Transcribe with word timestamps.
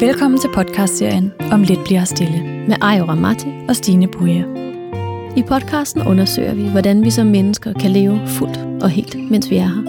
Velkommen 0.00 0.40
til 0.40 0.50
podcastserien 0.54 1.32
Om 1.52 1.62
lidt 1.62 1.84
bliver 1.84 2.04
stille 2.04 2.42
med 2.68 2.76
Ayo 2.82 3.04
Ramati 3.04 3.46
og 3.68 3.76
Stine 3.76 4.08
Buje. 4.08 4.46
I 5.36 5.42
podcasten 5.42 6.02
undersøger 6.02 6.54
vi, 6.54 6.68
hvordan 6.68 7.04
vi 7.04 7.10
som 7.10 7.26
mennesker 7.26 7.72
kan 7.72 7.90
leve 7.90 8.20
fuldt 8.26 8.82
og 8.82 8.90
helt, 8.90 9.30
mens 9.30 9.50
vi 9.50 9.56
er 9.56 9.66
her. 9.66 9.82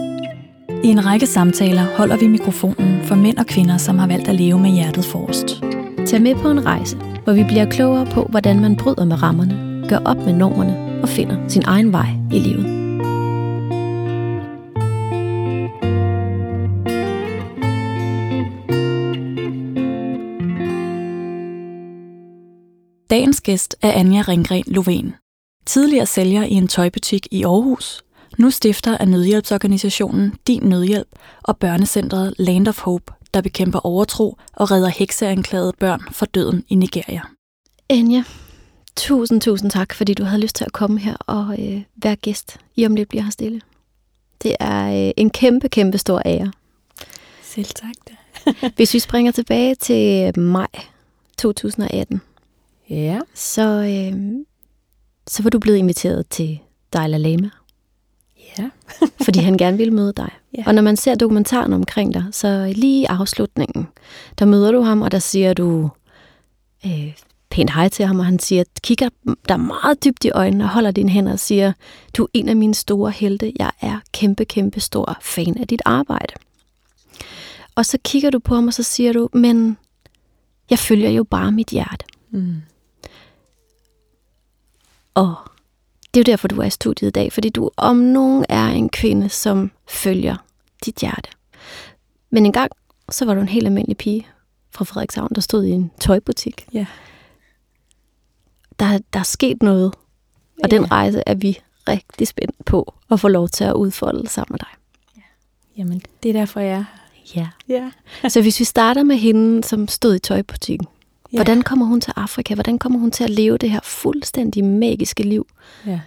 I 0.84 0.88
en 0.88 1.06
række 1.06 1.26
samtaler 1.26 1.86
holder 1.98 2.18
vi 2.18 2.28
mikrofonen 2.28 3.04
for 3.04 3.16
mænd 3.16 3.38
og 3.38 3.46
kvinder, 3.46 3.78
som 3.78 4.00
har 4.00 4.08
valgt 4.08 4.28
at 4.28 4.36
leve 4.36 4.60
med 4.60 4.70
hjertet 4.70 5.06
forrest. 5.06 5.64
Tag 6.06 6.22
med 6.22 6.36
på 6.36 6.50
en 6.50 6.66
rejse, 6.66 6.98
hvor 7.24 7.34
vi 7.34 7.44
bliver 7.44 7.66
klogere 7.66 8.06
på, 8.06 8.28
hvordan 8.30 8.62
man 8.62 8.76
bryder 8.76 9.06
med 9.06 9.24
rammerne, 9.24 9.88
gør 9.90 10.00
op 10.06 10.18
med 10.18 10.34
normerne 10.34 11.02
og 11.02 11.10
finder 11.10 11.36
sin 11.48 11.64
egen 11.66 11.92
vej 11.92 12.08
i 12.34 12.40
livet. 12.40 12.81
Dagens 23.42 23.62
gæst 23.62 23.76
er 23.82 23.92
Anja 23.92 24.22
Ringgren 24.28 24.64
Loven. 24.68 25.16
Tidligere 25.66 26.06
sælger 26.06 26.44
i 26.44 26.52
en 26.52 26.68
tøjbutik 26.68 27.28
i 27.32 27.44
Aarhus, 27.44 28.04
nu 28.38 28.50
stifter 28.50 28.98
af 28.98 29.08
nødhjælpsorganisationen 29.08 30.34
Din 30.48 30.64
Nødhjælp 30.64 31.08
og 31.44 31.58
børnecentret 31.58 32.34
Land 32.38 32.68
of 32.68 32.80
Hope, 32.82 33.14
der 33.34 33.42
bekæmper 33.42 33.80
overtro 33.80 34.38
og 34.54 34.72
redder 34.72 34.90
hekseanklagede 34.90 35.74
børn 35.80 36.02
for 36.12 36.26
døden 36.26 36.64
i 36.70 36.76
Nigeria. 36.76 37.22
Anja, 37.90 38.24
tusind, 38.96 39.42
tusind 39.42 39.72
tak, 39.72 39.94
fordi 39.94 40.14
du 40.14 40.24
havde 40.24 40.42
lyst 40.42 40.56
til 40.56 40.66
at 40.66 40.74
komme 40.74 41.00
her 41.00 41.16
og 41.16 41.56
øh, 41.60 41.82
være 42.04 42.16
gæst 42.16 42.58
i 42.76 42.86
Om 42.86 42.96
lidt 42.96 43.10
bliver 43.10 43.24
her 43.24 43.32
stille. 43.32 43.62
Det 44.44 44.56
er 44.60 45.06
øh, 45.08 45.12
en 45.18 45.30
kæmpe, 45.30 45.70
kæmpe 45.70 45.98
stor 45.98 46.22
ære. 46.26 46.52
Selv 47.42 47.66
tak 47.66 47.96
da. 48.10 48.14
Hvis 48.76 48.94
vi 48.94 49.00
springer 49.00 49.32
tilbage 49.32 49.76
til 49.76 50.40
maj 50.40 50.68
2018, 51.38 52.22
Ja. 52.92 53.20
så, 53.34 53.62
øh, 53.62 54.34
så 55.28 55.44
var 55.44 55.50
du 55.50 55.60
blevet 55.60 55.78
inviteret 55.78 56.28
til 56.30 56.60
Dalai 56.94 57.20
Lama, 57.20 57.50
Ja. 58.58 58.70
fordi 59.26 59.40
han 59.40 59.58
gerne 59.58 59.78
ville 59.78 59.94
møde 59.94 60.14
dig. 60.18 60.32
Ja. 60.58 60.64
Og 60.68 60.76
når 60.76 60.82
man 60.82 60.98
ser 60.98 61.16
dokumentaren 61.16 61.74
omkring 61.74 62.14
dig, 62.14 62.26
så 62.32 62.74
lige 62.76 63.02
i 63.02 63.06
afslutningen, 63.06 63.88
der 64.40 64.46
møder 64.46 64.72
du 64.72 64.82
ham, 64.82 65.02
og 65.02 65.12
der 65.12 65.20
siger 65.20 65.54
du 65.54 65.90
øh, 66.86 67.14
pænt 67.50 67.74
hej 67.74 67.90
til 67.90 68.06
ham, 68.06 68.20
og 68.20 68.26
han 68.26 68.40
siger, 68.40 68.64
kigger 68.84 69.10
der 69.50 69.58
meget 69.58 70.04
dybt 70.06 70.26
i 70.26 70.30
øjnene 70.30 70.64
og 70.64 70.70
holder 70.70 70.92
dine 70.92 71.10
hænder 71.10 71.32
og 71.32 71.40
siger, 71.40 71.74
du 72.18 72.24
er 72.24 72.28
en 72.34 72.50
af 72.50 72.56
mine 72.56 72.74
store 72.74 73.12
helte, 73.12 73.54
jeg 73.60 73.72
er 73.82 74.00
kæmpe, 74.14 74.46
kæmpe 74.46 74.80
stor 74.80 75.18
fan 75.22 75.58
af 75.58 75.68
dit 75.68 75.82
arbejde. 75.86 76.34
Og 77.76 77.86
så 77.86 77.98
kigger 78.04 78.30
du 78.30 78.40
på 78.40 78.56
ham, 78.56 78.68
og 78.68 78.74
så 78.74 78.84
siger 78.84 79.14
du, 79.14 79.30
men 79.34 79.78
jeg 80.70 80.80
følger 80.80 81.10
jo 81.10 81.24
bare 81.24 81.52
mit 81.52 81.68
hjerte. 81.68 82.06
Mm. 82.32 82.56
Og 85.14 85.36
det 86.14 86.20
er 86.20 86.24
jo 86.28 86.32
derfor, 86.32 86.48
du 86.48 86.62
er 86.62 86.66
i 86.66 86.70
studiet 86.70 87.08
i 87.08 87.12
dag, 87.12 87.34
fordi 87.34 87.50
du 87.50 87.70
om 87.78 87.96
nogen 87.96 88.46
er 88.50 88.68
en 88.68 88.90
kvinde, 88.90 89.30
som 89.30 89.72
følger 89.88 90.36
dit 90.86 90.96
hjerte. 90.96 91.30
Men 92.30 92.46
engang, 92.46 92.72
så 93.10 93.26
var 93.26 93.34
du 93.34 93.42
en 93.42 93.48
helt 93.48 93.66
almindelig 93.66 93.98
pige 93.98 94.28
fra 94.72 94.86
Frederikshavn, 94.86 95.30
der 95.36 95.42
stod 95.42 95.64
i 95.64 95.70
en 95.70 95.92
tøjbutik. 96.00 96.68
Ja. 96.74 96.86
Der, 98.80 99.00
der 99.14 99.20
er 99.20 99.24
sket 99.24 99.64
noget, 99.64 99.94
og 100.64 100.72
den 100.72 100.92
rejse 100.92 101.24
er 101.26 101.36
vi 101.36 101.60
rigtig 101.88 102.28
spændt 102.28 102.66
på 102.66 102.94
at 103.12 103.20
få 103.20 103.28
lov 103.28 103.50
til 103.50 103.64
at 103.64 103.74
udfolde 103.74 104.30
sammen 104.30 104.54
med 104.54 104.60
dig. 104.60 104.68
Jamen, 105.78 106.02
det 106.24 106.30
er 106.30 106.34
derfor, 106.34 106.60
jeg 106.60 106.78
er 106.78 107.02
Ja. 107.36 107.48
Ja. 107.68 107.92
Så 108.30 108.42
hvis 108.42 108.60
vi 108.60 108.66
starter 108.66 109.04
med 109.04 109.16
hende, 109.16 109.64
som 109.64 109.88
stod 109.88 110.16
i 110.16 110.20
tøjbutikken. 110.20 110.88
Ja. 111.34 111.38
Hvordan 111.38 111.62
kommer 111.62 111.86
hun 111.86 112.02
til 112.02 112.14
Afrika? 112.16 112.54
Hvordan 112.54 112.80
kommer 112.80 113.00
hun 113.00 113.12
til 113.12 113.24
at 113.24 113.30
leve 113.30 113.58
det 113.58 113.72
her 113.72 113.80
fuldstændig 113.84 114.64
magiske 114.64 115.24
liv? 115.24 115.48
Ja. 115.88 116.00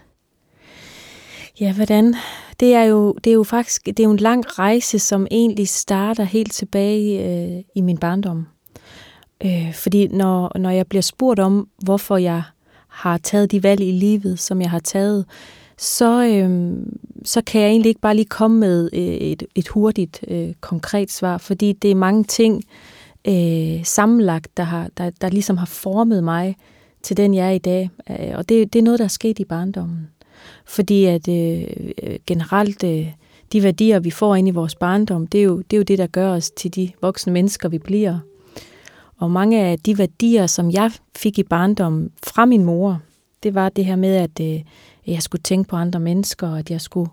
Ja, 1.60 1.72
hvordan? 1.72 2.14
Det 2.60 2.74
er 2.74 2.82
jo, 2.82 3.12
det 3.24 3.30
er 3.30 3.34
jo 3.34 3.42
faktisk 3.42 3.86
det 3.86 4.00
er 4.00 4.04
jo 4.04 4.10
en 4.10 4.16
lang 4.16 4.58
rejse, 4.58 4.98
som 4.98 5.26
egentlig 5.30 5.68
starter 5.68 6.24
helt 6.24 6.52
tilbage 6.52 7.24
øh, 7.28 7.62
i 7.74 7.80
min 7.80 7.98
barndom. 7.98 8.46
Øh, 9.44 9.74
fordi 9.74 10.06
når, 10.06 10.58
når 10.58 10.70
jeg 10.70 10.86
bliver 10.86 11.02
spurgt 11.02 11.40
om, 11.40 11.68
hvorfor 11.84 12.16
jeg 12.16 12.42
har 12.88 13.18
taget 13.18 13.50
de 13.50 13.62
valg 13.62 13.80
i 13.80 13.92
livet, 13.92 14.38
som 14.38 14.60
jeg 14.60 14.70
har 14.70 14.78
taget, 14.78 15.26
så, 15.78 16.24
øh, 16.24 16.76
så 17.24 17.42
kan 17.42 17.60
jeg 17.60 17.70
egentlig 17.70 17.88
ikke 17.88 18.00
bare 18.00 18.16
lige 18.16 18.26
komme 18.26 18.60
med 18.60 18.90
øh, 18.92 19.00
et, 19.00 19.42
et 19.54 19.68
hurtigt, 19.68 20.24
øh, 20.28 20.54
konkret 20.60 21.12
svar, 21.12 21.38
fordi 21.38 21.72
det 21.72 21.90
er 21.90 21.94
mange 21.94 22.24
ting 22.24 22.56
øh, 22.56 22.93
Øh, 23.28 23.84
sammenlagt, 23.84 24.56
der, 24.56 24.62
har, 24.62 24.88
der, 24.96 25.10
der 25.20 25.28
ligesom 25.28 25.56
har 25.56 25.66
formet 25.66 26.24
mig 26.24 26.56
til 27.02 27.16
den, 27.16 27.34
jeg 27.34 27.46
er 27.46 27.50
i 27.50 27.58
dag. 27.58 27.90
Øh, 28.10 28.38
og 28.38 28.48
det, 28.48 28.72
det 28.72 28.78
er 28.78 28.82
noget, 28.82 28.98
der 28.98 29.04
er 29.04 29.08
sket 29.08 29.38
i 29.38 29.44
barndommen. 29.44 30.08
Fordi 30.64 31.04
at 31.04 31.28
øh, 31.28 31.62
øh, 32.02 32.18
generelt 32.26 32.84
øh, 32.84 33.12
de 33.52 33.62
værdier, 33.62 33.98
vi 33.98 34.10
får 34.10 34.34
ind 34.34 34.48
i 34.48 34.50
vores 34.50 34.74
barndom, 34.74 35.26
det 35.26 35.40
er, 35.40 35.44
jo, 35.44 35.58
det 35.58 35.72
er 35.72 35.78
jo 35.78 35.82
det, 35.82 35.98
der 35.98 36.06
gør 36.06 36.30
os 36.30 36.50
til 36.50 36.74
de 36.74 36.90
voksne 37.00 37.32
mennesker, 37.32 37.68
vi 37.68 37.78
bliver. 37.78 38.18
Og 39.16 39.30
mange 39.30 39.60
af 39.60 39.78
de 39.78 39.98
værdier, 39.98 40.46
som 40.46 40.70
jeg 40.70 40.90
fik 41.16 41.38
i 41.38 41.42
barndommen 41.42 42.10
fra 42.22 42.44
min 42.44 42.64
mor, 42.64 43.00
det 43.42 43.54
var 43.54 43.68
det 43.68 43.84
her 43.84 43.96
med, 43.96 44.16
at 44.16 44.40
øh, 44.40 44.62
jeg 45.06 45.22
skulle 45.22 45.42
tænke 45.42 45.68
på 45.68 45.76
andre 45.76 46.00
mennesker, 46.00 46.48
og 46.48 46.58
at 46.58 46.70
jeg 46.70 46.80
skulle 46.80 47.10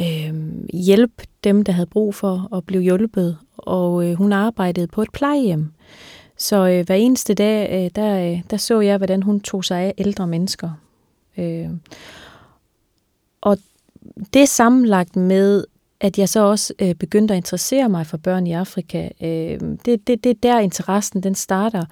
øh, 0.00 0.34
hjælpe 0.72 1.24
dem, 1.44 1.64
der 1.64 1.72
havde 1.72 1.86
brug 1.86 2.14
for 2.14 2.56
at 2.56 2.64
blive 2.64 2.82
hjulpet. 2.82 3.38
Og 3.56 4.08
øh, 4.08 4.14
hun 4.14 4.32
arbejdede 4.32 4.86
på 4.86 5.02
et 5.02 5.12
plejehjem. 5.12 5.72
Så 6.36 6.68
øh, 6.68 6.86
hver 6.86 6.94
eneste 6.94 7.34
dag, 7.34 7.84
øh, 7.84 7.90
der, 7.94 8.32
øh, 8.32 8.42
der 8.50 8.56
så 8.56 8.80
jeg, 8.80 8.96
hvordan 8.96 9.22
hun 9.22 9.40
tog 9.40 9.64
sig 9.64 9.80
af 9.80 9.94
ældre 9.98 10.26
mennesker. 10.26 10.70
Øh, 11.38 11.68
og 13.40 13.58
det 14.34 14.48
sammenlagt 14.48 15.16
med, 15.16 15.64
at 16.00 16.18
jeg 16.18 16.28
så 16.28 16.40
også 16.40 16.74
øh, 16.78 16.94
begyndte 16.94 17.34
at 17.34 17.38
interessere 17.38 17.88
mig 17.88 18.06
for 18.06 18.16
børn 18.16 18.46
i 18.46 18.52
Afrika, 18.52 19.08
øh, 19.20 19.60
det, 19.84 20.06
det, 20.06 20.24
det 20.24 20.26
er 20.26 20.34
der 20.42 20.58
interessen 20.58 21.22
den 21.22 21.34
starter. 21.34 21.84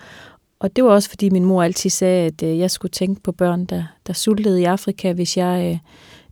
Og 0.59 0.77
det 0.77 0.85
var 0.85 0.91
også 0.91 1.09
fordi 1.09 1.31
min 1.31 1.45
mor 1.45 1.63
altid 1.63 1.91
sagde, 1.91 2.27
at 2.27 2.43
øh, 2.43 2.59
jeg 2.59 2.71
skulle 2.71 2.93
tænke 2.93 3.23
på 3.23 3.33
børn, 3.33 3.65
der, 3.65 3.85
der 4.07 4.13
sultede 4.13 4.61
i 4.61 4.65
Afrika, 4.65 5.13
hvis 5.13 5.37
jeg 5.37 5.71
øh, 5.73 5.79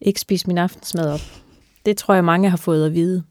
ikke 0.00 0.21
spiste 0.21 0.49
min 0.49 0.59
aftensmad 0.59 1.12
op. 1.12 1.42
Det 1.87 1.97
tror 1.97 2.15
jeg, 2.15 2.25
mange 2.25 2.50
har 2.50 2.56
fået 2.56 2.87
at 2.87 2.94
vide. 2.94 3.22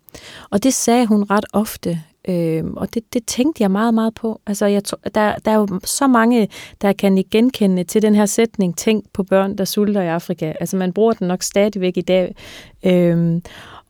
Og 0.50 0.64
det 0.64 0.74
sagde 0.74 1.06
hun 1.06 1.24
ret 1.24 1.46
ofte, 1.54 2.00
øh, 2.28 2.64
og 2.66 2.94
det, 2.94 3.14
det 3.14 3.26
tænkte 3.26 3.64
jeg 3.64 3.72
meget, 3.72 3.94
meget 3.94 4.14
på. 4.14 4.42
Altså, 4.48 4.66
jeg 4.66 4.84
tror, 4.84 5.00
der, 5.16 5.36
der 5.46 5.52
er 5.52 5.56
jo 5.56 5.68
så 5.84 6.08
mange, 6.08 6.50
der 6.82 6.94
kan 6.94 7.24
genkende 7.32 7.84
til 7.84 8.02
den 8.02 8.16
her 8.16 8.26
sætning, 8.26 8.78
tænk 8.78 9.06
på 9.14 9.24
børn, 9.24 9.58
der 9.58 9.66
sulter 9.66 10.02
i 10.02 10.08
Afrika. 10.08 10.54
Altså, 10.60 10.78
man 10.78 10.94
bruger 10.94 11.14
den 11.14 11.28
nok 11.28 11.44
stadigvæk 11.44 11.98
i 11.98 12.02
dag. 12.02 12.36
Øh, 12.84 13.42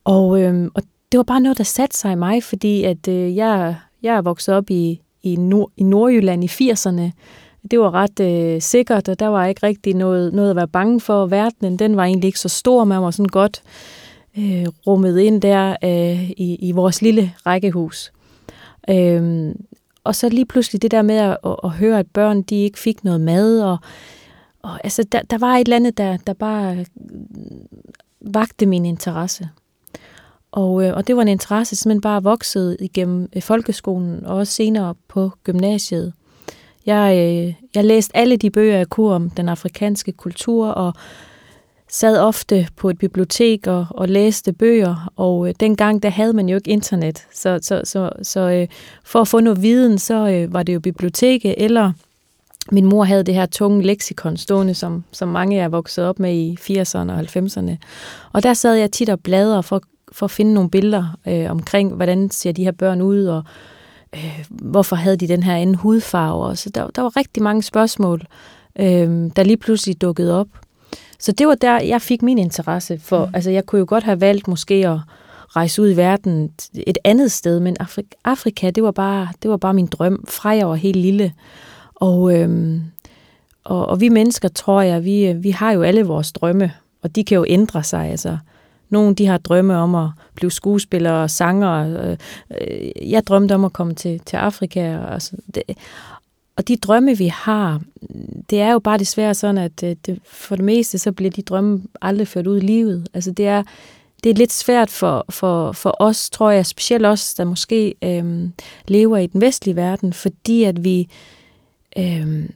og, 0.03 0.41
øh, 0.41 0.69
og 0.73 0.83
det 1.11 1.17
var 1.17 1.23
bare 1.23 1.41
noget, 1.41 1.57
der 1.57 1.63
satte 1.63 1.97
sig 1.97 2.11
i 2.11 2.15
mig, 2.15 2.43
fordi 2.43 2.83
at 2.83 3.07
øh, 3.07 3.35
jeg, 3.35 3.75
jeg 4.03 4.15
er 4.15 4.21
vokset 4.21 4.55
op 4.55 4.69
i, 4.69 5.01
i, 5.23 5.35
Nord, 5.35 5.71
i 5.77 5.83
Nordjylland 5.83 6.43
i 6.43 6.47
80'erne. 6.47 7.11
Det 7.71 7.79
var 7.79 7.93
ret 7.93 8.19
øh, 8.19 8.61
sikkert, 8.61 9.09
og 9.09 9.19
der 9.19 9.27
var 9.27 9.45
ikke 9.45 9.65
rigtig 9.65 9.93
noget, 9.93 10.33
noget 10.33 10.49
at 10.49 10.55
være 10.55 10.67
bange 10.67 10.99
for. 10.99 11.25
Verdenen, 11.25 11.79
den 11.79 11.97
var 11.97 12.03
egentlig 12.03 12.27
ikke 12.27 12.39
så 12.39 12.49
stor, 12.49 12.83
man 12.83 13.01
var 13.01 13.11
sådan 13.11 13.25
godt 13.25 13.61
øh, 13.65 14.00
Øh, 14.37 14.65
rummet 14.87 15.19
ind 15.19 15.41
der 15.41 15.75
øh, 15.83 16.29
i, 16.29 16.57
i 16.59 16.71
vores 16.71 17.01
lille 17.01 17.33
rækkehus. 17.45 18.11
Øh, 18.89 19.51
og 20.03 20.15
så 20.15 20.29
lige 20.29 20.45
pludselig 20.45 20.81
det 20.81 20.91
der 20.91 21.01
med 21.01 21.17
at, 21.17 21.37
at, 21.45 21.55
at 21.63 21.69
høre, 21.69 21.99
at 21.99 22.07
børn 22.07 22.41
de 22.41 22.55
ikke 22.55 22.79
fik 22.79 23.03
noget 23.03 23.21
mad, 23.21 23.61
og, 23.61 23.77
og 24.61 24.79
altså, 24.83 25.03
der, 25.03 25.21
der 25.21 25.37
var 25.37 25.55
et 25.55 25.65
eller 25.65 25.75
andet, 25.75 25.97
der, 25.97 26.17
der 26.17 26.33
bare 26.33 26.77
øh, 26.77 26.85
vagte 28.21 28.65
min 28.65 28.85
interesse. 28.85 29.49
Og, 30.51 30.83
øh, 30.83 30.95
og 30.95 31.07
det 31.07 31.15
var 31.15 31.21
en 31.21 31.27
interesse, 31.27 31.75
som 31.75 31.81
simpelthen 31.81 32.01
bare 32.01 32.23
voksede 32.23 32.77
igennem 32.79 33.29
øh, 33.35 33.41
folkeskolen, 33.41 34.25
og 34.25 34.37
også 34.37 34.53
senere 34.53 34.95
på 35.07 35.31
gymnasiet. 35.43 36.13
Jeg, 36.85 37.17
øh, 37.17 37.53
jeg 37.75 37.85
læste 37.85 38.17
alle 38.17 38.37
de 38.37 38.49
bøger, 38.49 38.77
jeg 38.77 38.87
kunne 38.87 39.15
om 39.15 39.29
den 39.29 39.49
afrikanske 39.49 40.11
kultur, 40.11 40.67
og 40.67 40.93
sad 41.91 42.17
ofte 42.17 42.67
på 42.75 42.89
et 42.89 42.97
bibliotek 42.97 43.67
og, 43.67 43.85
og 43.89 44.09
læste 44.09 44.53
bøger, 44.53 45.11
og 45.15 45.47
øh, 45.47 45.53
dengang 45.59 46.03
der 46.03 46.09
havde 46.09 46.33
man 46.33 46.49
jo 46.49 46.55
ikke 46.55 46.71
internet, 46.71 47.27
så, 47.33 47.59
så, 47.61 47.81
så, 47.83 48.09
så 48.23 48.39
øh, 48.39 48.67
for 49.03 49.21
at 49.21 49.27
få 49.27 49.39
noget 49.39 49.61
viden, 49.61 49.97
så 49.97 50.29
øh, 50.29 50.53
var 50.53 50.63
det 50.63 50.73
jo 50.73 50.79
biblioteket, 50.79 51.55
eller 51.57 51.91
min 52.71 52.85
mor 52.85 53.03
havde 53.03 53.23
det 53.23 53.33
her 53.33 53.45
tunge 53.45 53.81
leksikon 53.83 54.37
stående, 54.37 54.73
som, 54.73 55.03
som 55.11 55.27
mange 55.27 55.59
er 55.59 55.67
vokset 55.67 56.05
op 56.05 56.19
med 56.19 56.33
i 56.33 56.57
80'erne 56.61 57.11
og 57.11 57.19
90'erne. 57.19 57.75
Og 58.33 58.43
der 58.43 58.53
sad 58.53 58.75
jeg 58.75 58.91
tit 58.91 59.09
og 59.09 59.19
bladrede 59.19 59.63
for, 59.63 59.81
for 60.11 60.25
at 60.25 60.31
finde 60.31 60.53
nogle 60.53 60.69
billeder 60.69 61.17
øh, 61.27 61.51
omkring, 61.51 61.93
hvordan 61.93 62.31
ser 62.31 62.51
de 62.51 62.63
her 62.63 62.71
børn 62.71 63.01
ud, 63.01 63.25
og 63.25 63.43
øh, 64.15 64.45
hvorfor 64.49 64.95
havde 64.95 65.17
de 65.17 65.27
den 65.27 65.43
her 65.43 65.55
anden 65.55 65.75
hudfarve. 65.75 66.45
Og 66.45 66.57
så 66.57 66.69
der, 66.69 66.87
der 66.87 67.01
var 67.01 67.17
rigtig 67.17 67.43
mange 67.43 67.63
spørgsmål, 67.63 68.21
øh, 68.79 69.31
der 69.35 69.43
lige 69.43 69.57
pludselig 69.57 70.01
dukkede 70.01 70.39
op. 70.39 70.47
Så 71.21 71.31
det 71.31 71.47
var 71.47 71.55
der, 71.55 71.81
jeg 71.81 72.01
fik 72.01 72.21
min 72.21 72.37
interesse 72.37 72.99
for. 72.99 73.25
Mm. 73.25 73.31
Altså, 73.35 73.51
jeg 73.51 73.65
kunne 73.65 73.79
jo 73.79 73.85
godt 73.87 74.03
have 74.03 74.21
valgt 74.21 74.47
måske 74.47 74.73
at 74.87 74.99
rejse 75.55 75.81
ud 75.81 75.91
i 75.91 75.97
verden 75.97 76.51
et 76.73 76.97
andet 77.03 77.31
sted, 77.31 77.59
men 77.59 77.77
Afrika, 77.79 78.09
Afrika 78.25 78.69
det, 78.69 78.83
var 78.83 78.91
bare, 78.91 79.27
det 79.41 79.51
var 79.51 79.57
bare 79.57 79.73
min 79.73 79.85
drøm, 79.85 80.25
fra 80.29 80.49
jeg 80.49 80.69
var 80.69 80.75
helt 80.75 80.95
lille. 80.95 81.33
Og, 81.95 82.39
øhm, 82.39 82.81
og, 83.63 83.85
og 83.85 84.01
vi 84.01 84.09
mennesker, 84.09 84.47
tror 84.49 84.81
jeg, 84.81 85.05
vi, 85.05 85.33
vi 85.33 85.51
har 85.51 85.71
jo 85.71 85.81
alle 85.81 86.03
vores 86.03 86.31
drømme, 86.31 86.71
og 87.03 87.15
de 87.15 87.23
kan 87.23 87.35
jo 87.35 87.45
ændre 87.47 87.83
sig. 87.83 88.09
Altså, 88.09 88.37
nogle 88.89 89.15
de 89.15 89.25
har 89.25 89.37
drømme 89.37 89.77
om 89.77 89.95
at 89.95 90.09
blive 90.35 90.51
skuespiller 90.51 91.11
og 91.11 91.29
sanger. 91.29 92.01
Øh, 92.03 92.17
øh, 92.61 93.11
jeg 93.11 93.27
drømte 93.27 93.53
om 93.55 93.65
at 93.65 93.73
komme 93.73 93.93
til, 93.93 94.19
til 94.19 94.37
Afrika. 94.37 94.97
Og, 94.97 95.21
så, 95.21 95.37
det, 95.55 95.63
og 96.61 96.67
de 96.67 96.77
drømme, 96.77 97.17
vi 97.17 97.27
har, 97.27 97.81
det 98.49 98.61
er 98.61 98.71
jo 98.71 98.79
bare 98.79 98.97
desværre 98.97 99.33
sådan, 99.33 99.57
at 99.57 99.83
øh, 99.83 99.95
det, 100.05 100.19
for 100.23 100.55
det 100.55 100.65
meste, 100.65 100.97
så 100.97 101.11
bliver 101.11 101.31
de 101.31 101.41
drømme 101.41 101.81
aldrig 102.01 102.27
ført 102.27 102.47
ud 102.47 102.57
i 102.57 102.65
livet. 102.65 103.07
Altså 103.13 103.31
det 103.31 103.47
er, 103.47 103.63
det 104.23 104.29
er 104.29 104.33
lidt 104.33 104.53
svært 104.53 104.89
for, 104.89 105.25
for, 105.29 105.71
for 105.71 105.95
os, 105.99 106.29
tror 106.29 106.51
jeg, 106.51 106.65
specielt 106.65 107.05
os, 107.05 107.33
der 107.33 107.43
måske 107.43 107.95
øhm, 108.01 108.53
lever 108.87 109.17
i 109.17 109.27
den 109.27 109.41
vestlige 109.41 109.75
verden, 109.75 110.13
fordi 110.13 110.63
at 110.63 110.83
vi, 110.83 111.07
øhm, 111.97 112.51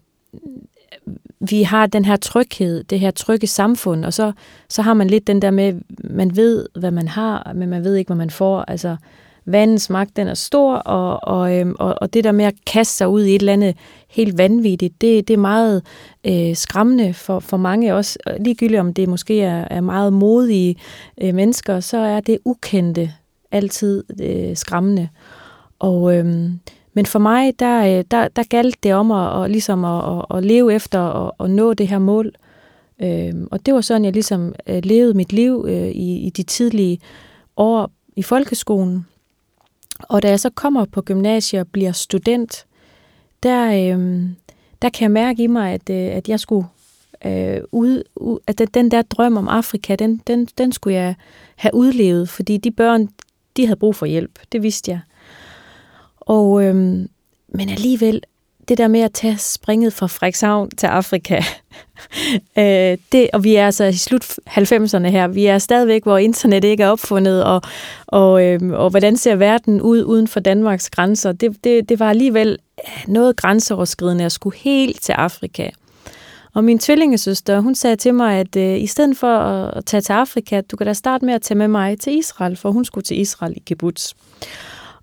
vi 1.39 1.63
har 1.63 1.85
den 1.85 2.05
her 2.05 2.15
tryghed, 2.15 2.83
det 2.83 2.99
her 2.99 3.11
trygge 3.11 3.47
samfund, 3.47 4.05
og 4.05 4.13
så, 4.13 4.31
så 4.69 4.81
har 4.81 4.93
man 4.93 5.07
lidt 5.07 5.27
den 5.27 5.41
der 5.41 5.51
med, 5.51 5.73
man 6.03 6.35
ved, 6.35 6.67
hvad 6.79 6.91
man 6.91 7.07
har, 7.07 7.51
men 7.55 7.69
man 7.69 7.83
ved 7.83 7.95
ikke, 7.95 8.09
hvad 8.09 8.17
man 8.17 8.29
får. 8.29 8.61
Altså, 8.61 8.95
vandens 9.45 9.89
magt, 9.89 10.15
den 10.15 10.27
er 10.27 10.33
stor, 10.33 10.75
og, 10.75 11.19
og, 11.23 11.59
øhm, 11.59 11.75
og, 11.79 11.95
og 12.01 12.13
det 12.13 12.23
der 12.23 12.31
med 12.31 12.45
at 12.45 12.55
kaste 12.67 12.97
sig 12.97 13.07
ud 13.07 13.23
i 13.23 13.35
et 13.35 13.39
eller 13.39 13.53
andet 13.53 13.75
helt 14.09 14.37
vanvittigt, 14.37 15.01
det, 15.01 15.27
det 15.27 15.33
er 15.33 15.37
meget 15.37 15.83
øh, 16.23 16.55
skræmmende 16.55 17.13
for, 17.13 17.39
for 17.39 17.57
mange 17.57 17.95
også. 17.95 18.19
Ligegyldigt 18.39 18.79
om 18.79 18.93
det 18.93 19.09
måske 19.09 19.41
er, 19.41 19.67
er 19.71 19.81
meget 19.81 20.13
modige 20.13 20.75
øh, 21.21 21.35
mennesker, 21.35 21.79
så 21.79 21.97
er 21.97 22.19
det 22.19 22.39
ukendte 22.45 23.11
altid 23.51 24.03
øh, 24.21 24.57
skræmmende. 24.57 25.09
Og, 25.79 26.17
øhm, 26.17 26.59
men 26.93 27.05
for 27.05 27.19
mig, 27.19 27.59
der, 27.59 27.97
øh, 27.97 28.03
der, 28.11 28.27
der 28.27 28.43
galt 28.49 28.83
det 28.83 28.93
om 28.93 29.11
at, 29.11 29.29
og 29.29 29.49
ligesom 29.49 29.85
at, 29.85 30.17
at, 30.17 30.37
at 30.37 30.45
leve 30.45 30.73
efter 30.73 30.99
og 30.99 31.45
at 31.45 31.51
nå 31.51 31.73
det 31.73 31.87
her 31.87 31.99
mål. 31.99 32.31
Øhm, 33.01 33.47
og 33.51 33.65
det 33.65 33.73
var 33.73 33.81
sådan, 33.81 34.05
jeg 34.05 34.13
ligesom 34.13 34.55
øh, 34.67 34.81
levede 34.83 35.13
mit 35.13 35.33
liv 35.33 35.65
øh, 35.67 35.87
i, 35.87 36.17
i 36.17 36.29
de 36.29 36.43
tidlige 36.43 36.99
år 37.57 37.91
i 38.15 38.21
folkeskolen. 38.21 39.05
Og 39.99 40.23
da 40.23 40.29
jeg 40.29 40.39
så 40.39 40.49
kommer 40.49 40.85
på 40.85 41.01
gymnasiet 41.01 41.59
og 41.59 41.67
bliver 41.67 41.91
student, 41.91 42.65
der, 43.43 43.65
øh, 43.67 44.29
der 44.81 44.89
kan 44.89 45.03
jeg 45.03 45.11
mærke 45.11 45.43
i 45.43 45.47
mig, 45.47 45.73
at, 45.73 45.89
øh, 45.89 46.15
at 46.15 46.29
jeg 46.29 46.39
skulle 46.39 46.67
øh, 47.25 47.61
ud, 47.71 48.03
at 48.47 48.61
den 48.73 48.91
der 48.91 49.01
drøm 49.01 49.37
om 49.37 49.47
Afrika, 49.47 49.95
den, 49.95 50.21
den, 50.27 50.45
den 50.45 50.71
skulle 50.71 50.95
jeg 50.95 51.15
have 51.55 51.73
udlevet, 51.73 52.29
fordi 52.29 52.57
de 52.57 52.71
børn, 52.71 53.09
de 53.57 53.65
havde 53.65 53.79
brug 53.79 53.95
for 53.95 54.05
hjælp. 54.05 54.39
Det 54.51 54.63
vidste 54.63 54.91
jeg. 54.91 54.99
Og, 56.19 56.63
øh, 56.63 56.75
men 57.47 57.69
alligevel, 57.69 58.21
det 58.67 58.77
der 58.77 58.87
med 58.87 58.99
at 58.99 59.13
tage 59.13 59.37
springet 59.37 59.93
fra 59.93 60.07
Frederikshavn 60.07 60.69
til 60.69 60.87
Afrika, 60.87 61.41
øh, 62.59 62.97
det, 63.11 63.29
og 63.33 63.43
vi 63.43 63.55
er 63.55 63.65
altså 63.65 63.83
i 63.83 63.93
slut 63.93 64.25
90'erne 64.49 65.07
her, 65.07 65.27
vi 65.27 65.45
er 65.45 65.57
stadigvæk, 65.57 66.03
hvor 66.03 66.17
internet 66.17 66.63
ikke 66.63 66.83
er 66.83 66.89
opfundet, 66.89 67.43
og, 67.43 67.61
og, 68.07 68.43
øh, 68.43 68.59
og 68.71 68.89
hvordan 68.89 69.17
ser 69.17 69.35
verden 69.35 69.81
ud 69.81 70.03
uden 70.03 70.27
for 70.27 70.39
Danmarks 70.39 70.89
grænser, 70.89 71.31
det, 71.31 71.63
det, 71.63 71.89
det 71.89 71.99
var 71.99 72.09
alligevel 72.09 72.57
øh, 72.87 73.13
noget 73.13 73.35
grænseoverskridende 73.35 74.25
at 74.25 74.31
skulle 74.31 74.57
helt 74.57 75.01
til 75.01 75.11
Afrika. 75.11 75.69
Og 76.53 76.63
min 76.63 76.79
tvillingesøster, 76.79 77.59
hun 77.59 77.75
sagde 77.75 77.95
til 77.95 78.13
mig, 78.13 78.35
at 78.39 78.55
øh, 78.55 78.81
i 78.81 78.87
stedet 78.87 79.17
for 79.17 79.37
at 79.37 79.85
tage 79.85 80.01
til 80.01 80.13
Afrika, 80.13 80.61
du 80.61 80.77
kan 80.77 80.87
da 80.87 80.93
starte 80.93 81.25
med 81.25 81.33
at 81.33 81.41
tage 81.41 81.57
med 81.57 81.67
mig 81.67 81.99
til 81.99 82.17
Israel, 82.17 82.55
for 82.55 82.71
hun 82.71 82.85
skulle 82.85 83.03
til 83.03 83.19
Israel 83.19 83.53
i 83.57 83.63
kibbutz. 83.65 84.13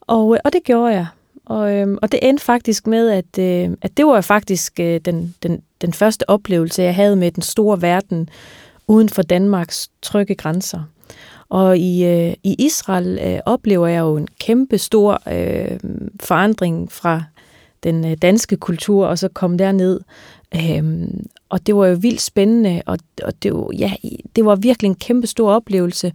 Og, 0.00 0.34
øh, 0.34 0.40
og 0.44 0.52
det 0.52 0.64
gjorde 0.64 0.92
jeg. 0.92 1.06
Og, 1.52 1.72
øhm, 1.72 1.98
og 2.02 2.12
det 2.12 2.20
endte 2.22 2.44
faktisk 2.44 2.86
med, 2.86 3.10
at, 3.10 3.38
øh, 3.38 3.76
at 3.82 3.96
det 3.96 4.06
var 4.06 4.20
faktisk 4.20 4.80
øh, 4.80 5.00
den, 5.04 5.34
den, 5.42 5.62
den 5.80 5.92
første 5.92 6.30
oplevelse, 6.30 6.82
jeg 6.82 6.94
havde 6.94 7.16
med 7.16 7.30
den 7.30 7.42
store 7.42 7.82
verden 7.82 8.28
uden 8.88 9.08
for 9.08 9.22
Danmarks 9.22 9.90
trygge 10.02 10.34
grænser. 10.34 10.82
Og 11.48 11.78
i, 11.78 12.04
øh, 12.04 12.34
i 12.42 12.56
Israel 12.58 13.18
øh, 13.22 13.38
oplever 13.46 13.86
jeg 13.86 14.00
jo 14.00 14.16
en 14.16 14.28
kæmpe 14.40 14.78
stor 14.78 15.22
øh, 15.32 15.78
forandring 16.20 16.92
fra 16.92 17.22
den 17.82 18.06
øh, 18.06 18.16
danske 18.22 18.56
kultur, 18.56 19.06
og 19.06 19.18
så 19.18 19.28
kom 19.28 19.58
derned. 19.58 20.00
Øh, 20.54 21.08
og 21.48 21.66
det 21.66 21.76
var 21.76 21.86
jo 21.86 21.96
vildt 22.00 22.20
spændende, 22.20 22.82
og, 22.86 22.98
og 23.22 23.32
det, 23.42 23.54
var, 23.54 23.68
ja, 23.78 23.92
det 24.36 24.44
var 24.44 24.56
virkelig 24.56 24.88
en 24.88 24.94
kæmpe 24.94 25.26
stor 25.26 25.52
oplevelse. 25.52 26.12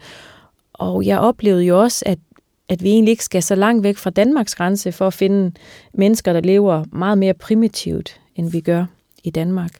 Og 0.74 1.06
jeg 1.06 1.20
oplevede 1.20 1.64
jo 1.64 1.82
også, 1.82 2.04
at 2.06 2.20
at 2.70 2.84
vi 2.84 2.90
egentlig 2.90 3.12
ikke 3.12 3.24
skal 3.24 3.44
så 3.44 3.56
langt 3.56 3.84
væk 3.84 3.98
fra 3.98 4.10
Danmarks 4.10 4.56
grænse 4.56 4.92
for 4.92 5.08
at 5.08 5.14
finde 5.14 5.52
mennesker, 5.94 6.34
der 6.34 6.42
lever 6.42 6.84
meget 6.92 7.18
mere 7.18 7.34
primitivt, 7.34 8.20
end 8.36 8.52
vi 8.52 8.60
gør 8.60 8.86
i 9.24 9.30
Danmark. 9.30 9.72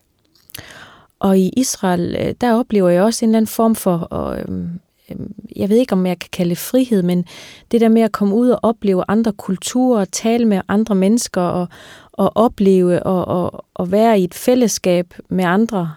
Og 1.20 1.40
i 1.40 1.50
Israel, 1.58 2.16
øh, 2.20 2.34
der 2.42 2.54
oplever 2.54 2.90
jeg 2.90 3.04
også 3.04 3.26
en 3.26 3.30
eller 3.30 3.38
anden 3.38 3.48
form 3.48 3.76
for, 3.76 3.98
og, 3.98 4.40
øhm, 4.40 4.70
øhm, 5.10 5.34
jeg 5.56 5.70
ved 5.70 5.78
ikke 5.78 5.94
om 5.94 6.06
jeg 6.06 6.20
kan 6.20 6.30
kalde 6.32 6.50
det 6.50 6.58
frihed, 6.58 7.04
men 7.04 7.26
det 7.72 7.82
der 7.82 7.90
med 7.90 8.02
at 8.02 8.12
komme 8.12 8.36
ud 8.36 8.50
og 8.50 8.60
opleve 8.64 9.04
andre 9.08 9.34
kulturer, 9.34 10.06
tale 10.06 10.46
med 10.46 10.62
andre 10.68 10.96
mennesker 10.96 11.42
og, 11.42 11.68
og 12.12 12.32
opleve 12.36 13.04
og, 13.04 13.26
og, 13.26 13.66
og 13.74 13.92
være 13.92 14.20
i 14.20 14.24
et 14.24 14.34
fællesskab 14.34 15.14
med 15.30 15.46
andre 15.46 15.94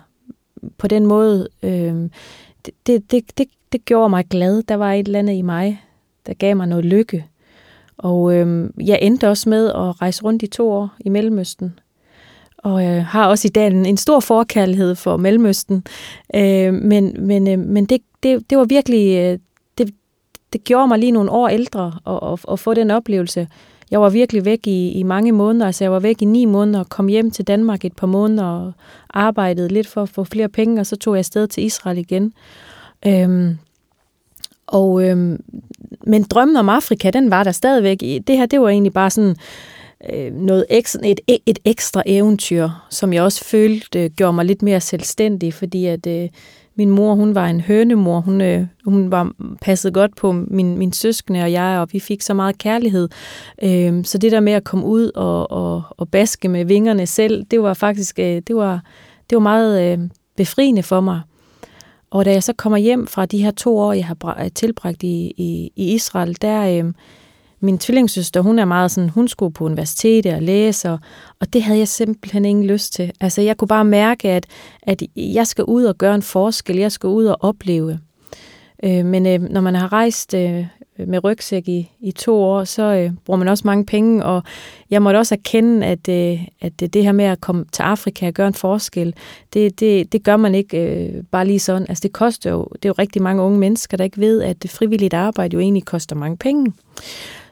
på 0.78 0.88
den 0.88 1.06
måde, 1.06 1.48
øh, 1.62 2.08
det, 2.86 3.10
det, 3.10 3.38
det, 3.38 3.46
det 3.72 3.84
gjorde 3.84 4.10
mig 4.10 4.26
glad. 4.26 4.62
Der 4.62 4.74
var 4.74 4.92
et 4.92 5.06
eller 5.06 5.18
andet 5.18 5.34
i 5.34 5.42
mig, 5.42 5.84
der 6.30 6.34
gav 6.34 6.56
mig 6.56 6.66
noget 6.66 6.84
lykke. 6.84 7.26
Og 7.98 8.34
øh, 8.34 8.70
jeg 8.86 8.98
endte 9.02 9.28
også 9.28 9.48
med 9.48 9.68
at 9.68 10.00
rejse 10.02 10.22
rundt 10.22 10.42
i 10.42 10.46
to 10.46 10.70
år 10.70 10.88
i 11.00 11.08
Mellemøsten. 11.08 11.78
Og 12.58 12.84
øh, 12.84 13.04
har 13.04 13.26
også 13.26 13.48
i 13.48 13.50
dag 13.50 13.66
en, 13.66 13.86
en 13.86 13.96
stor 13.96 14.20
forkærlighed 14.20 14.94
for 14.94 15.16
Mellemøsten. 15.16 15.84
Øh, 16.34 16.74
men 16.74 17.26
men, 17.26 17.48
øh, 17.48 17.58
men 17.58 17.84
det, 17.84 18.00
det, 18.22 18.50
det 18.50 18.58
var 18.58 18.64
virkelig... 18.64 19.16
Øh, 19.16 19.38
det, 19.78 19.94
det 20.52 20.64
gjorde 20.64 20.88
mig 20.88 20.98
lige 20.98 21.12
nogle 21.12 21.30
år 21.30 21.48
ældre 21.48 21.92
at, 22.06 22.32
at, 22.32 22.52
at 22.52 22.58
få 22.58 22.74
den 22.74 22.90
oplevelse. 22.90 23.48
Jeg 23.90 24.00
var 24.00 24.08
virkelig 24.08 24.44
væk 24.44 24.66
i, 24.66 24.92
i 24.92 25.02
mange 25.02 25.32
måneder. 25.32 25.66
Altså 25.66 25.84
jeg 25.84 25.92
var 25.92 25.98
væk 26.00 26.22
i 26.22 26.24
ni 26.24 26.44
måneder 26.44 26.78
og 26.78 26.88
kom 26.88 27.06
hjem 27.08 27.30
til 27.30 27.46
Danmark 27.46 27.84
et 27.84 27.96
par 27.96 28.06
måneder 28.06 28.44
og 28.44 28.72
arbejdede 29.10 29.68
lidt 29.68 29.86
for 29.86 30.02
at 30.02 30.08
få 30.08 30.24
flere 30.24 30.48
penge, 30.48 30.80
og 30.80 30.86
så 30.86 30.96
tog 30.96 31.14
jeg 31.14 31.18
afsted 31.18 31.46
til 31.46 31.64
Israel 31.64 31.98
igen. 31.98 32.32
Øh, 33.06 33.54
og, 34.66 35.08
øhm, 35.08 35.44
men 36.06 36.22
drømmen 36.22 36.56
om 36.56 36.68
Afrika, 36.68 37.10
den 37.10 37.30
var 37.30 37.44
der 37.44 37.52
stadigvæk. 37.52 38.00
Det 38.00 38.36
her, 38.36 38.46
det 38.46 38.60
var 38.60 38.68
egentlig 38.68 38.92
bare 38.92 39.10
sådan 39.10 39.36
øh, 40.12 40.32
noget 40.34 40.64
ekstra, 40.70 41.00
et, 41.04 41.20
et 41.46 41.58
ekstra 41.64 42.02
eventyr, 42.06 42.68
som 42.90 43.12
jeg 43.12 43.22
også 43.22 43.44
følte 43.44 44.04
øh, 44.04 44.10
gjorde 44.10 44.32
mig 44.32 44.44
lidt 44.44 44.62
mere 44.62 44.80
selvstændig, 44.80 45.54
fordi 45.54 45.86
at 45.86 46.06
øh, 46.06 46.28
min 46.76 46.90
mor, 46.90 47.14
hun 47.14 47.34
var 47.34 47.46
en 47.46 47.60
hønemor. 47.60 48.20
Hun, 48.20 48.40
øh, 48.40 48.66
hun 48.84 49.10
var 49.10 49.32
passet 49.62 49.94
godt 49.94 50.16
på 50.16 50.32
min, 50.32 50.78
min 50.78 50.92
søskende 50.92 51.42
og 51.42 51.52
jeg, 51.52 51.78
og 51.78 51.88
vi 51.92 52.00
fik 52.00 52.22
så 52.22 52.34
meget 52.34 52.58
kærlighed. 52.58 53.08
Øh, 53.62 54.04
så 54.04 54.18
det 54.18 54.32
der 54.32 54.40
med 54.40 54.52
at 54.52 54.64
komme 54.64 54.86
ud 54.86 55.10
og, 55.14 55.50
og, 55.50 55.82
og 55.90 56.08
baske 56.08 56.48
med 56.48 56.64
vingerne 56.64 57.06
selv, 57.06 57.44
det 57.50 57.62
var 57.62 57.74
faktisk 57.74 58.18
øh, 58.18 58.42
det 58.46 58.56
var, 58.56 58.82
det 59.30 59.36
var 59.36 59.42
meget 59.42 59.92
øh, 59.92 60.08
befriende 60.36 60.82
for 60.82 61.00
mig. 61.00 61.20
Og 62.10 62.24
da 62.24 62.32
jeg 62.32 62.42
så 62.42 62.52
kommer 62.52 62.78
hjem 62.78 63.06
fra 63.06 63.26
de 63.26 63.42
her 63.42 63.50
to 63.50 63.78
år, 63.78 63.92
jeg 63.92 64.06
har 64.06 64.36
øh, 64.44 64.50
tilbragt 64.54 65.02
i, 65.02 65.34
i, 65.36 65.72
i 65.76 65.94
Israel, 65.94 66.36
der 66.42 66.84
øh, 66.84 66.92
min 67.60 67.78
tvillingssøster, 67.78 68.40
hun 68.40 68.58
er 68.58 68.64
meget 68.64 68.90
sådan, 68.90 69.08
hun 69.08 69.28
skulle 69.28 69.52
på 69.52 69.64
universitetet 69.64 70.34
og 70.34 70.42
læse, 70.42 70.90
og, 70.90 70.98
og 71.40 71.52
det 71.52 71.62
havde 71.62 71.78
jeg 71.78 71.88
simpelthen 71.88 72.44
ingen 72.44 72.66
lyst 72.66 72.92
til. 72.92 73.12
Altså 73.20 73.42
jeg 73.42 73.56
kunne 73.56 73.68
bare 73.68 73.84
mærke, 73.84 74.30
at, 74.30 74.46
at 74.82 75.02
jeg 75.16 75.46
skal 75.46 75.64
ud 75.64 75.84
og 75.84 75.98
gøre 75.98 76.14
en 76.14 76.22
forskel, 76.22 76.76
jeg 76.76 76.92
skal 76.92 77.06
ud 77.08 77.24
og 77.24 77.36
opleve. 77.40 78.00
Øh, 78.84 79.04
men 79.04 79.26
øh, 79.26 79.42
når 79.42 79.60
man 79.60 79.74
har 79.74 79.92
rejst 79.92 80.34
øh, 80.34 80.66
Øh, 81.00 81.08
med 81.08 81.24
rygsæk 81.24 81.68
i, 81.68 81.90
i 82.00 82.12
to 82.12 82.42
år, 82.42 82.64
så 82.64 82.82
øh, 82.82 83.12
bruger 83.24 83.38
man 83.38 83.48
også 83.48 83.62
mange 83.66 83.86
penge, 83.86 84.24
og 84.24 84.42
jeg 84.90 85.02
måtte 85.02 85.18
også 85.18 85.34
erkende, 85.34 85.86
at, 85.86 86.08
øh, 86.08 86.46
at 86.60 86.80
det 86.80 87.04
her 87.04 87.12
med 87.12 87.24
at 87.24 87.40
komme 87.40 87.64
til 87.72 87.82
Afrika 87.82 88.26
og 88.26 88.32
gøre 88.32 88.46
en 88.46 88.54
forskel, 88.54 89.14
det, 89.54 89.80
det, 89.80 90.12
det 90.12 90.22
gør 90.24 90.36
man 90.36 90.54
ikke 90.54 90.78
øh, 90.78 91.24
bare 91.30 91.46
lige 91.46 91.58
sådan. 91.58 91.86
Altså 91.88 92.02
det 92.02 92.12
koster 92.12 92.50
jo, 92.50 92.68
det 92.72 92.84
er 92.84 92.88
jo 92.88 92.94
rigtig 92.98 93.22
mange 93.22 93.42
unge 93.42 93.58
mennesker, 93.58 93.96
der 93.96 94.04
ikke 94.04 94.20
ved, 94.20 94.42
at 94.42 94.62
det 94.62 94.70
frivilligt 94.70 95.14
arbejde 95.14 95.54
jo 95.54 95.60
egentlig 95.60 95.84
koster 95.84 96.16
mange 96.16 96.36
penge. 96.36 96.72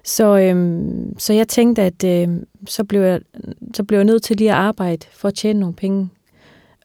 Så, 0.04 0.38
øh, 0.38 0.86
så 1.18 1.32
jeg 1.32 1.48
tænkte, 1.48 1.82
at 1.82 2.04
øh, 2.04 2.28
så, 2.66 2.84
blev 2.84 3.00
jeg, 3.00 3.20
så 3.74 3.84
blev 3.84 3.98
jeg 3.98 4.04
nødt 4.04 4.22
til 4.22 4.36
lige 4.36 4.50
at 4.50 4.56
arbejde 4.56 5.06
for 5.12 5.28
at 5.28 5.34
tjene 5.34 5.60
nogle 5.60 5.74
penge 5.74 6.08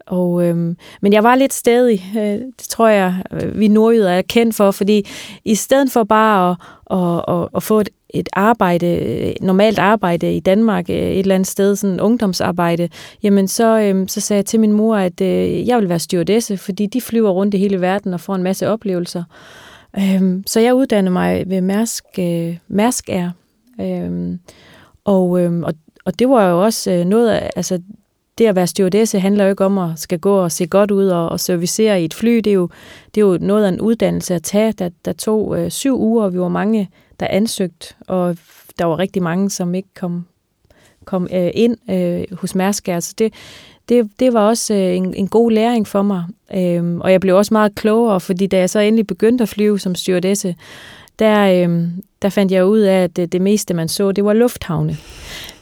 og, 0.06 0.44
øhm, 0.46 0.78
men 1.02 1.14
jeg 1.14 1.24
var 1.24 1.36
lidt 1.36 1.54
stedig, 1.54 2.04
øh, 2.18 2.40
det 2.60 2.68
tror 2.70 2.88
jeg, 2.88 3.16
øh, 3.34 3.60
vi 3.60 3.68
nordjyder 3.68 4.10
er 4.10 4.22
kendt 4.22 4.56
for, 4.56 4.72
fordi 4.72 5.08
i 5.46 5.56
stedet 5.56 5.92
for 5.92 6.04
bare 6.04 6.52
at, 6.52 6.58
at, 7.00 7.36
at, 7.36 7.50
at 7.56 7.64
få 7.64 7.80
et, 7.80 7.90
et 8.10 8.30
arbejde, 8.34 8.88
øh, 8.88 9.34
normalt 9.42 9.80
arbejde 9.80 10.36
i 10.36 10.40
Danmark, 10.40 10.90
øh, 10.90 10.96
et 10.96 11.20
eller 11.20 11.36
andet 11.36 11.48
sted, 11.48 11.76
sådan 11.76 12.00
ungdomsarbejde, 12.00 12.90
jamen 13.24 13.48
så, 13.48 13.80
øhm, 13.80 14.08
så 14.08 14.22
sagde 14.22 14.38
jeg 14.38 14.46
til 14.46 14.60
min 14.60 14.72
mor, 14.72 14.96
at 14.96 15.22
øh, 15.22 15.68
jeg 15.68 15.80
vil 15.80 15.90
være 15.90 16.00
stewardesse, 16.00 16.58
fordi 16.58 16.86
de 16.86 17.02
flyver 17.02 17.30
rundt 17.30 17.54
i 17.54 17.58
hele 17.58 17.82
verden 17.82 18.14
og 18.14 18.20
får 18.20 18.36
en 18.36 18.44
masse 18.44 18.68
oplevelser. 18.70 19.24
Øhm, 20.00 20.44
så 20.48 20.60
jeg 20.60 20.76
uddannede 20.76 21.14
mig 21.14 21.44
ved 21.48 21.62
Mærsk, 21.62 22.06
øh, 22.20 22.58
Mærsk 22.68 23.10
Air. 23.10 23.30
Øhm, 23.82 24.40
og, 25.06 25.42
øhm, 25.42 25.64
og, 25.64 25.74
og 26.06 26.20
det 26.20 26.30
var 26.30 26.50
jo 26.50 26.64
også 26.64 27.04
noget 27.08 27.30
af, 27.30 27.50
altså 27.56 27.80
det 28.38 28.46
at 28.46 28.56
være 28.56 28.68
stewardesse 28.68 29.20
handler 29.20 29.44
jo 29.44 29.50
ikke 29.50 29.66
om 29.66 29.78
at 29.78 30.00
skal 30.00 30.20
gå 30.20 30.36
og 30.36 30.52
se 30.52 30.68
godt 30.68 30.92
ud 30.92 31.08
og, 31.08 31.30
og 31.30 31.40
servicere 31.40 32.02
i 32.02 32.06
et 32.06 32.14
fly. 32.14 32.36
Det 32.36 32.48
er 32.48 32.54
jo, 32.54 32.70
det 33.16 33.22
er 33.22 33.26
jo 33.26 33.38
noget 33.42 33.66
af 33.66 33.70
en 33.70 33.82
uddannelse 33.82 34.36
at 34.36 34.44
tage. 34.44 34.72
Der, 34.72 34.90
der 35.06 35.14
tog 35.14 35.60
øh, 35.60 35.72
syv 35.72 36.00
uger, 36.00 36.24
og 36.24 36.34
vi 36.34 36.40
var 36.40 36.50
mange, 36.50 36.90
der 37.20 37.28
ansøgte, 37.30 37.94
og 38.08 38.38
der 38.80 38.86
var 38.86 39.00
rigtig 39.00 39.24
mange, 39.24 39.50
som 39.50 39.76
ikke 39.76 39.90
kom, 39.96 40.26
kom 41.06 41.28
øh, 41.34 41.52
ind 41.54 41.78
øh, 41.92 42.38
hos 42.38 42.56
Mærsk. 42.56 42.88
Altså 42.88 43.14
det, 43.18 43.34
det, 43.90 44.10
det 44.20 44.34
var 44.34 44.48
også 44.48 44.74
øh, 44.74 44.96
en, 44.96 45.14
en 45.14 45.28
god 45.28 45.52
læring 45.52 45.88
for 45.88 46.02
mig. 46.02 46.24
Øhm, 46.56 47.02
og 47.02 47.12
jeg 47.12 47.22
blev 47.22 47.38
også 47.38 47.54
meget 47.54 47.76
klogere, 47.76 48.20
fordi 48.20 48.48
da 48.48 48.58
jeg 48.58 48.70
så 48.70 48.80
endelig 48.80 49.08
begyndte 49.08 49.42
at 49.42 49.50
flyve 49.50 49.80
som 49.80 49.96
stewardesse, 49.96 50.56
der, 51.20 51.68
øh, 51.68 51.88
der 52.22 52.30
fandt 52.30 52.52
jeg 52.52 52.66
ud 52.66 52.80
af, 52.80 53.04
at 53.04 53.16
det, 53.16 53.32
det 53.32 53.42
meste, 53.42 53.74
man 53.74 53.88
så, 53.88 54.12
det 54.12 54.26
var 54.26 54.34
lufthavne. 54.34 54.98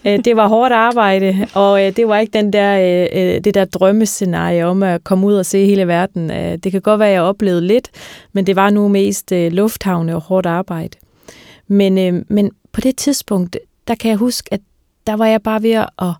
Øh, 0.05 0.20
det 0.25 0.36
var 0.36 0.48
hårdt 0.48 0.74
arbejde, 0.74 1.48
og 1.53 1.86
øh, 1.86 1.96
det 1.96 2.08
var 2.08 2.17
ikke 2.17 2.34
den 2.34 2.53
der, 2.53 2.77
øh, 2.79 3.36
øh 3.36 3.43
det 3.43 3.53
der 3.53 3.65
drømmescenarie 3.65 4.65
om 4.65 4.84
at 4.84 5.03
komme 5.03 5.27
ud 5.27 5.34
og 5.34 5.46
se 5.46 5.65
hele 5.65 5.88
verden. 5.88 6.31
Øh, 6.31 6.58
det 6.58 6.72
kan 6.72 6.81
godt 6.81 7.00
være, 7.00 7.10
at 7.10 7.13
jeg 7.13 7.22
oplevede 7.22 7.67
lidt, 7.67 7.89
men 8.34 8.48
det 8.48 8.55
var 8.55 8.70
nu 8.70 8.88
mest 8.88 9.31
lufthavne 9.31 10.15
og 10.15 10.22
hårdt 10.22 10.46
arbejde. 10.46 10.98
Men, 11.67 12.25
men 12.29 12.51
på 12.72 12.81
det 12.81 12.96
tidspunkt, 12.96 13.58
der 13.88 13.96
kan 13.96 14.10
jeg 14.10 14.17
huske, 14.17 14.53
at 14.53 14.62
der 15.08 15.13
var 15.13 15.25
jeg 15.25 15.41
bare 15.41 15.63
ved 15.63 15.72
at 15.72 16.13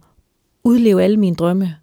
udleve 0.64 1.04
alle 1.04 1.18
mine 1.18 1.36
drømme. 1.36 1.76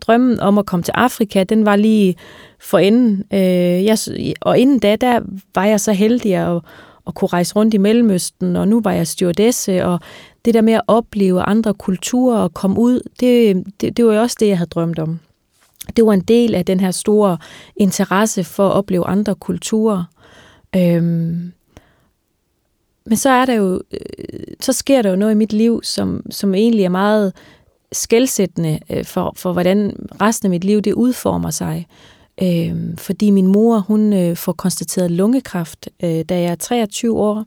Drømmen 0.00 0.40
om 0.40 0.58
at 0.58 0.66
komme 0.66 0.82
til 0.82 0.92
Afrika, 0.92 1.44
den 1.44 1.66
var 1.66 1.76
lige 1.76 2.16
for 2.60 2.78
enden. 2.78 3.24
Jeg, 3.30 3.98
og 4.40 4.58
inden 4.58 4.78
da, 4.78 4.96
der 4.96 5.20
var 5.54 5.64
jeg 5.64 5.80
så 5.80 5.92
heldig 5.92 6.34
at, 6.34 6.60
at 7.06 7.14
kunne 7.14 7.28
rejse 7.28 7.56
rundt 7.56 7.74
i 7.74 7.78
Mellemøsten, 7.78 8.56
og 8.56 8.68
nu 8.68 8.80
var 8.84 8.92
jeg 8.92 9.06
stewardesse, 9.06 9.84
og 9.84 10.00
det 10.44 10.54
der 10.54 10.60
med 10.60 10.72
at 10.72 10.82
opleve 10.86 11.42
andre 11.42 11.74
kulturer 11.74 12.38
og 12.38 12.54
komme 12.54 12.78
ud, 12.78 13.00
det, 13.20 13.64
det, 13.80 13.96
det 13.96 14.06
var 14.06 14.14
jo 14.14 14.20
også 14.20 14.36
det, 14.40 14.48
jeg 14.48 14.58
havde 14.58 14.70
drømt 14.70 14.98
om. 14.98 15.20
Det 15.96 16.06
var 16.06 16.12
en 16.12 16.20
del 16.20 16.54
af 16.54 16.64
den 16.64 16.80
her 16.80 16.90
store 16.90 17.38
interesse 17.76 18.44
for 18.44 18.68
at 18.68 18.72
opleve 18.72 19.06
andre 19.06 19.34
kulturer. 19.34 20.04
Øhm, 20.76 21.52
men 23.06 23.16
så 23.16 23.30
er 23.30 23.44
der 23.44 23.54
jo, 23.54 23.82
øh, 23.92 24.54
så 24.60 24.72
sker 24.72 25.02
der 25.02 25.10
jo 25.10 25.16
noget 25.16 25.32
i 25.32 25.36
mit 25.36 25.52
liv, 25.52 25.80
som, 25.82 26.22
som 26.30 26.54
egentlig 26.54 26.84
er 26.84 26.88
meget 26.88 27.32
skældsættende 27.92 28.80
øh, 28.90 29.04
for, 29.04 29.32
for, 29.36 29.52
hvordan 29.52 29.96
resten 30.20 30.46
af 30.46 30.50
mit 30.50 30.64
liv 30.64 30.82
det 30.82 30.92
udformer 30.92 31.50
sig. 31.50 31.86
Øh, 32.42 32.74
fordi 32.98 33.30
min 33.30 33.46
mor, 33.46 33.78
hun 33.78 34.12
øh, 34.12 34.36
får 34.36 34.52
konstateret 34.52 35.10
lungekræft, 35.10 35.88
øh, 36.02 36.24
da 36.28 36.40
jeg 36.40 36.50
er 36.50 36.54
23 36.54 37.18
år. 37.18 37.44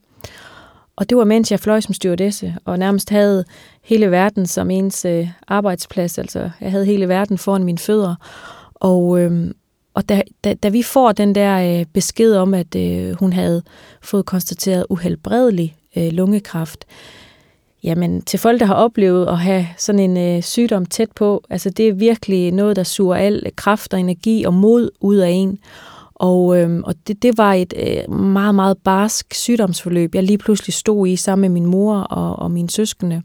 Og 0.96 1.10
det 1.10 1.18
var 1.18 1.24
mens 1.24 1.52
jeg 1.52 1.60
fløj 1.60 1.82
som 1.82 1.94
stewardesse, 1.94 2.56
og 2.66 2.80
nærmest 2.80 3.10
havde 3.10 3.46
hele 3.84 4.12
verden 4.12 4.46
som 4.46 4.72
ens 4.72 5.06
øh, 5.06 5.28
arbejdsplads. 5.48 6.18
Altså, 6.18 6.50
jeg 6.62 6.72
havde 6.72 6.86
hele 6.86 7.08
verden 7.08 7.38
foran 7.38 7.64
mine 7.64 7.78
fødder. 7.78 8.16
Og, 8.76 9.20
øh, 9.20 9.52
og 9.94 10.10
da, 10.10 10.22
da, 10.44 10.54
da 10.54 10.70
vi 10.70 10.84
får 10.84 11.12
den 11.12 11.36
der 11.36 11.80
øh, 11.80 11.86
besked 11.94 12.36
om, 12.36 12.54
at 12.54 12.76
øh, 12.76 13.12
hun 13.12 13.34
havde 13.34 13.62
fået 14.02 14.26
konstateret 14.26 14.86
uhelbredelig 14.90 15.76
øh, 15.98 16.12
lungekræft, 16.12 16.86
jamen 17.84 18.22
til 18.22 18.40
folk, 18.40 18.60
der 18.60 18.66
har 18.66 18.74
oplevet 18.74 19.28
at 19.28 19.38
have 19.38 19.68
sådan 19.78 20.00
en 20.00 20.18
øh, 20.18 20.44
sygdom 20.44 20.86
tæt 20.86 21.12
på, 21.16 21.44
altså 21.50 21.70
det 21.70 21.88
er 21.88 21.94
virkelig 21.94 22.52
noget, 22.52 22.76
der 22.76 22.84
suger 22.84 23.16
al 23.16 23.52
kraft 23.56 23.94
og 23.94 24.00
energi 24.00 24.44
og 24.44 24.54
mod 24.54 24.90
ud 25.00 25.16
af 25.16 25.30
en. 25.30 25.60
Og, 26.16 26.58
øh, 26.58 26.80
og 26.84 26.96
det, 27.08 27.24
det 27.24 27.38
var 27.38 27.54
et 27.54 27.74
øh, 27.78 28.14
meget, 28.14 28.56
meget 28.56 28.78
barsk 28.78 29.34
sygdomsforløb, 29.34 30.16
jeg 30.16 30.24
lige 30.24 30.38
pludselig 30.38 30.74
stod 30.74 31.08
i 31.08 31.16
sammen 31.16 31.42
med 31.42 31.62
min 31.62 31.66
mor 31.66 31.96
og, 31.96 32.40
og 32.40 32.52
mine 32.52 32.70
søskende. 32.70 33.22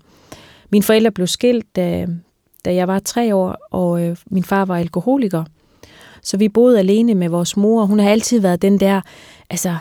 Mine 0.70 0.82
forældre 0.82 1.10
blev 1.10 1.26
skilt, 1.26 1.76
da, 1.76 2.06
da 2.64 2.74
jeg 2.74 2.88
var 2.88 2.98
tre 2.98 3.34
år, 3.34 3.56
og 3.70 4.02
øh, 4.02 4.16
min 4.30 4.44
far 4.44 4.64
var 4.64 4.76
alkoholiker. 4.76 5.44
Så 6.22 6.36
vi 6.36 6.48
boede 6.48 6.78
alene 6.78 7.14
med 7.14 7.28
vores 7.28 7.56
mor, 7.56 7.84
hun 7.84 7.98
har 7.98 8.10
altid 8.10 8.40
været 8.40 8.62
den 8.62 8.80
der, 8.80 9.00
altså 9.50 9.76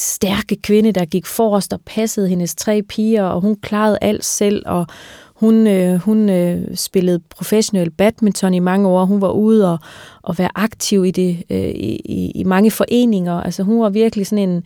stærke 0.00 0.56
kvinde, 0.56 0.92
der 0.92 1.04
gik 1.04 1.26
forrest 1.26 1.72
og 1.72 1.80
passede 1.86 2.28
hendes 2.28 2.54
tre 2.54 2.82
piger, 2.82 3.24
og 3.24 3.40
hun 3.40 3.56
klarede 3.56 3.98
alt 4.00 4.24
selv, 4.24 4.62
og 4.66 4.86
hun, 5.34 5.66
øh, 5.66 5.94
hun 5.94 6.28
øh, 6.28 6.76
spillede 6.76 7.20
professionel 7.30 7.90
badminton 7.90 8.54
i 8.54 8.58
mange 8.58 8.88
år. 8.88 9.04
Hun 9.04 9.20
var 9.20 9.30
ude 9.30 9.72
og, 9.72 9.78
og 10.22 10.38
være 10.38 10.50
aktiv 10.54 11.04
i, 11.04 11.10
det, 11.10 11.42
øh, 11.50 11.68
i, 11.68 12.32
i 12.34 12.44
mange 12.44 12.70
foreninger. 12.70 13.42
Altså 13.42 13.62
hun 13.62 13.80
var 13.80 13.88
virkelig 13.88 14.26
sådan 14.26 14.48
en 14.48 14.64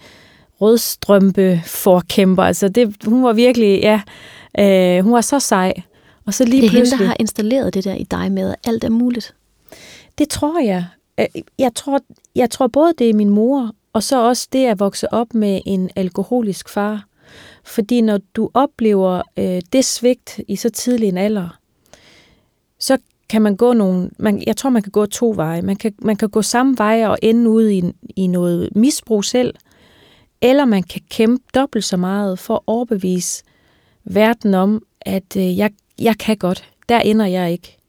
rødstrømpe 0.61 1.63
forkæmper. 1.67 2.43
Altså 2.43 2.69
det, 2.69 2.97
hun 3.05 3.25
var 3.25 3.33
virkelig, 3.33 3.81
ja, 3.83 4.01
øh, 4.59 5.05
hun 5.05 5.13
var 5.13 5.21
så 5.21 5.41
sej. 5.41 5.75
Og 6.27 6.35
så 6.35 6.45
lige 6.45 6.61
det 6.61 6.67
er 6.67 6.71
pludselig, 6.71 6.99
hende, 6.99 7.05
der 7.05 7.09
har 7.09 7.17
installeret 7.21 7.75
det 7.75 7.85
der 7.85 7.95
i 7.95 8.05
dig 8.11 8.33
med, 8.33 8.51
at 8.51 8.57
alt 8.65 8.85
er 8.85 8.91
muligt. 8.91 9.35
Det 10.19 10.29
tror 10.29 10.61
jeg. 10.61 10.85
Øh, 11.21 11.27
jeg 11.59 11.75
tror, 11.75 12.01
jeg 12.37 12.51
tror 12.51 12.67
både 12.67 12.93
det 12.99 13.11
er 13.11 13.15
min 13.15 13.31
mor, 13.31 13.71
og 13.93 14.03
så 14.03 14.29
også 14.29 14.49
det 14.53 14.67
at 14.67 14.81
vokse 14.81 15.13
op 15.13 15.35
med 15.35 15.61
en 15.67 15.91
alkoholisk 15.97 16.69
far. 16.69 17.07
Fordi 17.65 18.01
når 18.01 18.19
du 18.37 18.51
oplever 18.55 19.23
øh, 19.37 19.61
det 19.73 19.85
svigt 19.85 20.41
i 20.49 20.57
så 20.57 20.71
tidlig 20.71 21.09
en 21.09 21.19
alder, 21.19 21.59
så 22.79 22.99
kan 23.29 23.43
man 23.43 23.57
gå 23.57 23.73
nogle, 23.73 24.11
man, 24.19 24.43
jeg 24.47 24.57
tror 24.57 24.71
man 24.71 24.83
kan 24.83 24.93
gå 24.93 25.07
to 25.07 25.33
veje. 25.37 25.63
Man 25.63 25.77
kan, 25.77 25.95
man 25.99 26.17
kan 26.17 26.29
gå 26.29 26.43
samme 26.43 26.79
vej 26.79 27.07
og 27.07 27.19
ende 27.23 27.51
ud 27.51 27.69
i, 27.69 27.83
i 28.17 28.27
noget 28.27 28.69
misbrug 28.77 29.25
selv, 29.25 29.55
eller 30.41 30.65
man 30.65 30.83
kan 30.83 31.01
kæmpe 31.11 31.45
dobbelt 31.55 31.85
så 31.85 31.97
meget 31.97 32.39
for 32.39 32.55
at 32.55 32.61
overbevise 32.67 33.45
verden 34.05 34.55
om, 34.55 34.83
at 35.01 35.37
øh, 35.37 35.59
jeg, 35.59 35.71
jeg 35.99 36.19
kan 36.19 36.37
godt. 36.37 36.71
Der 36.89 37.01
ender 37.01 37.27
jeg 37.27 37.53
ikke. 37.53 37.82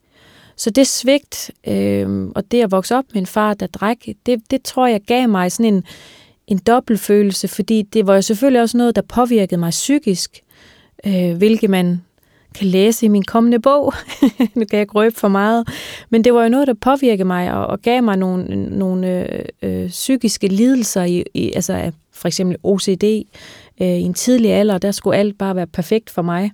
Så 0.64 0.70
det 0.70 0.88
svigt, 0.88 1.52
øh, 1.68 2.28
og 2.36 2.52
det 2.52 2.62
at 2.62 2.72
vokse 2.72 2.96
op 2.96 3.04
med 3.14 3.22
en 3.22 3.26
far, 3.26 3.54
der 3.54 3.68
drak, 3.68 3.98
det, 4.26 4.52
det 4.52 4.64
tror 4.64 4.88
jeg 4.88 5.02
gav 5.02 5.30
mig 5.30 5.52
sådan 5.52 5.74
en, 5.74 5.84
en 6.48 6.58
dobbeltfølelse, 6.58 7.48
fordi 7.48 7.82
det 7.82 8.08
var 8.08 8.16
jo 8.16 8.22
selvfølgelig 8.22 8.62
også 8.62 8.78
noget, 8.78 8.96
der 8.96 9.02
påvirkede 9.02 9.60
mig 9.60 9.70
psykisk, 9.70 10.42
øh, 11.06 11.38
hvilket 11.38 11.70
man 11.70 12.02
kan 12.56 12.68
læse 12.68 13.06
i 13.06 13.10
min 13.10 13.24
kommende 13.24 13.60
bog. 13.60 13.94
nu 14.56 14.66
kan 14.66 14.80
jeg 14.80 14.88
grøbe 14.88 15.16
for 15.16 15.28
meget. 15.28 15.68
Men 16.10 16.24
det 16.24 16.34
var 16.34 16.44
jo 16.44 16.50
noget, 16.50 16.68
der 16.68 16.74
påvirkede 16.74 17.28
mig 17.28 17.54
og, 17.54 17.68
og 17.68 17.82
gav 17.82 18.04
mig 18.04 18.18
nogle, 18.18 18.66
nogle 18.78 19.30
øh, 19.34 19.46
øh, 19.62 19.90
psykiske 19.90 20.48
lidelser, 20.48 21.04
i, 21.04 21.24
i, 21.34 21.52
altså 21.54 21.92
for 22.12 22.28
eksempel 22.28 22.58
OCD. 22.64 23.04
Øh, 23.82 23.88
I 23.88 24.02
en 24.02 24.14
tidlig 24.14 24.52
alder, 24.52 24.78
der 24.78 24.92
skulle 24.92 25.18
alt 25.18 25.38
bare 25.38 25.56
være 25.56 25.68
perfekt 25.68 26.10
for 26.10 26.22
mig. 26.22 26.52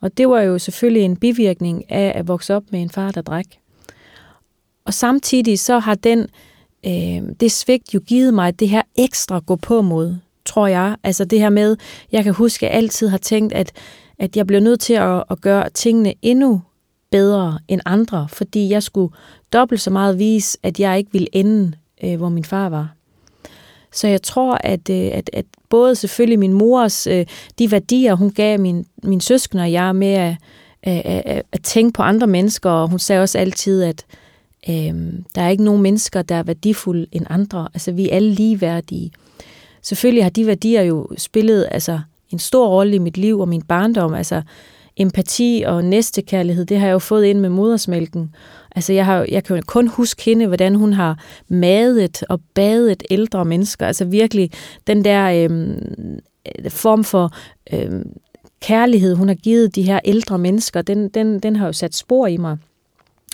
Og 0.00 0.18
det 0.18 0.28
var 0.28 0.40
jo 0.40 0.58
selvfølgelig 0.58 1.02
en 1.02 1.16
bivirkning 1.16 1.90
af 1.90 2.12
at 2.14 2.28
vokse 2.28 2.54
op 2.54 2.62
med 2.70 2.82
en 2.82 2.90
far, 2.90 3.10
der 3.10 3.22
drak. 3.22 3.46
Og 4.84 4.94
samtidig 4.94 5.58
så 5.58 5.78
har 5.78 5.94
den 5.94 6.26
øh, 6.86 7.22
det 7.40 7.52
svigt 7.52 7.94
jo 7.94 8.00
givet 8.06 8.34
mig 8.34 8.60
det 8.60 8.68
her 8.68 8.82
ekstra 8.98 9.38
gå 9.46 9.56
på 9.56 9.82
mod, 9.82 10.16
tror 10.44 10.66
jeg. 10.66 10.96
Altså 11.02 11.24
det 11.24 11.40
her 11.40 11.50
med, 11.50 11.76
jeg 12.12 12.24
kan 12.24 12.34
huske, 12.34 12.66
at 12.66 12.70
jeg 12.70 12.76
altid 12.76 13.08
har 13.08 13.18
tænkt, 13.18 13.52
at, 13.52 13.72
at 14.18 14.36
jeg 14.36 14.46
blev 14.46 14.60
nødt 14.60 14.80
til 14.80 14.94
at, 14.94 15.24
at 15.30 15.40
gøre 15.40 15.70
tingene 15.70 16.14
endnu 16.22 16.62
bedre 17.10 17.58
end 17.68 17.80
andre, 17.84 18.28
fordi 18.28 18.68
jeg 18.68 18.82
skulle 18.82 19.14
dobbelt 19.52 19.80
så 19.80 19.90
meget 19.90 20.18
vise, 20.18 20.58
at 20.62 20.80
jeg 20.80 20.98
ikke 20.98 21.12
ville 21.12 21.28
ende, 21.32 21.72
øh, 22.04 22.16
hvor 22.16 22.28
min 22.28 22.44
far 22.44 22.68
var. 22.68 22.96
Så 23.96 24.08
jeg 24.08 24.22
tror, 24.22 24.58
at, 24.64 24.90
øh, 24.90 25.10
at, 25.12 25.30
at 25.32 25.44
både 25.68 25.94
selvfølgelig 25.94 26.38
min 26.38 26.52
mors, 26.52 27.06
øh, 27.06 27.26
de 27.58 27.70
værdier, 27.70 28.14
hun 28.14 28.30
gav 28.30 28.60
min, 28.60 28.86
min 29.02 29.20
søskende 29.20 29.62
og 29.62 29.72
jeg 29.72 29.96
med 29.96 30.12
at, 30.12 30.34
at, 30.82 31.22
at, 31.26 31.42
at 31.52 31.62
tænke 31.62 31.92
på 31.92 32.02
andre 32.02 32.26
mennesker, 32.26 32.70
og 32.70 32.88
hun 32.88 32.98
sagde 32.98 33.22
også 33.22 33.38
altid, 33.38 33.82
at, 33.82 34.04
Øhm, 34.68 35.24
der 35.34 35.42
er 35.42 35.48
ikke 35.48 35.64
nogen 35.64 35.82
mennesker, 35.82 36.22
der 36.22 36.34
er 36.34 36.42
værdifulde 36.42 37.06
end 37.12 37.26
andre. 37.30 37.68
Altså, 37.74 37.92
vi 37.92 38.10
er 38.10 38.14
alle 38.16 38.32
ligeværdige. 38.32 39.10
Selvfølgelig 39.82 40.24
har 40.24 40.30
de 40.30 40.46
værdier 40.46 40.82
jo 40.82 41.08
spillet 41.16 41.68
altså, 41.70 42.00
en 42.30 42.38
stor 42.38 42.68
rolle 42.68 42.94
i 42.94 42.98
mit 42.98 43.16
liv 43.16 43.40
og 43.40 43.48
min 43.48 43.62
barndom. 43.62 44.14
Altså, 44.14 44.42
empati 44.96 45.64
og 45.66 45.84
næstekærlighed, 45.84 46.64
det 46.64 46.78
har 46.78 46.86
jeg 46.86 46.92
jo 46.92 46.98
fået 46.98 47.24
ind 47.24 47.40
med 47.40 47.48
modersmælken. 47.48 48.34
Altså, 48.76 48.92
jeg, 48.92 49.04
har, 49.04 49.26
jeg 49.28 49.44
kan 49.44 49.56
jo 49.56 49.62
kun 49.66 49.88
huske 49.88 50.22
hende, 50.22 50.46
hvordan 50.46 50.74
hun 50.74 50.92
har 50.92 51.18
madet 51.48 52.22
og 52.28 52.40
badet 52.54 53.02
ældre 53.10 53.44
mennesker. 53.44 53.86
Altså 53.86 54.04
virkelig 54.04 54.50
den 54.86 55.04
der 55.04 55.48
øh, 55.48 55.76
form 56.68 57.04
for 57.04 57.30
øh, 57.72 58.04
kærlighed, 58.60 59.14
hun 59.14 59.28
har 59.28 59.34
givet 59.34 59.74
de 59.74 59.82
her 59.82 60.00
ældre 60.04 60.38
mennesker, 60.38 60.82
den, 60.82 61.08
den, 61.08 61.40
den 61.40 61.56
har 61.56 61.66
jo 61.66 61.72
sat 61.72 61.94
spor 61.94 62.26
i 62.26 62.36
mig. 62.36 62.58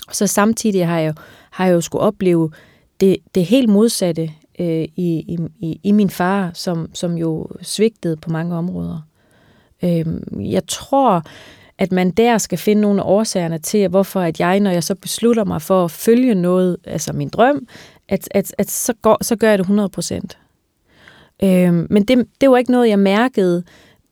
Og 0.07 0.15
så 0.15 0.27
samtidig 0.27 0.87
har 0.87 0.99
jeg, 0.99 1.13
har 1.51 1.65
jeg 1.65 1.73
jo 1.73 1.81
skulle 1.81 2.01
opleve 2.01 2.51
det, 2.99 3.17
det 3.35 3.45
helt 3.45 3.69
modsatte 3.69 4.31
øh, 4.59 4.87
i, 4.95 5.37
i, 5.59 5.79
i 5.83 5.91
min 5.91 6.09
far, 6.09 6.51
som, 6.53 6.89
som 6.93 7.17
jo 7.17 7.47
svigtede 7.61 8.17
på 8.17 8.29
mange 8.29 8.55
områder. 8.55 9.01
Øh, 9.83 10.05
jeg 10.51 10.67
tror, 10.67 11.23
at 11.77 11.91
man 11.91 12.11
der 12.11 12.37
skal 12.37 12.57
finde 12.57 12.81
nogle 12.81 13.01
af 13.01 13.05
årsagerne 13.07 13.57
til, 13.57 13.87
hvorfor 13.87 14.21
at 14.21 14.39
jeg, 14.39 14.59
når 14.59 14.71
jeg 14.71 14.83
så 14.83 14.95
beslutter 14.95 15.43
mig 15.43 15.61
for 15.61 15.85
at 15.85 15.91
følge 15.91 16.35
noget, 16.35 16.77
altså 16.83 17.13
min 17.13 17.29
drøm, 17.29 17.67
at, 18.09 18.27
at, 18.31 18.55
at 18.57 18.71
så, 18.71 18.93
går, 19.01 19.23
så 19.23 19.35
gør 19.35 19.49
jeg 19.49 19.57
det 19.57 19.63
100 19.63 19.89
procent. 19.89 20.37
Øhm, 21.43 21.87
men 21.89 22.03
det, 22.03 22.27
det 22.41 22.49
var 22.49 22.57
ikke 22.57 22.71
noget, 22.71 22.89
jeg 22.89 22.99
mærkede, 22.99 23.63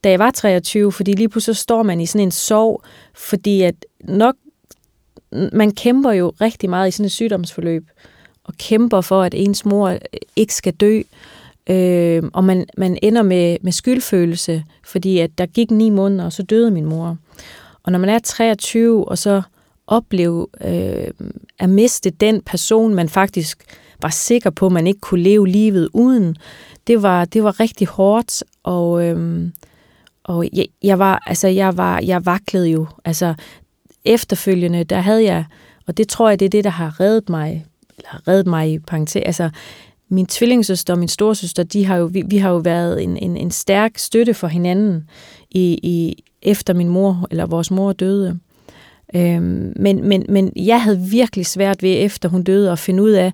da 0.04 0.10
jeg 0.10 0.18
var 0.18 0.30
23, 0.30 0.92
fordi 0.92 1.12
lige 1.12 1.28
pludselig 1.28 1.56
står 1.56 1.82
man 1.82 2.00
i 2.00 2.06
sådan 2.06 2.26
en 2.26 2.30
sorg, 2.30 2.82
fordi 3.14 3.62
at 3.62 3.74
nok, 4.04 4.34
man 5.52 5.70
kæmper 5.70 6.12
jo 6.12 6.32
rigtig 6.40 6.70
meget 6.70 6.88
i 6.88 6.90
sådan 6.90 7.06
et 7.06 7.12
sygdomsforløb, 7.12 7.90
og 8.44 8.54
kæmper 8.54 9.00
for, 9.00 9.22
at 9.22 9.34
ens 9.34 9.64
mor 9.64 9.98
ikke 10.36 10.54
skal 10.54 10.74
dø, 10.74 11.02
øh, 11.66 12.22
og 12.32 12.44
man, 12.44 12.66
man 12.76 12.98
ender 13.02 13.22
med, 13.22 13.56
med 13.62 13.72
skyldfølelse, 13.72 14.64
fordi 14.84 15.18
at 15.18 15.38
der 15.38 15.46
gik 15.46 15.70
ni 15.70 15.90
måneder, 15.90 16.24
og 16.24 16.32
så 16.32 16.42
døde 16.42 16.70
min 16.70 16.84
mor. 16.84 17.16
Og 17.84 17.92
når 17.92 17.98
man 17.98 18.08
er 18.08 18.18
23, 18.18 19.08
og 19.08 19.18
så 19.18 19.42
opleve 19.86 20.46
øh, 20.60 21.10
at 21.58 21.70
miste 21.70 22.10
den 22.10 22.42
person, 22.42 22.94
man 22.94 23.08
faktisk 23.08 23.64
var 24.02 24.08
sikker 24.08 24.50
på, 24.50 24.68
man 24.68 24.86
ikke 24.86 25.00
kunne 25.00 25.22
leve 25.22 25.48
livet 25.48 25.88
uden, 25.92 26.36
det 26.86 27.02
var, 27.02 27.24
det 27.24 27.44
var 27.44 27.60
rigtig 27.60 27.86
hårdt, 27.86 28.44
og, 28.62 29.04
øh, 29.04 29.48
og 30.24 30.48
jeg, 30.52 30.66
jeg 30.82 30.98
var, 30.98 31.22
altså 31.26 31.48
jeg 31.48 31.76
var, 31.76 32.00
jeg 32.00 32.26
vaklede 32.26 32.68
jo, 32.68 32.86
altså 33.04 33.34
efterfølgende, 34.04 34.84
der 34.84 35.00
havde 35.00 35.24
jeg, 35.24 35.44
og 35.86 35.96
det 35.96 36.08
tror 36.08 36.28
jeg, 36.28 36.40
det 36.40 36.46
er 36.46 36.50
det, 36.50 36.64
der 36.64 36.70
har 36.70 37.00
reddet 37.00 37.28
mig, 37.28 37.66
eller 37.98 38.28
reddet 38.28 38.46
mig 38.46 38.72
i 38.72 38.78
parentes, 38.78 39.22
altså 39.26 39.50
min 40.08 40.26
tvillingssøster 40.26 40.92
og 40.92 40.98
min 40.98 41.08
storsøster, 41.08 41.62
de 41.62 41.84
har 41.84 41.96
jo, 41.96 42.04
vi, 42.04 42.22
vi 42.26 42.38
har 42.38 42.50
jo 42.50 42.56
været 42.56 43.02
en, 43.02 43.16
en, 43.16 43.36
en 43.36 43.50
stærk 43.50 43.98
støtte 43.98 44.34
for 44.34 44.46
hinanden 44.46 45.10
i, 45.50 45.78
i, 45.82 46.24
efter 46.42 46.74
min 46.74 46.88
mor, 46.88 47.26
eller 47.30 47.46
vores 47.46 47.70
mor 47.70 47.92
døde. 47.92 48.38
Øhm, 49.14 49.72
men, 49.76 50.08
men, 50.08 50.26
men 50.28 50.52
jeg 50.56 50.82
havde 50.82 51.00
virkelig 51.00 51.46
svært 51.46 51.82
ved, 51.82 52.04
efter 52.04 52.28
hun 52.28 52.42
døde, 52.42 52.70
at 52.70 52.78
finde 52.78 53.02
ud 53.02 53.10
af, 53.10 53.32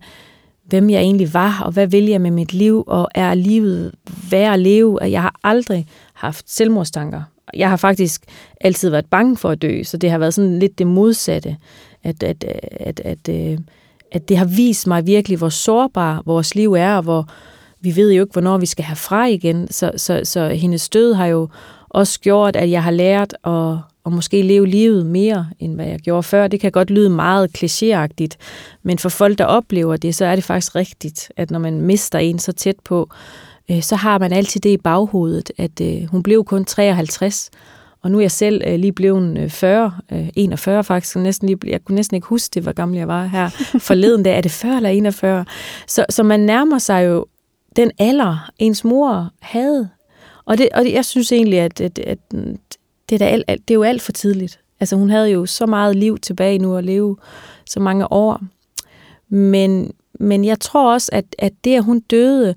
hvem 0.64 0.90
jeg 0.90 1.00
egentlig 1.00 1.34
var, 1.34 1.62
og 1.64 1.72
hvad 1.72 1.86
vil 1.86 2.04
jeg 2.04 2.20
med 2.20 2.30
mit 2.30 2.52
liv, 2.52 2.84
og 2.86 3.08
er 3.14 3.34
livet 3.34 3.92
værd 4.30 4.52
at 4.52 4.60
leve? 4.60 4.98
Jeg 5.02 5.22
har 5.22 5.34
aldrig 5.44 5.86
haft 6.14 6.50
selvmordstanker. 6.50 7.22
Jeg 7.54 7.68
har 7.68 7.76
faktisk 7.76 8.22
altid 8.60 8.90
været 8.90 9.06
bange 9.06 9.36
for 9.36 9.50
at 9.50 9.62
dø, 9.62 9.82
så 9.82 9.96
det 9.96 10.10
har 10.10 10.18
været 10.18 10.34
sådan 10.34 10.58
lidt 10.58 10.78
det 10.78 10.86
modsatte, 10.86 11.56
at, 12.04 12.22
at, 12.22 12.44
at, 12.44 13.00
at, 13.04 13.28
at, 13.28 13.58
at 14.12 14.28
det 14.28 14.36
har 14.36 14.44
vist 14.44 14.86
mig 14.86 15.06
virkelig, 15.06 15.38
hvor 15.38 15.48
sårbar 15.48 16.22
vores 16.26 16.54
liv 16.54 16.72
er, 16.72 16.96
og 16.96 17.02
hvor 17.02 17.28
vi 17.80 17.96
ved 17.96 18.12
jo 18.12 18.22
ikke, 18.22 18.32
hvornår 18.32 18.58
vi 18.58 18.66
skal 18.66 18.84
have 18.84 18.96
fra 18.96 19.26
igen. 19.26 19.72
Så, 19.72 19.92
så, 19.96 20.20
så 20.24 20.48
hendes 20.48 20.88
død 20.88 21.14
har 21.14 21.26
jo 21.26 21.48
også 21.90 22.20
gjort, 22.20 22.56
at 22.56 22.70
jeg 22.70 22.82
har 22.82 22.90
lært 22.90 23.34
at, 23.44 23.76
at 24.06 24.12
måske 24.12 24.42
leve 24.42 24.66
livet 24.66 25.06
mere, 25.06 25.48
end 25.58 25.74
hvad 25.74 25.86
jeg 25.86 25.98
gjorde 25.98 26.22
før. 26.22 26.48
Det 26.48 26.60
kan 26.60 26.72
godt 26.72 26.90
lyde 26.90 27.10
meget 27.10 27.50
klichéagtigt, 27.58 28.36
men 28.82 28.98
for 28.98 29.08
folk, 29.08 29.38
der 29.38 29.44
oplever 29.44 29.96
det, 29.96 30.14
så 30.14 30.24
er 30.24 30.34
det 30.34 30.44
faktisk 30.44 30.74
rigtigt, 30.74 31.32
at 31.36 31.50
når 31.50 31.58
man 31.58 31.80
mister 31.80 32.18
en 32.18 32.38
så 32.38 32.52
tæt 32.52 32.76
på, 32.84 33.10
øh, 33.70 33.82
så 33.82 33.96
har 33.96 34.18
man 34.18 34.32
altid 34.32 34.60
det 34.60 34.70
i 34.70 34.76
baghovedet, 34.76 35.52
at 35.58 35.80
øh, 35.80 36.04
hun 36.04 36.22
blev 36.22 36.44
kun 36.44 36.64
53, 36.64 37.50
og 38.02 38.10
nu 38.10 38.18
er 38.18 38.22
jeg 38.22 38.30
selv 38.30 38.62
øh, 38.66 38.78
lige 38.78 38.92
blevet 38.92 39.52
40, 39.52 39.92
41 40.36 40.84
faktisk, 40.84 41.16
jeg, 41.16 41.22
næsten 41.22 41.48
lige, 41.48 41.58
jeg 41.66 41.84
kunne 41.84 41.96
næsten 41.96 42.14
ikke 42.14 42.26
huske 42.26 42.54
det, 42.54 42.62
hvor 42.62 42.72
gammel 42.72 42.98
jeg 42.98 43.08
var 43.08 43.26
her 43.26 43.48
forleden 43.88 44.22
dag. 44.22 44.36
Er 44.36 44.40
det 44.40 44.50
40 44.50 44.76
eller 44.76 44.90
41? 44.90 45.44
Så, 45.86 46.04
så 46.10 46.22
man 46.22 46.40
nærmer 46.40 46.78
sig 46.78 47.06
jo 47.06 47.26
den 47.76 47.90
alder, 47.98 48.50
ens 48.58 48.84
mor 48.84 49.30
havde. 49.40 49.88
Og, 50.48 50.58
det, 50.58 50.68
og 50.74 50.92
jeg 50.92 51.04
synes 51.04 51.32
egentlig, 51.32 51.58
at, 51.58 51.80
at, 51.80 51.98
at 51.98 52.18
det, 53.08 53.22
er 53.22 53.26
alt, 53.26 53.44
alt, 53.48 53.68
det 53.68 53.74
er 53.74 53.78
jo 53.78 53.82
alt 53.82 54.02
for 54.02 54.12
tidligt. 54.12 54.60
Altså 54.80 54.96
hun 54.96 55.10
havde 55.10 55.30
jo 55.30 55.46
så 55.46 55.66
meget 55.66 55.96
liv 55.96 56.18
tilbage 56.18 56.58
nu 56.58 56.76
at 56.76 56.84
leve 56.84 57.16
så 57.66 57.80
mange 57.80 58.12
år. 58.12 58.40
Men, 59.28 59.92
men 60.20 60.44
jeg 60.44 60.60
tror 60.60 60.92
også, 60.92 61.10
at, 61.12 61.24
at 61.38 61.52
det, 61.64 61.76
at 61.76 61.84
hun 61.84 62.00
døde, 62.00 62.54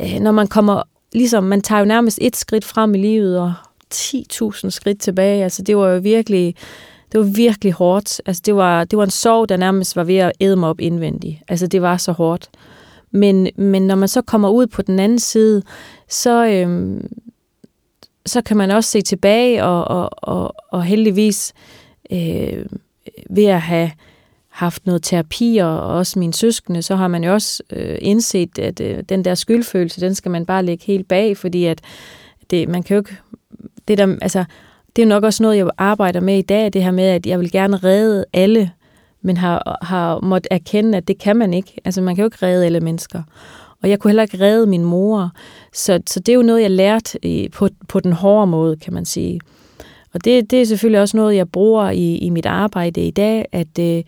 øh, 0.00 0.20
når 0.20 0.32
man 0.32 0.46
kommer, 0.46 0.82
ligesom 1.12 1.44
man 1.44 1.62
tager 1.62 1.78
jo 1.78 1.84
nærmest 1.84 2.18
et 2.22 2.36
skridt 2.36 2.64
frem 2.64 2.94
i 2.94 2.98
livet, 2.98 3.38
og 3.38 3.52
10.000 3.94 4.70
skridt 4.70 5.00
tilbage, 5.00 5.42
altså 5.42 5.62
det 5.62 5.76
var 5.76 5.88
jo 5.88 5.98
virkelig, 5.98 6.54
det 7.12 7.20
var 7.20 7.26
virkelig 7.26 7.72
hårdt. 7.72 8.20
Altså 8.26 8.42
det 8.46 8.56
var, 8.56 8.84
det 8.84 8.96
var 8.96 9.04
en 9.04 9.10
sorg, 9.10 9.48
der 9.48 9.56
nærmest 9.56 9.96
var 9.96 10.04
ved 10.04 10.16
at 10.16 10.32
æde 10.40 10.56
mig 10.56 10.68
op 10.68 10.80
indvendigt. 10.80 11.38
Altså 11.48 11.66
det 11.66 11.82
var 11.82 11.96
så 11.96 12.12
hårdt. 12.12 12.50
Men, 13.10 13.48
men 13.56 13.86
når 13.86 13.94
man 13.94 14.08
så 14.08 14.22
kommer 14.22 14.48
ud 14.48 14.66
på 14.66 14.82
den 14.82 14.98
anden 14.98 15.18
side, 15.18 15.62
så, 16.08 16.46
øhm, 16.46 17.10
så 18.26 18.42
kan 18.42 18.56
man 18.56 18.70
også 18.70 18.90
se 18.90 19.02
tilbage, 19.02 19.64
og, 19.64 19.84
og, 19.84 20.10
og, 20.16 20.54
og 20.70 20.84
heldigvis 20.84 21.52
øh, 22.12 22.66
ved 23.30 23.44
at 23.44 23.60
have 23.60 23.90
haft 24.48 24.86
noget 24.86 25.02
terapi, 25.02 25.58
og 25.62 25.80
også 25.80 26.18
mine 26.18 26.34
søskende, 26.34 26.82
så 26.82 26.96
har 26.96 27.08
man 27.08 27.24
jo 27.24 27.32
også 27.32 27.62
øh, 27.72 27.98
indset, 28.00 28.58
at 28.58 28.80
øh, 28.80 29.02
den 29.08 29.24
der 29.24 29.34
skyldfølelse, 29.34 30.00
den 30.00 30.14
skal 30.14 30.30
man 30.30 30.46
bare 30.46 30.64
lægge 30.64 30.84
helt 30.84 31.08
bag, 31.08 31.36
fordi 31.36 31.64
at 31.64 31.80
det, 32.50 32.68
man 32.68 32.82
kan 32.82 32.94
jo 32.94 33.00
ikke... 33.00 33.16
Det, 33.88 33.98
der, 33.98 34.16
altså, 34.22 34.44
det 34.96 35.02
er 35.02 35.06
nok 35.06 35.24
også 35.24 35.42
noget, 35.42 35.56
jeg 35.56 35.70
arbejder 35.78 36.20
med 36.20 36.38
i 36.38 36.42
dag, 36.42 36.72
det 36.72 36.82
her 36.82 36.90
med, 36.90 37.04
at 37.04 37.26
jeg 37.26 37.40
vil 37.40 37.50
gerne 37.50 37.76
redde 37.76 38.24
alle, 38.32 38.70
men 39.22 39.36
har, 39.36 39.78
har 39.82 40.20
måttet 40.20 40.48
erkende, 40.50 40.98
at 40.98 41.08
det 41.08 41.18
kan 41.18 41.36
man 41.36 41.54
ikke. 41.54 41.80
Altså, 41.84 42.00
man 42.00 42.16
kan 42.16 42.22
jo 42.22 42.26
ikke 42.26 42.46
redde 42.46 42.66
alle 42.66 42.80
mennesker. 42.80 43.22
Og 43.82 43.90
jeg 43.90 43.98
kunne 43.98 44.08
heller 44.08 44.22
ikke 44.22 44.40
redde 44.40 44.66
min 44.66 44.84
mor. 44.84 45.30
Så, 45.72 46.00
så 46.06 46.20
det 46.20 46.32
er 46.32 46.36
jo 46.36 46.42
noget, 46.42 46.62
jeg 46.62 46.70
lærte 46.70 47.26
i, 47.26 47.48
på, 47.48 47.68
på 47.88 48.00
den 48.00 48.12
hårde 48.12 48.46
måde, 48.46 48.76
kan 48.76 48.94
man 48.94 49.04
sige. 49.04 49.40
Og 50.14 50.24
det, 50.24 50.50
det 50.50 50.60
er 50.60 50.64
selvfølgelig 50.64 51.00
også 51.00 51.16
noget, 51.16 51.36
jeg 51.36 51.48
bruger 51.48 51.90
i, 51.90 52.16
i 52.16 52.30
mit 52.30 52.46
arbejde 52.46 53.06
i 53.06 53.10
dag, 53.10 53.46
at, 53.52 53.78
øh, 53.80 54.02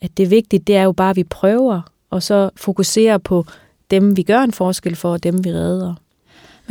at 0.00 0.16
det 0.16 0.22
er 0.22 0.28
vigtigt, 0.28 0.66
det 0.66 0.76
er 0.76 0.82
jo 0.82 0.92
bare, 0.92 1.10
at 1.10 1.16
vi 1.16 1.24
prøver, 1.24 1.80
og 2.10 2.22
så 2.22 2.50
fokuserer 2.56 3.18
på 3.18 3.44
dem, 3.90 4.16
vi 4.16 4.22
gør 4.22 4.38
en 4.38 4.52
forskel 4.52 4.96
for, 4.96 5.12
og 5.12 5.22
dem, 5.22 5.44
vi 5.44 5.52
redder. 5.52 5.94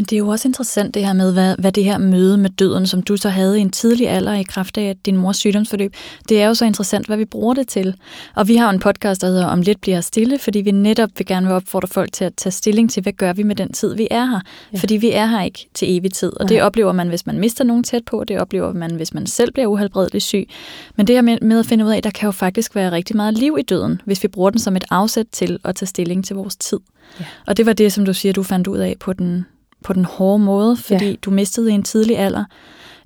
Men 0.01 0.05
det 0.05 0.15
er 0.15 0.19
jo 0.19 0.27
også 0.27 0.47
interessant 0.47 0.93
det 0.93 1.05
her 1.05 1.13
med, 1.13 1.33
hvad, 1.33 1.55
hvad 1.59 1.71
det 1.71 1.83
her 1.83 1.97
møde 1.97 2.37
med 2.37 2.49
døden, 2.49 2.87
som 2.87 3.01
du 3.01 3.17
så 3.17 3.29
havde 3.29 3.57
i 3.59 3.61
en 3.61 3.69
tidlig 3.69 4.09
alder 4.09 4.33
i 4.33 4.43
kraft 4.43 4.77
af 4.77 4.95
din 5.05 5.17
mors 5.17 5.37
sygdomsforløb, 5.37 5.93
det 6.29 6.41
er 6.41 6.47
jo 6.47 6.53
så 6.53 6.65
interessant, 6.65 7.07
hvad 7.07 7.17
vi 7.17 7.25
bruger 7.25 7.53
det 7.53 7.67
til. 7.67 7.95
Og 8.35 8.47
vi 8.47 8.55
har 8.55 8.69
en 8.69 8.79
podcast, 8.79 9.21
der 9.21 9.27
hedder 9.27 9.45
Om 9.45 9.61
lidt 9.61 9.81
bliver 9.81 10.01
stille, 10.01 10.39
fordi 10.39 10.61
vi 10.61 10.71
netop 10.71 11.09
vil 11.17 11.25
gerne 11.25 11.47
vil 11.47 11.55
opfordre 11.55 11.87
folk 11.87 12.11
til 12.13 12.25
at 12.25 12.33
tage 12.35 12.51
stilling 12.51 12.91
til, 12.91 13.03
hvad 13.03 13.13
gør 13.13 13.33
vi 13.33 13.43
med 13.43 13.55
den 13.55 13.73
tid, 13.73 13.95
vi 13.95 14.07
er 14.11 14.25
her. 14.25 14.39
Ja. 14.73 14.77
Fordi 14.77 14.97
vi 14.97 15.11
er 15.11 15.25
her 15.25 15.43
ikke 15.43 15.69
til 15.73 15.97
evig 15.97 16.13
tid, 16.13 16.33
og 16.39 16.49
det 16.49 16.61
oplever 16.61 16.91
man, 16.91 17.07
hvis 17.07 17.25
man 17.25 17.39
mister 17.39 17.63
nogen 17.63 17.83
tæt 17.83 18.05
på, 18.05 18.23
det 18.23 18.39
oplever 18.39 18.73
man, 18.73 18.95
hvis 18.95 19.13
man 19.13 19.27
selv 19.27 19.51
bliver 19.51 19.67
uhelbredeligt 19.67 20.23
syg. 20.23 20.49
Men 20.95 21.07
det 21.07 21.15
her 21.15 21.21
med, 21.21 21.37
med 21.41 21.59
at 21.59 21.65
finde 21.65 21.85
ud 21.85 21.91
af, 21.91 22.03
der 22.03 22.09
kan 22.09 22.27
jo 22.27 22.31
faktisk 22.31 22.75
være 22.75 22.91
rigtig 22.91 23.15
meget 23.15 23.33
liv 23.33 23.57
i 23.59 23.61
døden, 23.61 24.01
hvis 24.05 24.23
vi 24.23 24.27
bruger 24.27 24.49
den 24.49 24.59
som 24.59 24.75
et 24.75 24.83
afsæt 24.89 25.25
til 25.31 25.59
at 25.63 25.75
tage 25.75 25.87
stilling 25.87 26.25
til 26.25 26.35
vores 26.35 26.55
tid. 26.55 26.79
Ja. 27.19 27.25
Og 27.47 27.57
det 27.57 27.65
var 27.65 27.73
det, 27.73 27.93
som 27.93 28.05
du 28.05 28.13
siger, 28.13 28.33
du 28.33 28.43
fandt 28.43 28.67
ud 28.67 28.77
af 28.77 28.95
på 28.99 29.13
den 29.13 29.45
på 29.83 29.93
den 29.93 30.05
hårde 30.05 30.43
måde, 30.43 30.77
fordi 30.77 31.05
ja. 31.05 31.15
du 31.21 31.31
mistede 31.31 31.71
i 31.71 31.73
en 31.73 31.83
tidlig 31.83 32.17
alder. 32.17 32.45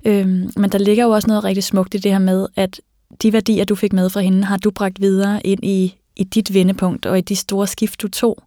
Øhm, 0.06 0.50
men 0.56 0.70
der 0.70 0.78
ligger 0.78 1.04
jo 1.04 1.10
også 1.10 1.28
noget 1.28 1.44
rigtig 1.44 1.64
smukt 1.64 1.94
i 1.94 1.98
det 1.98 2.12
her 2.12 2.18
med, 2.18 2.46
at 2.56 2.80
de 3.22 3.32
værdier, 3.32 3.64
du 3.64 3.74
fik 3.74 3.92
med 3.92 4.10
fra 4.10 4.20
hende, 4.20 4.44
har 4.44 4.56
du 4.56 4.70
bragt 4.70 5.00
videre 5.00 5.46
ind 5.46 5.64
i, 5.64 5.96
i 6.16 6.24
dit 6.24 6.54
vendepunkt 6.54 7.06
og 7.06 7.18
i 7.18 7.20
de 7.20 7.36
store 7.36 7.66
skift, 7.66 8.02
du 8.02 8.08
tog, 8.08 8.42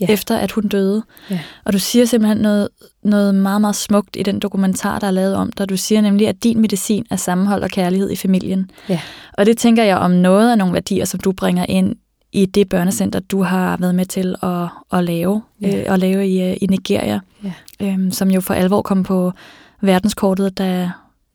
ja. 0.00 0.06
efter 0.08 0.36
at 0.36 0.52
hun 0.52 0.68
døde. 0.68 1.02
Ja. 1.30 1.40
Og 1.64 1.72
du 1.72 1.78
siger 1.78 2.04
simpelthen 2.04 2.38
noget, 2.38 2.68
noget 3.02 3.34
meget, 3.34 3.60
meget 3.60 3.76
smukt 3.76 4.16
i 4.16 4.22
den 4.22 4.38
dokumentar, 4.38 4.98
der 4.98 5.06
er 5.06 5.10
lavet 5.10 5.34
om 5.34 5.52
dig. 5.52 5.68
Du 5.68 5.76
siger 5.76 6.00
nemlig, 6.00 6.28
at 6.28 6.44
din 6.44 6.60
medicin 6.60 7.06
er 7.10 7.16
sammenhold 7.16 7.62
og 7.62 7.70
kærlighed 7.70 8.10
i 8.10 8.16
familien. 8.16 8.70
Ja. 8.88 9.00
Og 9.32 9.46
det 9.46 9.58
tænker 9.58 9.84
jeg 9.84 9.96
om 9.96 10.10
noget 10.10 10.50
af 10.50 10.58
nogle 10.58 10.74
værdier, 10.74 11.04
som 11.04 11.20
du 11.20 11.32
bringer 11.32 11.66
ind 11.68 11.96
i 12.34 12.46
det 12.46 12.68
børnecenter, 12.68 13.20
du 13.20 13.42
har 13.42 13.76
været 13.76 13.94
med 13.94 14.06
til 14.06 14.34
at, 14.42 14.68
at 14.98 15.04
lave, 15.04 15.42
ja. 15.60 15.80
øh, 15.80 15.92
at 15.94 15.98
lave 15.98 16.28
i, 16.28 16.42
øh, 16.42 16.56
i 16.60 16.66
Nigeria, 16.66 17.20
ja. 17.44 17.52
øhm, 17.82 18.10
som 18.10 18.30
jo 18.30 18.40
for 18.40 18.54
alvor 18.54 18.82
kom 18.82 19.02
på 19.02 19.32
verdenskortet, 19.80 20.58
da, 20.58 20.90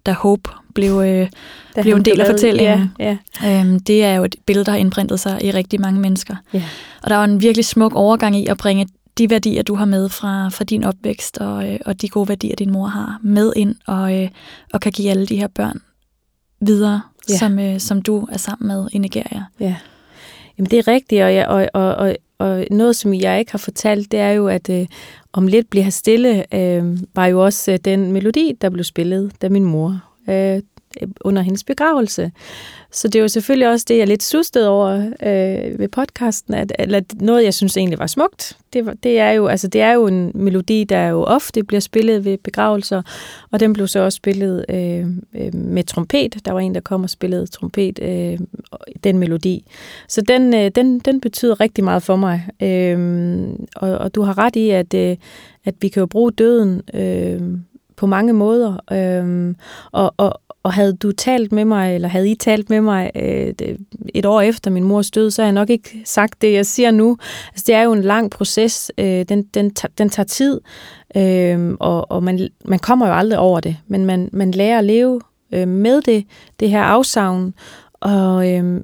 da 0.05 0.13
Hope 0.13 0.49
blev, 0.75 0.91
øh, 0.91 1.27
da 1.75 1.81
blev 1.81 1.95
en 1.95 2.05
del 2.05 2.21
af 2.21 2.27
fortællingen. 2.27 2.91
Ja, 2.99 3.17
ja. 3.43 3.59
Øhm, 3.61 3.79
det 3.79 4.03
er 4.03 4.13
jo 4.13 4.23
et 4.23 4.35
billede, 4.45 4.65
der 4.65 4.71
har 4.71 4.79
indprintet 4.79 5.19
sig 5.19 5.43
i 5.43 5.51
rigtig 5.51 5.81
mange 5.81 5.99
mennesker. 5.99 6.35
Ja. 6.53 6.63
Og 7.03 7.09
der 7.09 7.15
var 7.15 7.23
en 7.23 7.41
virkelig 7.41 7.65
smuk 7.65 7.93
overgang 7.95 8.35
i 8.35 8.45
at 8.45 8.57
bringe 8.57 8.87
de 9.17 9.29
værdier, 9.29 9.63
du 9.63 9.75
har 9.75 9.85
med 9.85 10.09
fra, 10.09 10.49
fra 10.49 10.63
din 10.63 10.83
opvækst, 10.83 11.37
og, 11.37 11.73
øh, 11.73 11.79
og 11.85 12.01
de 12.01 12.09
gode 12.09 12.29
værdier, 12.29 12.55
din 12.55 12.71
mor 12.71 12.87
har, 12.87 13.19
med 13.23 13.53
ind, 13.55 13.75
og, 13.87 14.23
øh, 14.23 14.29
og 14.73 14.81
kan 14.81 14.91
give 14.91 15.09
alle 15.09 15.25
de 15.25 15.35
her 15.35 15.47
børn 15.47 15.81
videre, 16.61 17.01
ja. 17.29 17.37
som, 17.37 17.59
øh, 17.59 17.79
som 17.79 18.01
du 18.01 18.27
er 18.31 18.37
sammen 18.37 18.67
med 18.67 18.87
i 18.91 18.97
Nigeria. 18.97 19.43
Ja. 19.59 19.75
Jamen 20.59 20.69
det 20.71 20.79
er 20.79 20.87
rigtigt, 20.87 21.23
og, 21.23 21.33
jeg, 21.33 21.47
og, 21.47 21.69
og, 21.73 21.95
og, 21.95 22.15
og 22.37 22.65
noget, 22.71 22.95
som 22.95 23.13
jeg 23.13 23.39
ikke 23.39 23.51
har 23.51 23.57
fortalt, 23.57 24.11
det 24.11 24.19
er 24.19 24.31
jo, 24.31 24.47
at 24.47 24.69
øh, 24.69 24.87
om 25.33 25.47
lidt 25.47 25.69
bliver 25.69 25.89
stille, 25.89 26.55
øh, 26.55 26.97
var 27.15 27.25
jo 27.25 27.45
også 27.45 27.71
øh, 27.71 27.79
den 27.85 28.11
melodi, 28.11 28.57
der 28.61 28.69
blev 28.69 28.83
spillet, 28.83 29.31
da 29.41 29.49
min 29.49 29.65
mor 29.65 30.01
øh, 30.29 30.55
øh, 30.55 30.61
Øh, 31.01 31.07
under 31.21 31.41
hendes 31.41 31.63
begravelse. 31.63 32.31
Så 32.91 33.07
det 33.07 33.15
er 33.15 33.21
jo 33.21 33.27
selvfølgelig 33.27 33.69
også 33.69 33.85
det, 33.87 33.95
jeg 33.95 34.01
er 34.01 34.05
lidt 34.05 34.23
sustet 34.23 34.67
over 34.67 34.89
øh, 34.99 35.79
ved 35.79 35.87
podcasten, 35.87 36.53
at, 36.53 36.71
eller 36.79 37.01
noget, 37.15 37.43
jeg 37.43 37.53
synes 37.53 37.77
egentlig 37.77 37.99
var 37.99 38.07
smukt. 38.07 38.57
Det, 38.73 38.85
var, 38.85 38.93
det, 39.03 39.19
er 39.19 39.31
jo, 39.31 39.47
altså, 39.47 39.67
det 39.67 39.81
er 39.81 39.91
jo 39.91 40.07
en 40.07 40.31
melodi, 40.35 40.83
der 40.83 41.07
jo 41.07 41.23
ofte 41.23 41.63
bliver 41.63 41.79
spillet 41.79 42.25
ved 42.25 42.37
begravelser, 42.37 43.01
og 43.51 43.59
den 43.59 43.73
blev 43.73 43.87
så 43.87 43.99
også 43.99 44.15
spillet 44.15 44.65
øh, 44.69 45.05
øh, 45.35 45.55
med 45.55 45.83
trompet. 45.83 46.45
Der 46.45 46.51
var 46.51 46.59
en, 46.59 46.75
der 46.75 46.81
kom 46.81 47.03
og 47.03 47.09
spillede 47.09 47.47
trompet, 47.47 47.99
øh, 48.01 48.39
den 49.03 49.17
melodi. 49.17 49.65
Så 50.07 50.21
den, 50.21 50.53
øh, 50.53 50.71
den, 50.75 50.99
den 50.99 51.21
betyder 51.21 51.59
rigtig 51.59 51.83
meget 51.83 52.03
for 52.03 52.15
mig. 52.15 52.47
Øh, 52.61 53.49
og, 53.75 53.97
og 53.97 54.15
du 54.15 54.21
har 54.21 54.37
ret 54.37 54.55
i, 54.55 54.69
at, 54.69 54.93
øh, 54.93 55.17
at 55.65 55.75
vi 55.81 55.87
kan 55.87 55.99
jo 55.99 56.05
bruge 56.05 56.31
døden 56.31 56.81
øh, 56.93 57.41
på 57.95 58.05
mange 58.05 58.33
måder. 58.33 58.77
Øh, 58.91 59.55
og, 59.91 60.13
og, 60.17 60.41
og 60.63 60.73
havde 60.73 60.93
du 60.93 61.11
talt 61.11 61.51
med 61.51 61.65
mig, 61.65 61.95
eller 61.95 62.07
havde 62.07 62.31
I 62.31 62.35
talt 62.35 62.69
med 62.69 62.81
mig 62.81 63.11
øh, 63.15 63.53
et 64.13 64.25
år 64.25 64.41
efter 64.41 64.71
min 64.71 64.83
mors 64.83 65.11
død, 65.11 65.31
så 65.31 65.41
har 65.41 65.47
jeg 65.47 65.53
nok 65.53 65.69
ikke 65.69 66.01
sagt 66.05 66.41
det, 66.41 66.53
jeg 66.53 66.65
siger 66.65 66.91
nu. 66.91 67.17
Altså, 67.51 67.63
det 67.67 67.75
er 67.75 67.81
jo 67.81 67.93
en 67.93 68.01
lang 68.01 68.31
proces. 68.31 68.91
Øh, 68.97 69.25
den, 69.29 69.43
den, 69.43 69.69
den 69.97 70.09
tager 70.09 70.27
tid, 70.27 70.61
øh, 71.15 71.75
og, 71.79 72.11
og 72.11 72.23
man, 72.23 72.49
man 72.65 72.79
kommer 72.79 73.07
jo 73.07 73.13
aldrig 73.13 73.39
over 73.39 73.59
det, 73.59 73.77
men 73.87 74.05
man, 74.05 74.29
man 74.33 74.51
lærer 74.51 74.77
at 74.77 74.85
leve 74.85 75.21
øh, 75.53 75.67
med 75.67 76.01
det, 76.01 76.25
det 76.59 76.69
her 76.69 76.81
afsavn, 76.81 77.53
og 77.93 78.51
øh, 78.53 78.81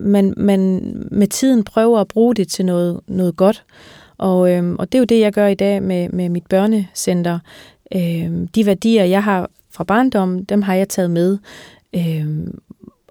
man, 0.00 0.34
man 0.36 0.92
med 1.10 1.26
tiden 1.26 1.64
prøver 1.64 2.00
at 2.00 2.08
bruge 2.08 2.34
det 2.34 2.48
til 2.48 2.64
noget, 2.64 3.00
noget 3.06 3.36
godt. 3.36 3.64
Og, 4.18 4.52
øh, 4.52 4.74
og 4.78 4.92
det 4.92 4.98
er 4.98 5.00
jo 5.00 5.04
det, 5.04 5.20
jeg 5.20 5.32
gør 5.32 5.46
i 5.46 5.54
dag 5.54 5.82
med, 5.82 6.08
med 6.08 6.28
mit 6.28 6.46
børnecenter. 6.46 7.38
Øh, 7.94 8.48
de 8.54 8.66
værdier, 8.66 9.04
jeg 9.04 9.24
har 9.24 9.50
fra 9.78 9.84
barndommen, 9.84 10.44
dem 10.44 10.62
har 10.62 10.74
jeg 10.74 10.88
taget 10.88 11.10
med. 11.10 11.38
Øh, 11.94 12.46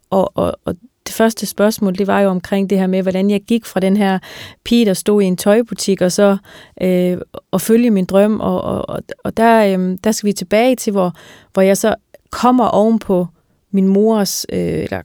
og, 0.09 0.31
og, 0.37 0.55
og 0.65 0.75
det 1.07 1.15
første 1.15 1.45
spørgsmål, 1.45 1.95
det 1.97 2.07
var 2.07 2.19
jo 2.19 2.29
omkring 2.29 2.69
det 2.69 2.79
her 2.79 2.87
med, 2.87 3.01
hvordan 3.01 3.29
jeg 3.29 3.41
gik 3.41 3.65
fra 3.65 3.79
den 3.79 3.97
her 3.97 4.19
pige, 4.63 4.85
der 4.85 4.93
stod 4.93 5.21
i 5.21 5.25
en 5.25 5.37
tøjbutik, 5.37 6.01
og 6.01 6.11
så 6.11 6.37
øh, 6.81 7.17
og 7.51 7.61
følge 7.61 7.91
min 7.91 8.05
drøm. 8.05 8.39
Og, 8.39 8.61
og, 8.61 9.03
og 9.23 9.37
der, 9.37 9.77
øh, 9.79 9.97
der 10.03 10.11
skal 10.11 10.27
vi 10.27 10.33
tilbage 10.33 10.75
til, 10.75 10.91
hvor, 10.91 11.13
hvor 11.53 11.61
jeg 11.61 11.77
så 11.77 11.95
kommer 12.29 12.65
ovenpå 12.65 13.27
min 13.71 13.87
mors, 13.87 14.45
øh, 14.49 14.59
eller 14.59 15.01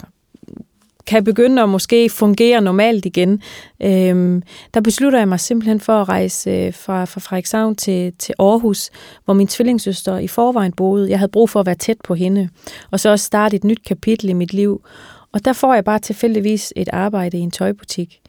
kan 1.06 1.24
begynde 1.24 1.62
at 1.62 1.68
måske 1.68 2.10
fungere 2.10 2.60
normalt 2.60 3.06
igen. 3.06 3.42
Øhm, 3.82 4.42
der 4.74 4.80
beslutter 4.80 5.18
jeg 5.18 5.28
mig 5.28 5.40
simpelthen 5.40 5.80
for 5.80 5.92
at 5.92 6.08
rejse 6.08 6.50
øh, 6.50 6.74
fra, 6.74 7.04
fra 7.04 7.20
Frederikshavn 7.20 7.74
til, 7.74 8.12
til 8.18 8.34
Aarhus, 8.38 8.90
hvor 9.24 9.34
min 9.34 9.46
tvillingssøster 9.46 10.18
i 10.18 10.28
forvejen 10.28 10.72
boede. 10.72 11.10
Jeg 11.10 11.18
havde 11.18 11.30
brug 11.30 11.50
for 11.50 11.60
at 11.60 11.66
være 11.66 11.74
tæt 11.74 11.96
på 12.04 12.14
hende, 12.14 12.48
og 12.90 13.00
så 13.00 13.10
også 13.10 13.24
starte 13.24 13.56
et 13.56 13.64
nyt 13.64 13.84
kapitel 13.86 14.28
i 14.28 14.32
mit 14.32 14.52
liv. 14.52 14.84
Og 15.32 15.44
der 15.44 15.52
får 15.52 15.74
jeg 15.74 15.84
bare 15.84 15.98
tilfældigvis 15.98 16.72
et 16.76 16.88
arbejde 16.92 17.38
i 17.38 17.40
en 17.40 17.50
tøjbutik. 17.50 18.20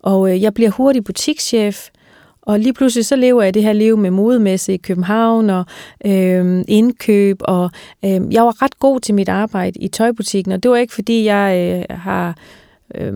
Og 0.00 0.30
øh, 0.30 0.42
jeg 0.42 0.54
bliver 0.54 0.70
hurtig 0.70 1.04
butikschef, 1.04 1.88
og 2.50 2.58
lige 2.58 2.72
pludselig 2.72 3.06
så 3.06 3.16
lever 3.16 3.42
jeg 3.42 3.54
det 3.54 3.62
her 3.62 3.72
liv 3.72 3.96
med 3.96 4.10
modemesse 4.10 4.74
i 4.74 4.76
København 4.76 5.50
og 5.50 5.64
øh, 6.04 6.64
indkøb, 6.68 7.36
og 7.40 7.70
øh, 8.04 8.20
jeg 8.30 8.44
var 8.44 8.62
ret 8.62 8.78
god 8.78 9.00
til 9.00 9.14
mit 9.14 9.28
arbejde 9.28 9.78
i 9.80 9.88
tøjbutikken, 9.88 10.52
og 10.52 10.62
det 10.62 10.70
var 10.70 10.76
ikke 10.76 10.94
fordi, 10.94 11.24
jeg 11.24 11.76
øh, 11.90 11.96
har 11.96 12.36
øh, 12.94 13.12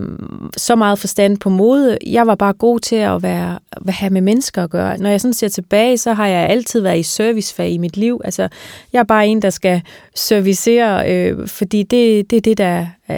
så 0.57 0.75
meget 0.75 0.99
forstand 0.99 1.37
på 1.37 1.49
mode. 1.49 1.97
Jeg 2.05 2.27
var 2.27 2.35
bare 2.35 2.53
god 2.53 2.79
til 2.79 2.95
at 2.95 3.23
være, 3.23 3.59
at 3.71 3.93
have 3.93 4.09
med 4.09 4.21
mennesker 4.21 4.63
at 4.63 4.69
gøre. 4.69 4.97
Når 4.97 5.09
jeg 5.09 5.21
sådan 5.21 5.33
ser 5.33 5.47
tilbage, 5.47 5.97
så 5.97 6.13
har 6.13 6.27
jeg 6.27 6.49
altid 6.49 6.81
været 6.81 6.99
i 6.99 7.03
servicefag 7.03 7.69
i 7.69 7.77
mit 7.77 7.97
liv. 7.97 8.21
Altså, 8.23 8.47
jeg 8.93 8.99
er 8.99 9.03
bare 9.03 9.27
en, 9.27 9.41
der 9.41 9.49
skal 9.49 9.81
servicere, 10.15 11.11
øh, 11.11 11.47
fordi 11.47 11.83
det, 11.83 12.29
det, 12.29 12.37
er 12.37 12.41
det, 12.41 12.57
der, 12.57 12.85
øh, 13.09 13.17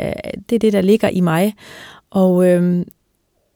det 0.49 0.56
er 0.56 0.60
det, 0.60 0.73
der 0.73 0.82
ligger 0.82 1.10
i 1.10 1.21
mig. 1.21 1.53
Og, 2.12 2.47
øh, 2.47 2.86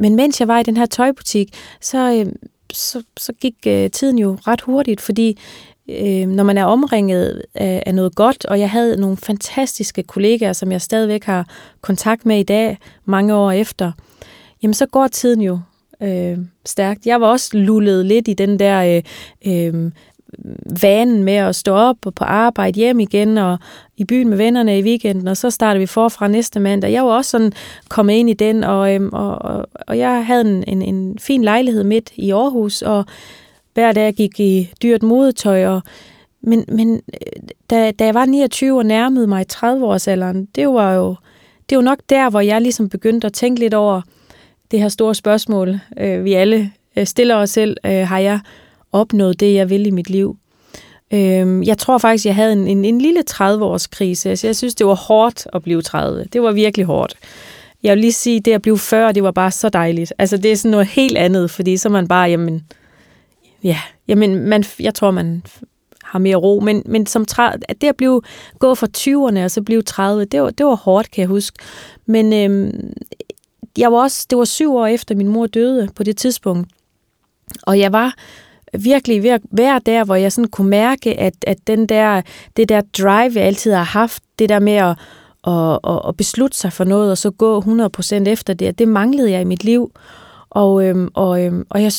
men 0.01 0.15
mens 0.15 0.39
jeg 0.39 0.47
var 0.47 0.59
i 0.59 0.63
den 0.63 0.77
her 0.77 0.85
tøjbutik, 0.85 1.55
så, 1.81 2.13
øh, 2.13 2.33
så, 2.73 3.03
så 3.17 3.33
gik 3.33 3.55
øh, 3.67 3.89
tiden 3.89 4.19
jo 4.19 4.37
ret 4.47 4.61
hurtigt, 4.61 5.01
fordi 5.01 5.39
øh, 5.89 6.27
når 6.27 6.43
man 6.43 6.57
er 6.57 6.65
omringet 6.65 7.41
af, 7.55 7.83
af 7.85 7.95
noget 7.95 8.15
godt, 8.15 8.45
og 8.45 8.59
jeg 8.59 8.69
havde 8.69 8.97
nogle 9.01 9.17
fantastiske 9.17 10.03
kollegaer, 10.03 10.53
som 10.53 10.71
jeg 10.71 10.81
stadigvæk 10.81 11.23
har 11.23 11.47
kontakt 11.81 12.25
med 12.25 12.39
i 12.39 12.43
dag, 12.43 12.77
mange 13.05 13.35
år 13.35 13.51
efter, 13.51 13.91
jamen 14.63 14.73
så 14.73 14.85
går 14.85 15.07
tiden 15.07 15.41
jo 15.41 15.59
øh, 16.03 16.37
stærkt. 16.65 17.05
Jeg 17.05 17.21
var 17.21 17.27
også 17.27 17.57
lullet 17.57 18.05
lidt 18.05 18.27
i 18.27 18.33
den 18.33 18.59
der 18.59 19.03
øh, 19.45 19.73
øh, 19.73 19.91
vanen 20.81 21.23
med 21.23 21.33
at 21.33 21.55
stå 21.55 21.73
op 21.73 21.95
og 22.05 22.15
på 22.15 22.23
arbejde 22.23 22.79
hjem 22.79 22.99
igen 22.99 23.37
og 23.37 23.57
i 23.97 24.05
byen 24.05 24.29
med 24.29 24.37
vennerne 24.37 24.79
i 24.79 24.83
weekenden, 24.83 25.27
og 25.27 25.37
så 25.37 25.49
starter 25.49 25.79
vi 25.79 25.85
forfra 25.85 26.27
næste 26.27 26.59
mandag. 26.59 26.91
Jeg 26.91 27.05
var 27.05 27.11
også 27.11 27.31
sådan 27.31 27.53
kommet 27.89 28.13
ind 28.13 28.29
i 28.29 28.33
den, 28.33 28.63
og, 28.63 28.95
øhm, 28.95 29.09
og, 29.13 29.41
og, 29.41 29.65
og 29.87 29.97
jeg 29.97 30.25
havde 30.25 30.41
en, 30.41 30.63
en, 30.67 30.81
en 30.81 31.19
fin 31.19 31.43
lejlighed 31.43 31.83
midt 31.83 32.11
i 32.15 32.31
Aarhus, 32.31 32.81
og 32.81 33.05
hver 33.73 33.91
dag 33.91 34.13
gik 34.13 34.39
i 34.39 34.71
dyrt 34.81 35.03
modetøj, 35.03 35.65
og 35.65 35.81
men, 36.41 36.65
men 36.67 36.93
øh, 36.93 37.41
da, 37.69 37.91
da 37.91 38.05
jeg 38.05 38.13
var 38.13 38.25
29 38.25 38.77
og 38.77 38.85
nærmede 38.85 39.27
mig 39.27 39.45
30-årsalderen, 39.53 40.47
det 40.55 40.67
var 40.67 40.93
jo 40.93 41.15
det 41.69 41.75
var 41.77 41.83
nok 41.83 41.99
der, 42.09 42.29
hvor 42.29 42.39
jeg 42.39 42.61
ligesom 42.61 42.89
begyndte 42.89 43.27
at 43.27 43.33
tænke 43.33 43.59
lidt 43.59 43.73
over 43.73 44.01
det 44.71 44.81
her 44.81 44.89
store 44.89 45.15
spørgsmål, 45.15 45.79
øh, 45.97 46.25
vi 46.25 46.33
alle 46.33 46.71
øh, 46.97 47.05
stiller 47.05 47.35
os 47.35 47.49
selv. 47.49 47.77
Øh, 47.85 48.07
har 48.07 48.19
jeg 48.19 48.39
opnået 48.91 49.39
det, 49.39 49.53
jeg 49.53 49.69
vil 49.69 49.85
i 49.87 49.91
mit 49.91 50.09
liv. 50.09 50.37
Øhm, 51.13 51.63
jeg 51.63 51.77
tror 51.77 51.97
faktisk, 51.97 52.25
jeg 52.25 52.35
havde 52.35 52.53
en, 52.53 52.67
en, 52.67 52.85
en 52.85 53.01
lille 53.01 53.23
30-års 53.31 53.87
krise. 53.87 54.29
Altså, 54.29 54.47
jeg 54.47 54.55
synes, 54.55 54.75
det 54.75 54.87
var 54.87 54.95
hårdt 54.95 55.47
at 55.53 55.63
blive 55.63 55.81
30. 55.81 56.25
Det 56.33 56.41
var 56.41 56.51
virkelig 56.51 56.85
hårdt. 56.85 57.15
Jeg 57.83 57.91
vil 57.91 58.01
lige 58.01 58.13
sige, 58.13 58.39
det 58.39 58.51
at 58.51 58.61
blive 58.61 58.77
40, 58.77 59.13
det 59.13 59.23
var 59.23 59.31
bare 59.31 59.51
så 59.51 59.69
dejligt. 59.69 60.13
Altså, 60.17 60.37
det 60.37 60.51
er 60.51 60.55
sådan 60.55 60.71
noget 60.71 60.87
helt 60.87 61.17
andet, 61.17 61.51
fordi 61.51 61.77
så 61.77 61.89
er 61.89 61.91
man 61.91 62.07
bare, 62.07 62.29
jamen, 62.29 62.65
ja, 63.63 63.77
jamen, 64.07 64.39
man, 64.39 64.63
jeg 64.79 64.95
tror, 64.95 65.11
man 65.11 65.43
har 66.03 66.19
mere 66.19 66.35
ro, 66.35 66.59
men, 66.59 66.83
men 66.85 67.05
som 67.05 67.25
at 67.39 67.81
det 67.81 67.87
at 67.87 67.95
blive, 67.95 68.21
gå 68.59 68.75
fra 68.75 68.87
20'erne 68.97 69.43
og 69.43 69.51
så 69.51 69.61
blive 69.61 69.81
30, 69.81 70.25
det 70.25 70.41
var, 70.41 70.49
det 70.49 70.65
var 70.65 70.75
hårdt, 70.75 71.11
kan 71.11 71.21
jeg 71.21 71.27
huske. 71.27 71.59
Men 72.05 72.33
øhm, 72.33 72.93
jeg 73.77 73.91
var 73.91 73.97
også, 73.97 74.27
det 74.29 74.37
var 74.37 74.45
syv 74.45 74.75
år 74.75 74.87
efter 74.87 75.15
min 75.15 75.27
mor 75.27 75.47
døde 75.47 75.87
på 75.95 76.03
det 76.03 76.17
tidspunkt, 76.17 76.69
og 77.61 77.79
jeg 77.79 77.91
var 77.91 78.15
virkelig 78.79 79.23
ved 79.23 79.29
at 79.29 79.41
være 79.51 79.81
der, 79.85 80.03
hvor 80.03 80.15
jeg 80.15 80.31
sådan 80.31 80.49
kunne 80.49 80.69
mærke, 80.69 81.19
at, 81.19 81.33
at 81.47 81.57
den 81.67 81.85
der, 81.85 82.21
det 82.57 82.69
der 82.69 82.81
drive, 82.97 83.31
jeg 83.35 83.43
altid 83.43 83.71
har 83.71 83.83
haft, 83.83 84.23
det 84.39 84.49
der 84.49 84.59
med 84.59 84.73
at, 84.73 84.97
at, 85.47 85.79
at, 85.91 86.01
at 86.07 86.17
beslutte 86.17 86.57
sig 86.57 86.73
for 86.73 86.83
noget, 86.83 87.11
og 87.11 87.17
så 87.17 87.31
gå 87.31 87.61
100% 87.61 88.29
efter 88.29 88.53
det, 88.53 88.79
det 88.79 88.87
manglede 88.87 89.31
jeg 89.31 89.41
i 89.41 89.45
mit 89.45 89.63
liv. 89.63 89.91
Og, 90.49 90.85
øhm, 90.85 91.09
og, 91.13 91.43
øhm, 91.43 91.65
og 91.69 91.83
jeg, 91.83 91.91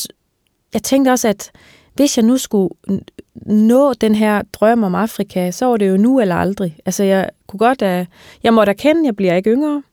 jeg 0.73 0.83
tænkte 0.83 1.09
også, 1.09 1.27
at 1.27 1.51
hvis 1.93 2.17
jeg 2.17 2.25
nu 2.25 2.37
skulle 2.37 2.69
nå 3.45 3.93
den 3.93 4.15
her 4.15 4.41
drøm 4.53 4.83
om 4.83 4.95
Afrika, 4.95 5.51
så 5.51 5.65
var 5.65 5.77
det 5.77 5.89
jo 5.89 5.97
nu 5.97 6.19
eller 6.19 6.35
aldrig. 6.35 6.77
Altså 6.85 7.03
jeg 7.03 7.29
kunne 7.47 7.57
godt, 7.57 7.81
at 7.81 8.07
jeg 8.43 8.53
måtte 8.53 8.69
erkende, 8.69 9.01
at 9.01 9.05
jeg 9.05 9.15
bliver 9.15 9.35
ikke 9.35 9.51
yngre. 9.51 9.83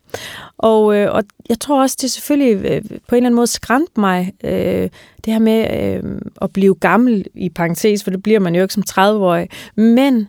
Og, 0.58 0.96
øh, 0.96 1.14
og 1.14 1.24
jeg 1.48 1.60
tror 1.60 1.82
også, 1.82 1.96
det 2.00 2.10
selvfølgelig 2.10 2.70
øh, 2.70 2.82
på 2.82 3.14
en 3.14 3.16
eller 3.16 3.26
anden 3.26 3.34
måde 3.34 3.46
skræmte 3.46 4.00
mig, 4.00 4.32
øh, 4.44 4.88
det 5.24 5.32
her 5.32 5.38
med 5.38 5.66
øh, 5.80 6.20
at 6.42 6.52
blive 6.52 6.74
gammel 6.74 7.26
i 7.34 7.48
parentes, 7.48 8.04
for 8.04 8.10
det 8.10 8.22
bliver 8.22 8.40
man 8.40 8.54
jo 8.54 8.62
ikke 8.62 8.74
som 8.74 8.84
30-årig. 8.90 9.48
Men 9.76 10.28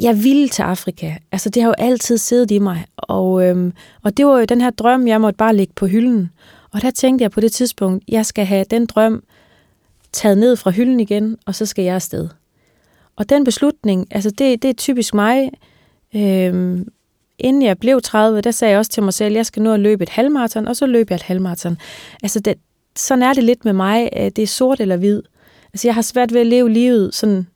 jeg 0.00 0.24
ville 0.24 0.48
til 0.48 0.62
Afrika. 0.62 1.14
Altså 1.32 1.50
det 1.50 1.62
har 1.62 1.68
jo 1.68 1.74
altid 1.78 2.18
siddet 2.18 2.50
i 2.50 2.58
mig. 2.58 2.84
Og, 2.96 3.44
øh, 3.44 3.72
og 4.02 4.16
det 4.16 4.26
var 4.26 4.38
jo 4.38 4.44
den 4.44 4.60
her 4.60 4.70
drøm, 4.70 5.08
jeg 5.08 5.20
måtte 5.20 5.36
bare 5.36 5.56
lægge 5.56 5.72
på 5.76 5.86
hylden. 5.86 6.30
Og 6.72 6.82
der 6.82 6.90
tænkte 6.90 7.22
jeg 7.22 7.30
på 7.30 7.40
det 7.40 7.52
tidspunkt, 7.52 8.04
jeg 8.08 8.26
skal 8.26 8.44
have 8.44 8.64
den 8.70 8.86
drøm 8.86 9.22
taget 10.12 10.38
ned 10.38 10.56
fra 10.56 10.70
hylden 10.70 11.00
igen, 11.00 11.36
og 11.46 11.54
så 11.54 11.66
skal 11.66 11.84
jeg 11.84 11.94
afsted. 11.94 12.28
Og 13.16 13.28
den 13.28 13.44
beslutning, 13.44 14.06
altså 14.10 14.30
det, 14.30 14.62
det 14.62 14.70
er 14.70 14.74
typisk 14.74 15.14
mig. 15.14 15.50
Øh, 16.14 16.78
inden 17.40 17.62
jeg 17.62 17.78
blev 17.78 18.00
30, 18.02 18.40
der 18.40 18.50
sagde 18.50 18.70
jeg 18.70 18.78
også 18.78 18.90
til 18.90 19.02
mig 19.02 19.14
selv, 19.14 19.32
at 19.32 19.36
jeg 19.36 19.46
skal 19.46 19.62
nå 19.62 19.72
at 19.72 19.80
løbe 19.80 20.02
et 20.02 20.08
halvmarathon, 20.08 20.68
og 20.68 20.76
så 20.76 20.86
løb 20.86 21.10
jeg 21.10 21.16
et 21.16 21.22
halvmarathon. 21.22 21.78
Altså, 22.22 22.40
det, 22.40 22.54
sådan 22.96 23.22
er 23.22 23.32
det 23.32 23.44
lidt 23.44 23.64
med 23.64 23.72
mig. 23.72 24.08
Øh, 24.16 24.24
det 24.24 24.38
er 24.38 24.46
sort 24.46 24.80
eller 24.80 24.96
hvid. 24.96 25.22
Altså, 25.72 25.88
jeg 25.88 25.94
har 25.94 26.02
svært 26.02 26.34
ved 26.34 26.40
at 26.40 26.46
leve 26.46 26.70
livet 26.70 27.14
sådan 27.14 27.46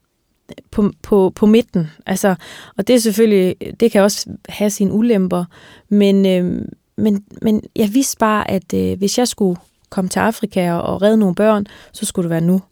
øh, 0.51 0.55
på, 0.71 0.93
på, 1.03 1.33
på 1.35 1.47
midten. 1.47 1.91
Altså, 2.07 2.35
og 2.77 2.89
det 2.89 2.95
er 2.95 3.01
selvfølgelig, 3.01 3.57
det 3.81 3.93
kan 3.93 4.03
også 4.03 4.27
have 4.49 4.71
sine 4.71 4.93
ulemper, 4.93 5.45
men, 5.89 6.27
øh, 6.27 6.63
men, 6.97 7.25
men 7.43 7.63
jeg 7.77 7.95
vidste 7.95 8.17
bare, 8.17 8.51
at 8.51 8.75
øh, 8.75 8.99
hvis 8.99 9.19
jeg 9.19 9.29
skulle 9.29 9.61
komme 9.91 10.09
til 10.09 10.19
Afrika 10.21 10.73
og, 10.73 10.83
og 10.83 11.03
redde 11.03 11.17
nogle 11.17 11.35
børn, 11.35 11.67
så 11.93 12.07
skulle 12.07 12.25
det 12.25 12.31
være 12.31 12.41
nu. 12.41 12.63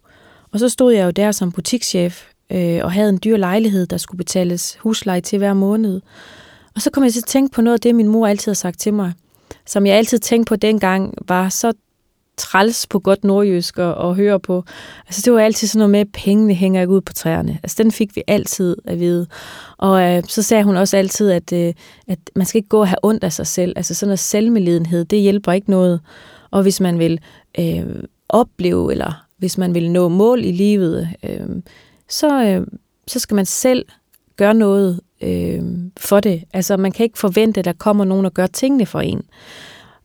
Og 0.53 0.59
så 0.59 0.69
stod 0.69 0.93
jeg 0.93 1.05
jo 1.05 1.11
der 1.11 1.33
som 1.33 1.53
butikschef 1.53 2.25
øh, 2.51 2.81
og 2.85 2.93
havde 2.93 3.09
en 3.09 3.21
dyr 3.25 3.37
lejlighed, 3.37 3.87
der 3.87 3.97
skulle 3.97 4.19
betales 4.19 4.77
husleje 4.81 5.21
til 5.21 5.39
hver 5.39 5.55
måned. 5.55 6.01
Og 6.75 6.83
så 6.83 6.91
kom 6.91 7.05
jeg 7.05 7.13
til 7.13 7.21
at 7.21 7.25
tænke 7.25 7.55
på 7.55 7.63
noget 7.63 7.75
af 7.75 7.81
det, 7.81 7.95
min 7.95 8.09
mor 8.09 8.27
altid 8.27 8.51
har 8.51 8.55
sagt 8.55 8.81
til 8.81 8.95
mig, 8.95 9.13
som 9.67 9.87
jeg 9.87 9.97
altid 9.97 10.19
tænkte 10.19 10.49
på 10.49 10.57
dengang, 10.57 11.15
var 11.29 11.49
så, 11.49 11.73
træls 12.37 12.87
på 12.87 12.99
godt 12.99 13.25
nordjysk 13.25 13.79
at, 13.79 13.95
at 14.05 14.15
høre 14.15 14.41
på. 14.41 14.65
Altså 15.07 15.23
det 15.25 15.33
var 15.33 15.41
altid 15.41 15.69
sådan 15.69 15.79
noget 15.79 15.91
med, 15.91 16.01
at 16.01 16.13
pengene 16.13 16.55
hænger 16.55 16.81
ikke 16.81 16.93
ud 16.93 17.01
på 17.01 17.13
træerne. 17.13 17.59
Altså 17.63 17.83
den 17.83 17.93
fik 17.93 18.17
vi 18.17 18.23
altid 18.27 18.77
at 18.85 19.01
vide. 19.01 19.27
Og 19.79 20.03
øh, 20.03 20.23
så 20.29 20.43
sagde 20.43 20.65
hun 20.65 20.77
også 20.77 20.97
altid, 20.97 21.31
at, 21.31 21.53
øh, 21.53 21.75
at 22.09 22.19
man 22.37 22.47
skal 22.47 22.59
ikke 22.59 22.69
gå 22.69 22.81
og 22.81 22.89
have 22.89 22.99
ondt 23.03 23.25
af 23.25 23.33
sig 23.33 23.47
selv. 23.47 23.73
Altså 23.77 23.95
sådan 23.95 24.09
noget 24.09 24.19
selvmedlidenhed, 24.19 25.05
det 25.05 25.21
hjælper 25.21 25.53
ikke 25.53 25.71
noget. 25.71 26.01
Og 26.51 26.63
hvis 26.63 26.81
man 26.81 26.99
vil 26.99 27.21
øh, 27.59 27.87
opleve, 28.29 28.93
eller 28.93 29.25
hvis 29.37 29.59
man 29.59 29.75
vil 29.75 29.91
nå 29.91 30.09
mål 30.09 30.45
i 30.45 30.53
livet, 30.53 31.09
øh, 31.23 31.63
så, 32.09 32.45
øh, 32.45 32.67
så 33.07 33.19
skal 33.19 33.35
man 33.35 33.47
selv 33.47 33.85
gøre 34.37 34.55
noget 34.55 35.01
øh, 35.23 35.63
for 35.97 36.21
det. 36.21 36.45
Altså 36.53 36.77
man 36.77 36.93
kan 36.93 37.05
ikke 37.05 37.19
forvente, 37.19 37.59
at 37.59 37.65
der 37.65 37.73
kommer 37.73 38.05
nogen 38.05 38.27
og 38.27 38.35
gør 38.35 38.47
tingene 38.47 38.87
for 38.87 39.01
en. 39.01 39.23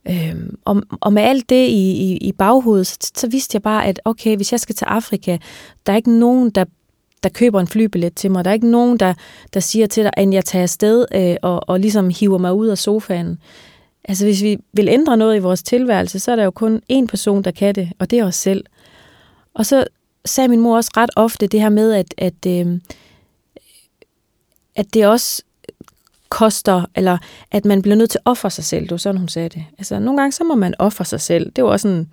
Øh, 0.10 0.36
og, 0.66 0.84
og 0.92 1.14
med 1.14 1.24
alt 1.24 1.50
det 1.50 1.68
i, 1.68 1.92
i, 1.92 2.18
i 2.18 2.32
baghovedet, 2.32 2.88
så, 2.88 3.12
så 3.16 3.28
vidste 3.28 3.56
jeg 3.56 3.62
bare, 3.62 3.86
at 3.86 4.02
okay, 4.06 4.36
hvis 4.36 4.52
jeg 4.52 4.60
skal 4.60 4.76
til 4.76 4.86
Afrika, 4.86 5.38
der 5.86 5.94
er 5.94 5.98
ikke 5.98 6.20
nogen, 6.20 6.50
der 6.50 6.66
der 7.24 7.30
køber 7.30 7.60
en 7.60 7.68
flybillet 7.68 8.16
til 8.16 8.32
mig. 8.32 8.46
Der 8.46 8.50
er 8.50 8.54
ikke 8.54 8.70
nogen, 8.70 8.98
der, 8.98 9.14
der 9.54 9.60
siger 9.60 9.88
til 9.88 10.04
dig, 10.04 10.12
at 10.18 10.34
jeg 10.34 10.46
tager 10.46 10.64
afsted 10.64 11.06
øh, 11.16 11.36
og, 11.42 11.70
og 11.70 11.80
ligesom 11.80 12.10
hiver 12.10 12.38
mig 12.38 12.54
ud 12.54 12.68
af 12.68 12.78
sofaen. 12.78 13.40
Altså 14.04 14.26
hvis 14.26 14.44
vi 14.44 14.58
vil 14.74 14.88
ændre 14.88 15.18
noget 15.18 15.36
i 15.36 15.40
vores 15.40 15.64
tilværelse, 15.64 16.20
så 16.20 16.32
er 16.32 16.36
der 16.36 16.44
jo 16.44 16.52
kun 16.52 16.82
én 16.94 17.06
person, 17.06 17.42
der 17.44 17.52
kan 17.52 17.76
det, 17.76 17.92
og 18.00 18.12
det 18.12 18.20
er 18.20 18.26
os 18.26 18.36
selv. 18.36 18.66
Og 19.54 19.66
så 19.66 19.86
sagde 20.26 20.48
min 20.48 20.60
mor 20.60 20.76
også 20.76 20.92
ret 20.98 21.10
ofte 21.16 21.48
det 21.48 21.62
her 21.62 21.70
med, 21.70 21.94
at, 21.94 22.14
at, 22.18 22.46
øh, 22.48 22.80
at 24.78 24.94
det 24.94 25.08
også 25.08 25.44
koster, 26.30 26.86
eller 26.96 27.18
at 27.52 27.66
man 27.66 27.82
bliver 27.82 27.96
nødt 27.96 28.10
til 28.10 28.18
at 28.26 28.30
ofre 28.32 28.50
sig 28.50 28.64
selv. 28.64 28.84
Det 28.84 28.92
var 28.92 28.98
sådan, 28.98 29.20
hun 29.20 29.28
sagde 29.28 29.50
det. 29.50 29.66
Altså, 29.78 30.00
nogle 30.00 30.20
gange 30.20 30.32
så 30.32 30.44
må 30.44 30.56
man 30.56 30.74
ofre 30.80 31.06
sig 31.06 31.22
selv. 31.22 31.52
Det 31.56 31.64
var 31.64 31.70
også 31.70 31.84
sådan, 31.84 32.08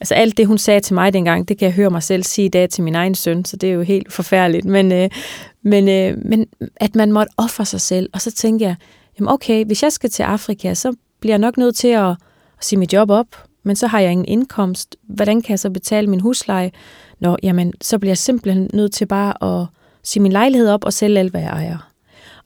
altså 0.00 0.14
alt 0.14 0.36
det, 0.36 0.46
hun 0.46 0.58
sagde 0.58 0.80
til 0.80 0.94
mig 0.94 1.12
dengang, 1.12 1.48
det 1.48 1.58
kan 1.58 1.66
jeg 1.66 1.74
høre 1.74 1.90
mig 1.90 2.02
selv 2.02 2.22
sige 2.22 2.44
i 2.44 2.48
dag 2.48 2.70
til 2.70 2.84
min 2.84 2.94
egen 2.94 3.14
søn, 3.14 3.44
så 3.44 3.56
det 3.56 3.68
er 3.68 3.72
jo 3.72 3.82
helt 3.82 4.12
forfærdeligt. 4.12 4.64
Men, 4.64 4.92
øh, 4.92 5.10
men, 5.62 5.88
øh, 5.88 6.24
men 6.24 6.46
at 6.76 6.94
man 6.94 7.12
måtte 7.12 7.32
ofre 7.36 7.64
sig 7.64 7.80
selv. 7.80 8.10
Og 8.12 8.20
så 8.20 8.32
tænkte 8.32 8.64
jeg, 8.64 8.76
jamen 9.18 9.28
okay, 9.28 9.64
hvis 9.64 9.82
jeg 9.82 9.92
skal 9.92 10.10
til 10.10 10.22
Afrika, 10.22 10.74
så 10.74 10.92
bliver 11.20 11.32
jeg 11.32 11.38
nok 11.38 11.56
nødt 11.56 11.76
til 11.76 11.88
at, 11.88 12.10
at 12.10 12.16
sige 12.60 12.78
mit 12.78 12.92
job 12.92 13.10
op, 13.10 13.26
men 13.62 13.76
så 13.76 13.86
har 13.86 14.00
jeg 14.00 14.12
ingen 14.12 14.28
indkomst. 14.28 14.96
Hvordan 15.02 15.42
kan 15.42 15.50
jeg 15.50 15.58
så 15.58 15.70
betale 15.70 16.06
min 16.06 16.20
husleje? 16.20 16.70
Nå, 17.20 17.36
jamen, 17.42 17.72
så 17.80 17.98
bliver 17.98 18.10
jeg 18.10 18.18
simpelthen 18.18 18.70
nødt 18.72 18.92
til 18.92 19.06
bare 19.06 19.60
at 19.60 19.66
sige 20.02 20.22
min 20.22 20.32
lejlighed 20.32 20.68
op 20.68 20.84
og 20.84 20.92
sælge 20.92 21.18
alt, 21.18 21.30
hvad 21.30 21.40
jeg 21.40 21.50
ejer. 21.50 21.90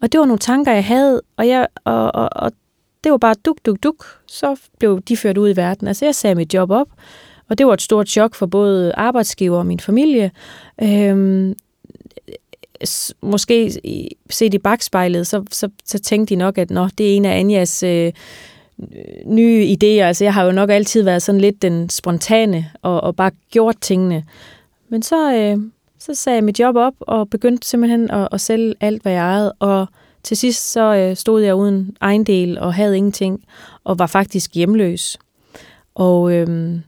Og 0.02 0.12
det 0.12 0.20
var 0.20 0.26
nogle 0.26 0.38
tanker, 0.38 0.72
jeg 0.72 0.84
havde, 0.84 1.22
og, 1.36 1.48
jeg, 1.48 1.66
og, 1.84 2.14
og, 2.14 2.28
og 2.32 2.52
det 3.04 3.12
var 3.12 3.18
bare 3.18 3.34
duk, 3.44 3.56
duk, 3.66 3.82
duk, 3.82 4.06
så 4.26 4.60
blev 4.78 5.00
de 5.00 5.16
ført 5.16 5.38
ud 5.38 5.50
i 5.50 5.56
verden. 5.56 5.88
Altså 5.88 6.04
jeg 6.04 6.14
sagde 6.14 6.34
mit 6.34 6.54
job 6.54 6.70
op, 6.70 6.88
og 7.48 7.58
det 7.58 7.66
var 7.66 7.74
et 7.74 7.82
stort 7.82 8.08
chok 8.08 8.34
for 8.34 8.46
både 8.46 8.92
arbejdsgiver 8.94 9.58
og 9.58 9.66
min 9.66 9.80
familie. 9.80 10.30
Øhm, 10.82 11.54
måske 13.22 13.72
set 14.30 14.54
i 14.54 14.58
bagspejlet, 14.58 15.26
så, 15.26 15.44
så, 15.50 15.68
så 15.84 15.98
tænkte 15.98 16.34
de 16.34 16.38
nok, 16.38 16.58
at 16.58 16.70
Nå, 16.70 16.88
det 16.98 17.12
er 17.12 17.16
en 17.16 17.24
af 17.24 17.38
Anjas 17.38 17.82
øh, 17.82 18.12
nye 19.26 19.76
idéer. 19.76 20.02
Altså 20.02 20.24
jeg 20.24 20.34
har 20.34 20.44
jo 20.44 20.52
nok 20.52 20.70
altid 20.70 21.02
været 21.02 21.22
sådan 21.22 21.40
lidt 21.40 21.62
den 21.62 21.88
spontane 21.88 22.70
og, 22.82 23.00
og 23.00 23.16
bare 23.16 23.30
gjort 23.50 23.76
tingene. 23.80 24.24
Men 24.88 25.02
så, 25.02 25.34
øh, 25.34 25.58
så 26.00 26.14
sagde 26.14 26.36
jeg 26.36 26.44
mit 26.44 26.60
job 26.60 26.76
op 26.76 26.94
og 27.00 27.30
begyndte 27.30 27.68
simpelthen 27.68 28.10
at, 28.10 28.28
at 28.32 28.40
sælge 28.40 28.74
alt, 28.80 29.02
hvad 29.02 29.12
jeg 29.12 29.20
ejede. 29.20 29.52
Og 29.52 29.86
til 30.22 30.36
sidst 30.36 30.72
så 30.72 30.94
øh, 30.94 31.16
stod 31.16 31.42
jeg 31.42 31.54
uden 31.54 31.96
ejendel 32.00 32.58
og 32.58 32.74
havde 32.74 32.96
ingenting, 32.96 33.44
og 33.84 33.98
var 33.98 34.06
faktisk 34.06 34.54
hjemløs. 34.54 35.18
Og, 35.94 36.32
øhm, 36.32 36.82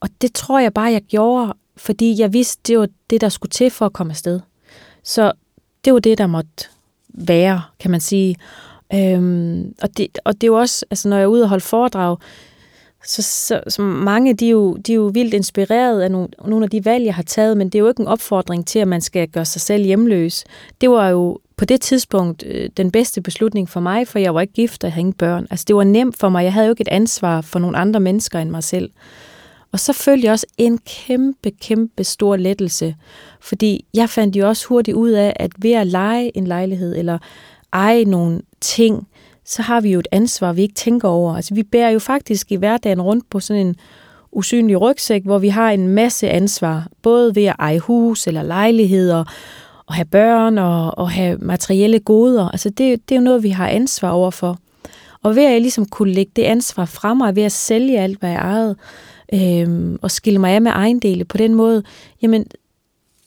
og 0.00 0.08
det 0.20 0.34
tror 0.34 0.58
jeg 0.58 0.74
bare, 0.74 0.92
jeg 0.92 1.02
gjorde, 1.02 1.54
fordi 1.76 2.20
jeg 2.20 2.32
vidste, 2.32 2.62
det 2.66 2.78
var 2.78 2.88
det, 3.10 3.20
der 3.20 3.28
skulle 3.28 3.50
til 3.50 3.70
for 3.70 3.86
at 3.86 3.92
komme 3.92 4.10
afsted. 4.10 4.40
Så 5.02 5.32
det 5.84 5.92
var 5.92 5.98
det, 5.98 6.18
der 6.18 6.26
måtte 6.26 6.68
være, 7.08 7.62
kan 7.78 7.90
man 7.90 8.00
sige. 8.00 8.36
Øhm, 8.94 9.74
og, 9.82 9.96
det, 9.96 10.18
og 10.24 10.34
det 10.34 10.44
er 10.44 10.48
jo 10.48 10.58
også, 10.58 10.86
altså 10.90 11.08
når 11.08 11.16
jeg 11.16 11.24
er 11.24 11.28
ude 11.28 11.42
og 11.42 11.48
holde 11.48 11.64
foredrag, 11.64 12.16
så, 13.06 13.22
så, 13.22 13.60
så 13.68 13.82
mange 13.82 14.34
de 14.34 14.46
er, 14.46 14.50
jo, 14.50 14.74
de 14.74 14.92
er 14.92 14.96
jo 14.96 15.10
vildt 15.14 15.34
inspireret 15.34 16.00
af 16.00 16.10
nogle, 16.10 16.28
nogle 16.44 16.64
af 16.64 16.70
de 16.70 16.84
valg, 16.84 17.04
jeg 17.04 17.14
har 17.14 17.22
taget, 17.22 17.56
men 17.56 17.68
det 17.68 17.74
er 17.74 17.78
jo 17.82 17.88
ikke 17.88 18.00
en 18.00 18.06
opfordring 18.06 18.66
til, 18.66 18.78
at 18.78 18.88
man 18.88 19.00
skal 19.00 19.28
gøre 19.28 19.44
sig 19.44 19.60
selv 19.60 19.84
hjemløs. 19.84 20.44
Det 20.80 20.90
var 20.90 21.08
jo 21.08 21.38
på 21.56 21.64
det 21.64 21.80
tidspunkt 21.80 22.44
øh, 22.46 22.70
den 22.76 22.90
bedste 22.90 23.20
beslutning 23.20 23.68
for 23.68 23.80
mig, 23.80 24.08
for 24.08 24.18
jeg 24.18 24.34
var 24.34 24.40
ikke 24.40 24.52
gift 24.52 24.84
og 24.84 24.88
jeg 24.88 24.92
havde 24.92 25.00
ingen 25.00 25.12
børn. 25.12 25.46
Altså 25.50 25.64
det 25.68 25.76
var 25.76 25.84
nemt 25.84 26.18
for 26.18 26.28
mig. 26.28 26.44
Jeg 26.44 26.52
havde 26.52 26.66
jo 26.66 26.72
ikke 26.72 26.80
et 26.80 26.88
ansvar 26.88 27.40
for 27.40 27.58
nogle 27.58 27.78
andre 27.78 28.00
mennesker 28.00 28.38
end 28.38 28.50
mig 28.50 28.64
selv. 28.64 28.90
Og 29.72 29.80
så 29.80 29.92
følte 29.92 30.24
jeg 30.24 30.32
også 30.32 30.46
en 30.58 30.78
kæmpe, 30.78 31.50
kæmpe 31.50 32.04
stor 32.04 32.36
lettelse, 32.36 32.96
fordi 33.40 33.84
jeg 33.94 34.10
fandt 34.10 34.36
jo 34.36 34.48
også 34.48 34.66
hurtigt 34.66 34.96
ud 34.96 35.10
af, 35.10 35.32
at 35.36 35.52
ved 35.58 35.72
at 35.72 35.86
lege 35.86 36.36
en 36.36 36.46
lejlighed 36.46 36.96
eller 36.96 37.18
eje 37.72 38.04
nogle 38.04 38.42
ting, 38.60 39.08
så 39.50 39.62
har 39.62 39.80
vi 39.80 39.92
jo 39.92 39.98
et 39.98 40.08
ansvar, 40.12 40.52
vi 40.52 40.62
ikke 40.62 40.74
tænker 40.74 41.08
over. 41.08 41.36
Altså 41.36 41.54
vi 41.54 41.62
bærer 41.62 41.90
jo 41.90 41.98
faktisk 41.98 42.52
i 42.52 42.56
hverdagen 42.56 43.02
rundt 43.02 43.30
på 43.30 43.40
sådan 43.40 43.66
en 43.66 43.76
usynlig 44.32 44.80
rygsæk, 44.80 45.24
hvor 45.24 45.38
vi 45.38 45.48
har 45.48 45.70
en 45.70 45.88
masse 45.88 46.28
ansvar, 46.28 46.88
både 47.02 47.34
ved 47.34 47.44
at 47.44 47.56
eje 47.58 47.78
hus 47.78 48.26
eller 48.26 48.42
lejligheder, 48.42 49.24
og 49.86 49.94
have 49.94 50.04
børn 50.04 50.58
og, 50.58 50.98
og 50.98 51.10
have 51.10 51.38
materielle 51.38 52.00
goder. 52.00 52.48
Altså 52.48 52.70
det, 52.70 53.08
det 53.08 53.14
er 53.14 53.20
jo 53.20 53.24
noget, 53.24 53.42
vi 53.42 53.50
har 53.50 53.68
ansvar 53.68 54.10
over 54.10 54.30
for. 54.30 54.58
Og 55.22 55.36
ved 55.36 55.44
at 55.44 55.52
jeg 55.52 55.60
ligesom 55.60 55.86
kunne 55.86 56.12
lægge 56.12 56.32
det 56.36 56.42
ansvar 56.42 56.84
fra 56.84 57.14
mig, 57.14 57.36
ved 57.36 57.42
at 57.42 57.52
sælge 57.52 58.00
alt, 58.00 58.18
hvad 58.20 58.30
jeg 58.30 58.38
ejede, 58.38 58.76
øhm, 59.34 59.98
og 60.02 60.10
skille 60.10 60.38
mig 60.38 60.50
af 60.50 60.62
med 60.62 60.70
ejendele 60.70 61.24
på 61.24 61.36
den 61.36 61.54
måde, 61.54 61.82
jamen, 62.22 62.46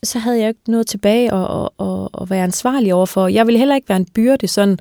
så 0.03 0.19
havde 0.19 0.39
jeg 0.39 0.47
ikke 0.47 0.71
noget 0.71 0.87
tilbage 0.87 1.33
at, 1.33 1.41
at, 1.43 1.87
at, 1.87 2.07
at 2.21 2.29
være 2.29 2.43
ansvarlig 2.43 2.93
overfor. 2.93 3.27
Jeg 3.27 3.45
ville 3.47 3.59
heller 3.59 3.75
ikke 3.75 3.89
være 3.89 3.97
en 3.97 4.07
byrde 4.13 4.47
sådan 4.47 4.79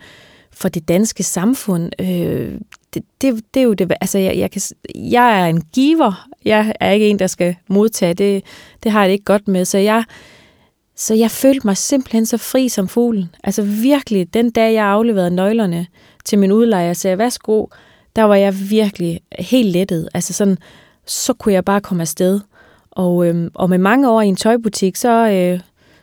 for 0.62 0.68
det 0.68 0.88
danske 0.88 1.22
samfund. 1.22 1.90
Øh, 2.01 2.61
det, 2.94 3.03
det, 3.20 3.44
det 3.55 3.61
er 3.61 3.64
jo 3.64 3.72
det, 3.72 3.92
altså 4.01 4.18
jeg, 4.18 4.38
jeg, 4.38 4.51
kan, 4.51 4.61
jeg 4.94 5.40
er 5.40 5.46
en 5.46 5.62
giver, 5.72 6.29
jeg 6.44 6.72
er 6.81 6.90
ikke 6.90 7.09
en, 7.09 7.18
der 7.18 7.27
skal 7.27 7.57
modtage, 7.68 8.14
det, 8.14 8.44
det 8.83 8.92
har 8.92 9.01
jeg 9.01 9.09
det 9.09 9.12
ikke 9.12 9.25
godt 9.25 9.48
med, 9.48 9.64
så 9.64 9.79
jeg, 9.79 10.05
så 10.96 11.14
jeg 11.14 11.31
følte 11.31 11.66
mig 11.66 11.77
simpelthen 11.77 12.27
så 12.27 12.37
fri 12.37 12.68
som 12.68 12.88
fuglen. 12.88 13.35
Altså 13.44 13.62
virkelig, 13.62 14.35
den 14.35 14.51
dag 14.51 14.75
jeg 14.75 14.87
afleverede 14.87 15.31
nøglerne 15.31 15.87
til 16.25 16.38
min 16.38 16.53
udlejer 16.53 16.90
og 16.90 16.96
sagde, 16.96 17.18
værsgo, 17.18 17.66
der 18.16 18.22
var 18.22 18.37
jeg 18.37 18.55
virkelig 18.70 19.20
helt 19.38 19.68
lettet. 19.68 20.09
Altså 20.14 20.33
sådan, 20.33 20.59
så 21.07 21.33
kunne 21.33 21.55
jeg 21.55 21.64
bare 21.64 21.81
komme 21.81 22.01
afsted. 22.01 22.40
Og, 22.90 23.27
øhm, 23.27 23.51
og 23.55 23.70
med 23.70 23.79
mange 23.79 24.11
år 24.11 24.20
i 24.20 24.27
en 24.27 24.37
tøjbutik, 24.37 24.96
så, 24.96 25.29
øh, 25.29 25.61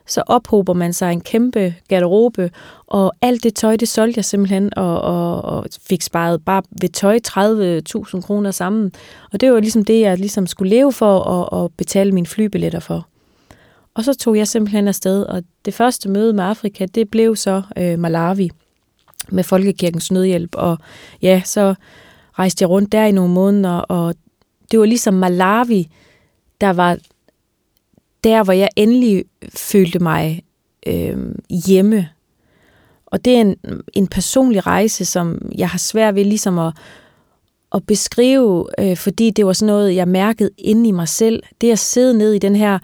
så 0.10 0.24
ophober 0.28 0.74
man 0.74 0.94
sig 0.94 1.12
en 1.12 1.22
kæmpe 1.22 1.74
garderobe, 1.88 2.52
og 2.88 3.14
alt 3.22 3.44
det 3.44 3.56
tøj, 3.56 3.76
det 3.76 3.88
solgte 3.88 4.18
jeg 4.18 4.26
simpelthen, 4.26 4.78
og, 4.78 5.02
og, 5.02 5.42
og 5.42 5.66
fik 5.90 6.02
sparet 6.02 6.46
bare 6.46 6.64
ved 6.82 6.90
tøj 6.90 7.20
30.000 8.16 8.22
kroner 8.22 8.52
sammen. 8.52 8.92
Og 9.34 9.42
det 9.42 9.52
var 9.52 9.60
ligesom 9.60 9.86
det, 9.86 10.02
jeg 10.02 10.18
ligesom 10.18 10.48
skulle 10.48 10.70
leve 10.70 10.94
for, 10.94 11.18
og, 11.18 11.54
og 11.54 11.72
betale 11.78 12.12
mine 12.12 12.28
flybilletter 12.28 12.80
for. 12.80 13.08
Og 13.94 14.04
så 14.04 14.14
tog 14.14 14.38
jeg 14.38 14.48
simpelthen 14.48 14.88
afsted, 14.88 15.24
og 15.24 15.44
det 15.66 15.74
første 15.74 16.10
møde 16.10 16.34
med 16.34 16.44
Afrika, 16.44 16.86
det 16.86 17.10
blev 17.10 17.36
så 17.36 17.62
øh, 17.78 18.00
Malawi 18.00 18.50
med 19.30 19.44
Folkekirkens 19.44 20.12
Nødhjælp, 20.12 20.56
og 20.56 20.78
ja, 21.22 21.42
så 21.46 21.76
rejste 22.40 22.64
jeg 22.64 22.70
rundt 22.70 22.92
der 22.92 23.06
i 23.06 23.12
nogle 23.12 23.34
måneder, 23.34 23.78
og 23.78 24.16
det 24.72 24.80
var 24.80 24.86
ligesom 24.86 25.14
Malawi, 25.14 25.88
der 26.62 26.74
var 26.74 26.98
der, 28.24 28.44
hvor 28.44 28.54
jeg 28.54 28.70
endelig 28.76 29.26
følte 29.56 30.00
mig 30.00 30.44
øh, 30.88 31.18
hjemme. 31.68 32.10
Og 33.06 33.26
det 33.26 33.36
er 33.36 33.42
en, 33.42 33.56
en 33.94 34.08
personlig 34.08 34.66
rejse, 34.68 35.06
som 35.06 35.52
jeg 35.58 35.70
har 35.70 35.78
svært 35.78 36.16
ved 36.16 36.26
ligesom 36.26 36.60
at, 36.60 36.74
at 37.76 37.88
beskrive, 37.88 38.68
øh, 38.80 38.98
fordi 38.98 39.30
det 39.30 39.46
var 39.46 39.54
sådan 39.54 39.74
noget, 39.74 39.96
jeg 39.96 40.08
mærkede 40.08 40.50
inde 40.58 40.90
i 40.90 40.92
mig 40.92 41.08
selv. 41.08 41.44
Det 41.62 41.72
at 41.72 41.80
sidde 41.80 42.18
ned 42.18 42.34
i 42.34 42.40
den 42.40 42.56
her 42.56 42.80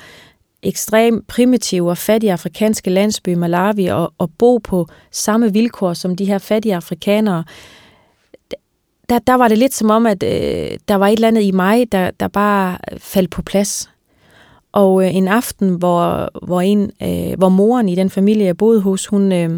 ekstrem 0.63 1.23
primitive 1.27 1.89
og 1.89 1.97
fattige 1.97 2.33
afrikanske 2.33 2.89
landsby 2.89 3.33
Malawi 3.33 3.85
og, 3.85 4.13
og 4.17 4.31
bo 4.37 4.57
på 4.57 4.87
samme 5.11 5.53
vilkår 5.53 5.93
som 5.93 6.15
de 6.15 6.25
her 6.25 6.37
fattige 6.37 6.75
afrikanere, 6.75 7.43
der, 9.09 9.19
der 9.19 9.33
var 9.33 9.47
det 9.47 9.57
lidt 9.57 9.73
som 9.73 9.89
om, 9.89 10.05
at 10.05 10.23
øh, 10.23 10.77
der 10.87 10.95
var 10.95 11.07
et 11.07 11.13
eller 11.13 11.27
andet 11.27 11.41
i 11.41 11.51
mig, 11.51 11.91
der, 11.91 12.11
der 12.11 12.27
bare 12.27 12.77
faldt 12.97 13.29
på 13.31 13.41
plads. 13.41 13.89
Og 14.75 15.05
øh, 15.05 15.15
en 15.15 15.27
aften, 15.27 15.69
hvor, 15.69 16.29
hvor, 16.45 16.61
en, 16.61 16.91
øh, 17.01 17.37
hvor 17.37 17.49
moren 17.49 17.89
i 17.89 17.95
den 17.95 18.09
familie, 18.09 18.45
jeg 18.45 18.57
boede 18.57 18.81
hos, 18.81 19.07
hun, 19.07 19.31
øh, 19.31 19.49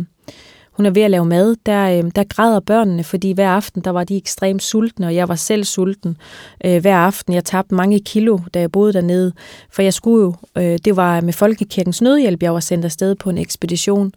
hun 0.72 0.86
er 0.86 0.90
ved 0.90 1.02
at 1.02 1.12
lave 1.12 1.26
mad, 1.26 1.56
der, 1.66 1.98
øh, 1.98 2.12
der 2.16 2.24
græder 2.24 2.60
børnene, 2.60 3.04
fordi 3.04 3.32
hver 3.32 3.50
aften, 3.50 3.82
der 3.82 3.92
var 3.92 4.04
de 4.04 4.18
ekstremt 4.18 4.64
sultne, 4.64 5.08
og 5.08 5.16
jeg 5.16 5.30
var 5.30 5.36
selv 5.36 5.64
sulten 5.64 6.18
øh, 6.66 6.82
hver 6.82 6.98
aften. 6.98 7.34
Jeg 7.34 7.46
tabte 7.46 7.76
mange 7.76 8.00
kilo, 8.00 8.40
da 8.54 8.60
jeg 8.60 8.72
boede 8.72 8.94
dernede, 8.94 9.34
for 9.72 9.82
jeg 9.82 9.94
skulle 9.94 10.24
jo, 10.24 10.34
øh, 10.58 10.80
det 10.86 10.96
var 10.96 11.22
med 11.22 11.34
Folkekirkens 11.34 12.02
Nødhjælp, 12.02 12.44
jeg 12.44 12.54
var 12.54 12.60
sendt 12.60 12.86
afsted 12.86 13.16
på 13.16 13.30
en 13.30 13.38
ekspedition, 13.38 14.12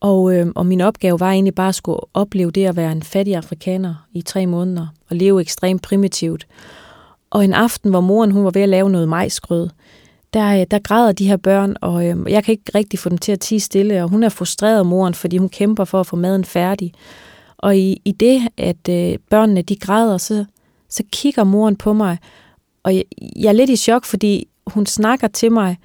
og, 0.00 0.34
øh, 0.34 0.46
og 0.54 0.66
min 0.66 0.80
opgave 0.80 1.20
var 1.20 1.30
egentlig 1.30 1.54
bare 1.54 1.68
at 1.68 1.74
skulle 1.74 2.00
opleve 2.14 2.50
det 2.50 2.66
at 2.66 2.76
være 2.76 2.92
en 2.92 3.02
fattig 3.02 3.36
afrikaner 3.36 3.94
i 4.12 4.22
tre 4.22 4.46
måneder, 4.46 4.86
og 5.10 5.16
leve 5.16 5.40
ekstremt 5.40 5.82
primitivt. 5.82 6.46
Og 7.30 7.44
en 7.44 7.54
aften, 7.54 7.90
hvor 7.90 8.00
moren 8.00 8.30
hun 8.30 8.44
var 8.44 8.50
ved 8.50 8.62
at 8.62 8.68
lave 8.68 8.90
noget 8.90 9.08
majsgrød, 9.08 9.68
der, 10.34 10.60
øh, 10.60 10.66
der 10.70 10.78
græder 10.78 11.12
de 11.12 11.28
her 11.28 11.36
børn, 11.36 11.76
og 11.80 12.06
øh, 12.06 12.16
jeg 12.28 12.44
kan 12.44 12.52
ikke 12.52 12.70
rigtig 12.74 12.98
få 12.98 13.08
dem 13.08 13.18
til 13.18 13.32
at 13.32 13.40
tige 13.40 13.60
stille, 13.60 14.02
og 14.02 14.08
hun 14.08 14.22
er 14.22 14.28
frustreret 14.28 14.86
moren, 14.86 15.14
fordi 15.14 15.36
hun 15.36 15.48
kæmper 15.48 15.84
for 15.84 16.00
at 16.00 16.06
få 16.06 16.16
maden 16.16 16.44
færdig. 16.44 16.92
Og 17.58 17.76
i, 17.76 18.02
i 18.04 18.12
det, 18.12 18.48
at 18.56 18.88
øh, 18.90 19.18
børnene 19.30 19.62
de 19.62 19.76
græder, 19.76 20.18
så, 20.18 20.44
så 20.88 21.02
kigger 21.12 21.44
moren 21.44 21.76
på 21.76 21.92
mig, 21.92 22.18
og 22.82 22.96
jeg, 22.96 23.04
jeg 23.36 23.48
er 23.48 23.52
lidt 23.52 23.70
i 23.70 23.76
chok, 23.76 24.04
fordi 24.04 24.48
hun 24.66 24.86
snakker 24.86 25.28
til 25.28 25.52
mig, 25.52 25.76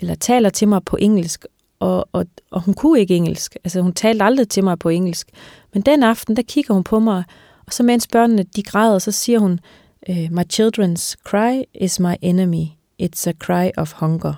eller 0.00 0.14
taler 0.14 0.50
til 0.50 0.68
mig 0.68 0.84
på 0.84 0.96
engelsk, 0.96 1.46
og, 1.80 2.08
og, 2.12 2.26
og 2.50 2.60
hun 2.60 2.74
kunne 2.74 3.00
ikke 3.00 3.16
engelsk. 3.16 3.56
Altså 3.64 3.80
hun 3.80 3.92
talte 3.92 4.24
aldrig 4.24 4.48
til 4.48 4.64
mig 4.64 4.78
på 4.78 4.88
engelsk. 4.88 5.28
Men 5.74 5.82
den 5.82 6.02
aften, 6.02 6.36
der 6.36 6.42
kigger 6.42 6.74
hun 6.74 6.84
på 6.84 6.98
mig, 6.98 7.24
og 7.66 7.72
så 7.72 7.82
mens 7.82 8.06
børnene 8.06 8.42
de 8.56 8.62
græder, 8.62 8.98
så 8.98 9.12
siger 9.12 9.38
hun, 9.38 9.60
øh, 10.08 10.28
My 10.30 10.42
children's 10.52 11.14
cry 11.24 11.62
is 11.74 12.00
my 12.00 12.14
enemy. 12.22 12.66
It's 13.02 13.28
a 13.28 13.32
cry 13.32 13.70
of 13.76 13.92
hunger. 13.92 14.34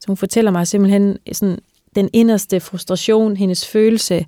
Så 0.00 0.06
hun 0.06 0.16
fortæller 0.16 0.50
mig 0.50 0.66
simpelthen 0.66 1.18
sådan, 1.32 1.58
den 1.96 2.10
inderste 2.12 2.60
frustration, 2.60 3.36
hendes 3.36 3.66
følelse, 3.66 4.24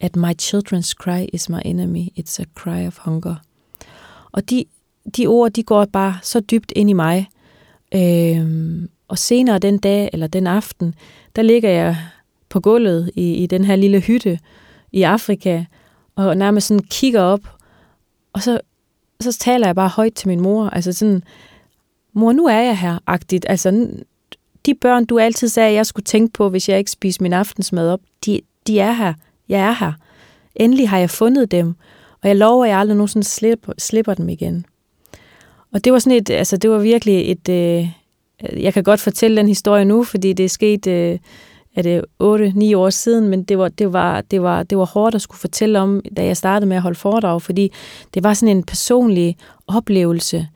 at 0.00 0.16
my 0.16 0.32
children's 0.42 0.92
cry 0.92 1.26
is 1.32 1.48
my 1.48 1.60
enemy. 1.64 2.08
It's 2.18 2.40
a 2.40 2.44
cry 2.54 2.86
of 2.86 2.98
hunger. 2.98 3.34
Og 4.32 4.50
de, 4.50 4.64
de 5.16 5.26
ord, 5.26 5.50
de 5.50 5.62
går 5.62 5.84
bare 5.84 6.18
så 6.22 6.40
dybt 6.40 6.72
ind 6.76 6.90
i 6.90 6.92
mig. 6.92 7.28
Øhm, 7.94 8.90
og 9.08 9.18
senere 9.18 9.58
den 9.58 9.78
dag, 9.78 10.10
eller 10.12 10.26
den 10.26 10.46
aften, 10.46 10.94
der 11.36 11.42
ligger 11.42 11.70
jeg 11.70 11.96
på 12.48 12.60
gulvet 12.60 13.10
i, 13.14 13.34
i 13.34 13.46
den 13.46 13.64
her 13.64 13.76
lille 13.76 14.00
hytte 14.00 14.38
i 14.92 15.02
Afrika, 15.02 15.64
og 16.16 16.36
nærmest 16.36 16.66
sådan 16.66 16.82
kigger 16.82 17.20
op, 17.20 17.40
og 18.32 18.42
så, 18.42 18.60
så 19.20 19.38
taler 19.38 19.66
jeg 19.66 19.74
bare 19.74 19.88
højt 19.88 20.14
til 20.14 20.28
min 20.28 20.40
mor, 20.40 20.68
altså 20.68 20.92
sådan, 20.92 21.22
mor, 22.12 22.32
nu 22.32 22.46
er 22.46 22.60
jeg 22.60 22.78
her, 22.78 22.98
agtigt. 23.06 23.46
Altså, 23.48 23.88
de 24.66 24.74
børn, 24.74 25.04
du 25.04 25.18
altid 25.18 25.48
sagde, 25.48 25.74
jeg 25.74 25.86
skulle 25.86 26.04
tænke 26.04 26.32
på, 26.32 26.48
hvis 26.48 26.68
jeg 26.68 26.78
ikke 26.78 26.90
spiste 26.90 27.22
min 27.22 27.32
aftensmad 27.32 27.90
op, 27.90 28.00
de, 28.26 28.40
de 28.66 28.80
er 28.80 28.92
her. 28.92 29.14
Jeg 29.48 29.60
er 29.60 29.72
her. 29.72 29.92
Endelig 30.54 30.88
har 30.88 30.98
jeg 30.98 31.10
fundet 31.10 31.50
dem, 31.50 31.74
og 32.22 32.28
jeg 32.28 32.36
lover, 32.36 32.64
at 32.64 32.70
jeg 32.70 32.78
aldrig 32.78 32.96
nogensinde 32.96 33.26
slipper, 33.26 33.72
slipper 33.78 34.14
dem 34.14 34.28
igen. 34.28 34.66
Og 35.72 35.84
det 35.84 35.92
var 35.92 35.98
sådan 35.98 36.18
et, 36.18 36.30
altså 36.30 36.56
det 36.56 36.70
var 36.70 36.78
virkelig 36.78 37.30
et, 37.30 37.48
øh, 37.48 37.88
jeg 38.62 38.74
kan 38.74 38.84
godt 38.84 39.00
fortælle 39.00 39.36
den 39.36 39.48
historie 39.48 39.84
nu, 39.84 40.04
fordi 40.04 40.32
det 40.32 40.44
er 40.44 40.48
sket, 40.48 40.86
øh, 40.86 41.18
er 41.76 41.82
det 41.82 42.04
8-9 42.22 42.76
år 42.76 42.90
siden, 42.90 43.28
men 43.28 43.42
det 43.42 43.58
var, 43.58 43.68
det, 43.68 43.92
var, 43.92 44.20
det, 44.20 44.42
var, 44.42 44.62
det 44.62 44.78
var 44.78 44.84
hårdt 44.84 45.14
at 45.14 45.22
skulle 45.22 45.38
fortælle 45.38 45.80
om, 45.80 46.02
da 46.16 46.24
jeg 46.24 46.36
startede 46.36 46.68
med 46.68 46.76
at 46.76 46.82
holde 46.82 46.98
foredrag, 46.98 47.42
fordi 47.42 47.72
det 48.14 48.24
var 48.24 48.34
sådan 48.34 48.56
en 48.56 48.64
personlig 48.64 49.36
oplevelse. 49.66 50.48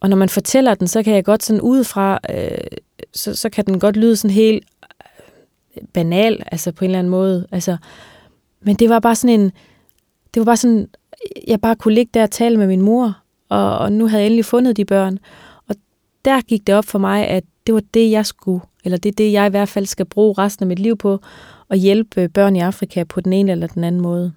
Og 0.00 0.08
når 0.10 0.16
man 0.16 0.28
fortæller 0.28 0.74
den, 0.74 0.88
så 0.88 1.02
kan 1.02 1.14
jeg 1.14 1.24
godt 1.24 1.42
sådan 1.42 1.60
udefra, 1.60 2.18
øh, 2.30 2.58
så, 3.14 3.34
så 3.34 3.50
kan 3.50 3.66
den 3.66 3.80
godt 3.80 3.96
lyde 3.96 4.16
sådan 4.16 4.34
helt 4.34 4.64
øh, 5.76 5.82
banal, 5.92 6.42
altså 6.52 6.72
på 6.72 6.84
en 6.84 6.90
eller 6.90 6.98
anden 6.98 7.10
måde. 7.10 7.46
Altså, 7.52 7.76
men 8.60 8.76
det 8.76 8.90
var 8.90 9.00
bare 9.00 9.14
sådan 9.14 9.40
en, 9.40 9.52
det 10.34 10.40
var 10.40 10.44
bare 10.44 10.56
sådan, 10.56 10.88
jeg 11.46 11.60
bare 11.60 11.76
kunne 11.76 11.94
ligge 11.94 12.10
der 12.14 12.22
og 12.22 12.30
tale 12.30 12.56
med 12.56 12.66
min 12.66 12.80
mor, 12.80 13.18
og, 13.48 13.78
og 13.78 13.92
nu 13.92 14.06
havde 14.06 14.22
jeg 14.22 14.26
endelig 14.26 14.44
fundet 14.44 14.76
de 14.76 14.84
børn. 14.84 15.18
Og 15.68 15.74
der 16.24 16.40
gik 16.40 16.66
det 16.66 16.74
op 16.74 16.84
for 16.84 16.98
mig, 16.98 17.26
at 17.26 17.44
det 17.66 17.74
var 17.74 17.82
det, 17.94 18.10
jeg 18.10 18.26
skulle, 18.26 18.60
eller 18.84 18.98
det 18.98 19.08
er 19.08 19.16
det, 19.18 19.32
jeg 19.32 19.46
i 19.46 19.50
hvert 19.50 19.68
fald 19.68 19.86
skal 19.86 20.06
bruge 20.06 20.34
resten 20.38 20.62
af 20.62 20.66
mit 20.66 20.78
liv 20.78 20.96
på, 20.96 21.20
at 21.70 21.78
hjælpe 21.78 22.28
børn 22.28 22.56
i 22.56 22.60
Afrika 22.60 23.04
på 23.04 23.20
den 23.20 23.32
ene 23.32 23.52
eller 23.52 23.66
den 23.66 23.84
anden 23.84 24.00
måde. 24.00 24.32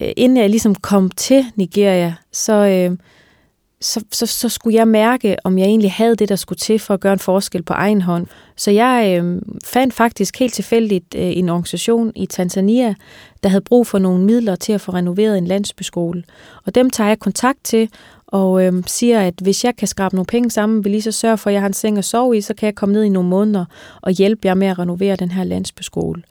Øh, 0.00 0.12
inden 0.16 0.38
jeg 0.38 0.50
ligesom 0.50 0.74
kom 0.74 1.10
til 1.10 1.44
Nigeria, 1.56 2.14
så, 2.32 2.52
øh, 2.52 2.96
så, 3.80 4.04
så, 4.12 4.26
så 4.26 4.48
skulle 4.48 4.76
jeg 4.76 4.88
mærke, 4.88 5.36
om 5.44 5.58
jeg 5.58 5.66
egentlig 5.66 5.92
havde 5.92 6.16
det, 6.16 6.28
der 6.28 6.36
skulle 6.36 6.58
til 6.58 6.78
for 6.78 6.94
at 6.94 7.00
gøre 7.00 7.12
en 7.12 7.18
forskel 7.18 7.62
på 7.62 7.72
egen 7.72 8.02
hånd. 8.02 8.26
Så 8.56 8.70
jeg 8.70 9.20
øh, 9.22 9.42
fandt 9.64 9.94
faktisk 9.94 10.38
helt 10.38 10.54
tilfældigt 10.54 11.14
øh, 11.14 11.36
en 11.36 11.48
organisation 11.48 12.12
i 12.16 12.26
Tanzania, 12.26 12.94
der 13.42 13.48
havde 13.48 13.60
brug 13.60 13.86
for 13.86 13.98
nogle 13.98 14.24
midler 14.24 14.56
til 14.56 14.72
at 14.72 14.80
få 14.80 14.92
renoveret 14.92 15.38
en 15.38 15.46
landsbyskole. 15.46 16.24
Og 16.66 16.74
dem 16.74 16.90
tager 16.90 17.08
jeg 17.08 17.18
kontakt 17.18 17.58
til 17.64 17.90
og 18.26 18.64
øh, 18.64 18.72
siger, 18.86 19.20
at 19.20 19.34
hvis 19.42 19.64
jeg 19.64 19.76
kan 19.76 19.88
skrabe 19.88 20.14
nogle 20.14 20.26
penge 20.26 20.50
sammen, 20.50 20.84
vil 20.84 20.90
lige 20.90 21.02
så 21.02 21.12
sørge 21.12 21.38
for, 21.38 21.50
at 21.50 21.54
jeg 21.54 21.62
har 21.62 21.66
en 21.66 21.72
seng 21.72 21.98
at 21.98 22.04
sove 22.04 22.36
i, 22.36 22.40
så 22.40 22.54
kan 22.54 22.66
jeg 22.66 22.74
komme 22.74 22.92
ned 22.92 23.02
i 23.02 23.08
nogle 23.08 23.28
måneder 23.28 23.64
og 24.02 24.12
hjælpe 24.12 24.46
jer 24.46 24.54
med 24.54 24.66
at 24.66 24.78
renovere 24.78 25.16
den 25.16 25.30
her 25.30 25.44
landsbyskole. 25.44 26.22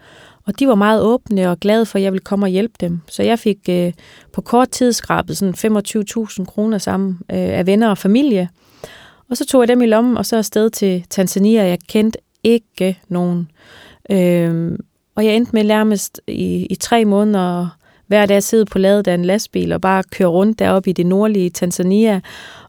Og 0.47 0.60
de 0.60 0.67
var 0.67 0.75
meget 0.75 1.01
åbne 1.01 1.49
og 1.49 1.60
glade 1.60 1.86
for, 1.86 1.97
at 1.97 2.03
jeg 2.03 2.12
ville 2.12 2.23
komme 2.23 2.45
og 2.45 2.49
hjælpe 2.49 2.73
dem. 2.79 2.99
Så 3.07 3.23
jeg 3.23 3.39
fik 3.39 3.57
øh, 3.69 3.93
på 4.33 4.41
kort 4.41 4.69
tid 4.69 4.93
skrabet 4.93 5.38
sådan 5.38 5.81
25.000 6.38 6.45
kroner 6.45 6.77
sammen 6.77 7.19
øh, 7.31 7.38
af 7.38 7.65
venner 7.65 7.89
og 7.89 7.97
familie. 7.97 8.49
Og 9.29 9.38
så 9.38 9.45
tog 9.45 9.62
jeg 9.62 9.67
dem 9.67 9.81
i 9.81 9.86
lommen, 9.86 10.17
og 10.17 10.25
så 10.25 10.38
afsted 10.38 10.69
til 10.69 11.05
Tanzania. 11.10 11.63
Jeg 11.63 11.79
kendte 11.88 12.19
ikke 12.43 12.99
nogen. 13.10 13.51
Øh, 14.10 14.77
og 15.15 15.25
jeg 15.25 15.36
endte 15.36 15.51
med 15.53 15.63
nærmest 15.63 16.21
i, 16.27 16.65
i 16.65 16.75
tre 16.75 17.05
måneder 17.05 17.77
hver 18.07 18.25
dag 18.25 18.43
sidde 18.43 18.65
på 18.65 18.79
ladet 18.79 19.07
af 19.07 19.13
en 19.13 19.25
lastbil 19.25 19.71
og 19.71 19.81
bare 19.81 20.03
køre 20.12 20.27
rundt 20.27 20.60
deroppe 20.60 20.89
i 20.89 20.93
det 20.93 21.05
nordlige 21.05 21.49
Tanzania 21.49 22.21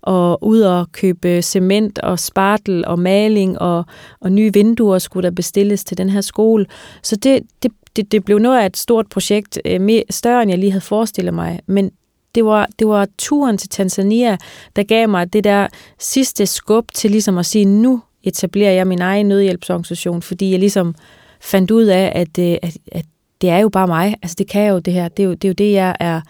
og 0.03 0.45
ud 0.45 0.61
og 0.61 0.93
købe 0.93 1.43
cement 1.43 1.99
og 1.99 2.19
spartel 2.19 2.87
og 2.87 2.99
maling 2.99 3.59
og, 3.59 3.85
og 4.21 4.33
nye 4.33 4.53
vinduer 4.53 4.99
skulle 4.99 5.29
der 5.29 5.35
bestilles 5.35 5.85
til 5.85 5.99
den 5.99 6.09
her 6.09 6.21
skole. 6.21 6.67
Så 7.03 7.17
det, 7.17 7.43
det, 7.63 7.73
det, 7.97 8.13
det 8.13 8.25
blev 8.25 8.39
noget 8.39 8.61
af 8.61 8.67
et 8.67 8.77
stort 8.77 9.07
projekt, 9.07 9.61
øh, 9.65 9.81
mere, 9.81 10.03
større 10.11 10.43
end 10.43 10.51
jeg 10.51 10.59
lige 10.59 10.73
havde 10.73 10.85
forestillet 10.85 11.35
mig. 11.35 11.61
Men 11.67 11.91
det 12.35 12.45
var, 12.45 12.69
det 12.79 12.89
var 12.89 13.07
turen 13.19 13.59
til 13.59 13.69
Tanzania, 13.69 14.37
der 14.77 14.83
gav 14.83 15.09
mig 15.09 15.33
det 15.33 15.45
der 15.45 15.69
sidste 15.99 16.47
skub 16.47 16.85
til 16.95 17.11
ligesom 17.11 17.39
at 17.39 17.47
sige, 17.47 17.65
nu 17.65 18.03
etablerer 18.23 18.73
jeg 18.73 18.87
min 18.87 19.01
egen 19.01 19.29
nødhjælpsorganisation, 19.29 20.23
fordi 20.23 20.51
jeg 20.51 20.59
ligesom 20.59 20.95
fandt 21.41 21.71
ud 21.71 21.85
af, 21.85 22.13
at, 22.15 22.39
øh, 22.39 22.57
at, 22.63 22.77
at 22.93 23.05
det 23.41 23.51
er 23.51 23.59
jo 23.59 23.69
bare 23.69 23.87
mig. 23.87 24.15
Altså 24.23 24.35
det 24.39 24.49
kan 24.49 24.63
jeg 24.63 24.71
jo 24.71 24.79
det 24.79 24.93
her. 24.93 25.09
Det 25.09 25.23
er 25.23 25.27
jo 25.27 25.35
det, 25.35 25.45
er 25.45 25.49
jo 25.49 25.55
det 25.55 25.73
jeg 25.73 25.97
er 26.01 26.21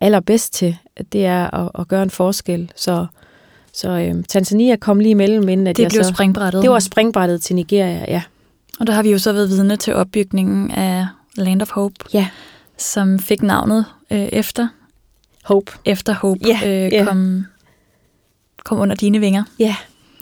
allerbedst 0.00 0.52
til. 0.52 0.76
Det 1.12 1.26
er 1.26 1.54
at, 1.54 1.70
at 1.78 1.88
gøre 1.88 2.02
en 2.02 2.10
forskel. 2.10 2.72
Så, 2.76 3.06
så 3.72 3.90
øhm, 3.90 4.24
Tanzania 4.24 4.76
kom 4.76 5.00
lige 5.00 5.10
imellem, 5.10 5.48
inden 5.48 5.66
at 5.66 5.76
det 5.76 5.82
jeg 5.82 5.90
blev 5.90 6.04
så, 6.04 6.12
springbrættet. 6.14 6.62
Det 6.62 6.70
var 6.70 6.78
springbrættet 6.78 7.42
til 7.42 7.56
Nigeria, 7.56 8.04
ja. 8.08 8.22
Og 8.80 8.86
der 8.86 8.92
har 8.92 9.02
vi 9.02 9.10
jo 9.10 9.18
så 9.18 9.32
været 9.32 9.48
vidne 9.48 9.76
til 9.76 9.94
opbygningen 9.94 10.70
af 10.70 11.06
Land 11.36 11.62
of 11.62 11.70
Hope, 11.70 11.94
ja. 12.12 12.28
som 12.78 13.18
fik 13.18 13.42
navnet 13.42 13.84
øh, 14.10 14.18
efter 14.18 14.68
Hope. 15.44 15.72
Efter 15.84 16.14
Hope 16.14 16.40
ja, 16.46 16.60
øh, 16.66 16.92
ja. 16.92 17.04
kom, 17.04 17.46
kom 18.64 18.78
under 18.78 18.94
dine 18.96 19.18
vinger. 19.20 19.44
Ja, 19.58 19.76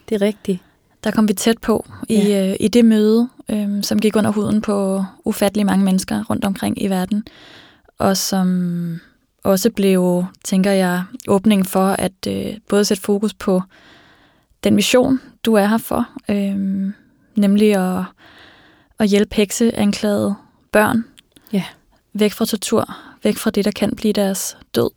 det 0.08 0.22
er 0.22 0.26
rigtigt. 0.26 0.58
Der 1.04 1.10
kom 1.10 1.28
vi 1.28 1.32
tæt 1.32 1.58
på 1.58 1.86
i, 2.08 2.14
ja. 2.14 2.50
øh, 2.50 2.56
i 2.60 2.68
det 2.68 2.84
møde, 2.84 3.28
øh, 3.48 3.82
som 3.82 3.98
gik 3.98 4.16
under 4.16 4.30
huden 4.30 4.60
på 4.60 5.04
ufattelig 5.24 5.66
mange 5.66 5.84
mennesker 5.84 6.24
rundt 6.30 6.44
omkring 6.44 6.82
i 6.82 6.88
verden, 6.88 7.24
og 7.98 8.16
som 8.16 9.00
også 9.44 9.70
blev, 9.70 10.24
tænker 10.44 10.70
jeg, 10.70 11.04
åbning 11.28 11.66
for 11.66 11.86
at 11.86 12.26
øh, 12.28 12.54
både 12.68 12.84
sætte 12.84 13.02
fokus 13.02 13.34
på 13.34 13.62
den 14.64 14.74
mission, 14.74 15.20
du 15.44 15.54
er 15.54 15.66
her 15.66 15.78
for, 15.78 16.08
øh, 16.28 16.92
nemlig 17.34 17.76
at, 17.76 18.04
at 18.98 19.08
hjælpe 19.08 19.34
hekseanklagede 19.34 20.34
børn 20.72 21.04
ja. 21.52 21.64
væk 22.12 22.32
fra 22.32 22.46
tortur, 22.46 22.96
væk 23.22 23.36
fra 23.36 23.50
det, 23.50 23.64
der 23.64 23.70
kan 23.70 23.96
blive 23.96 24.12
deres 24.12 24.56
død 24.74 24.90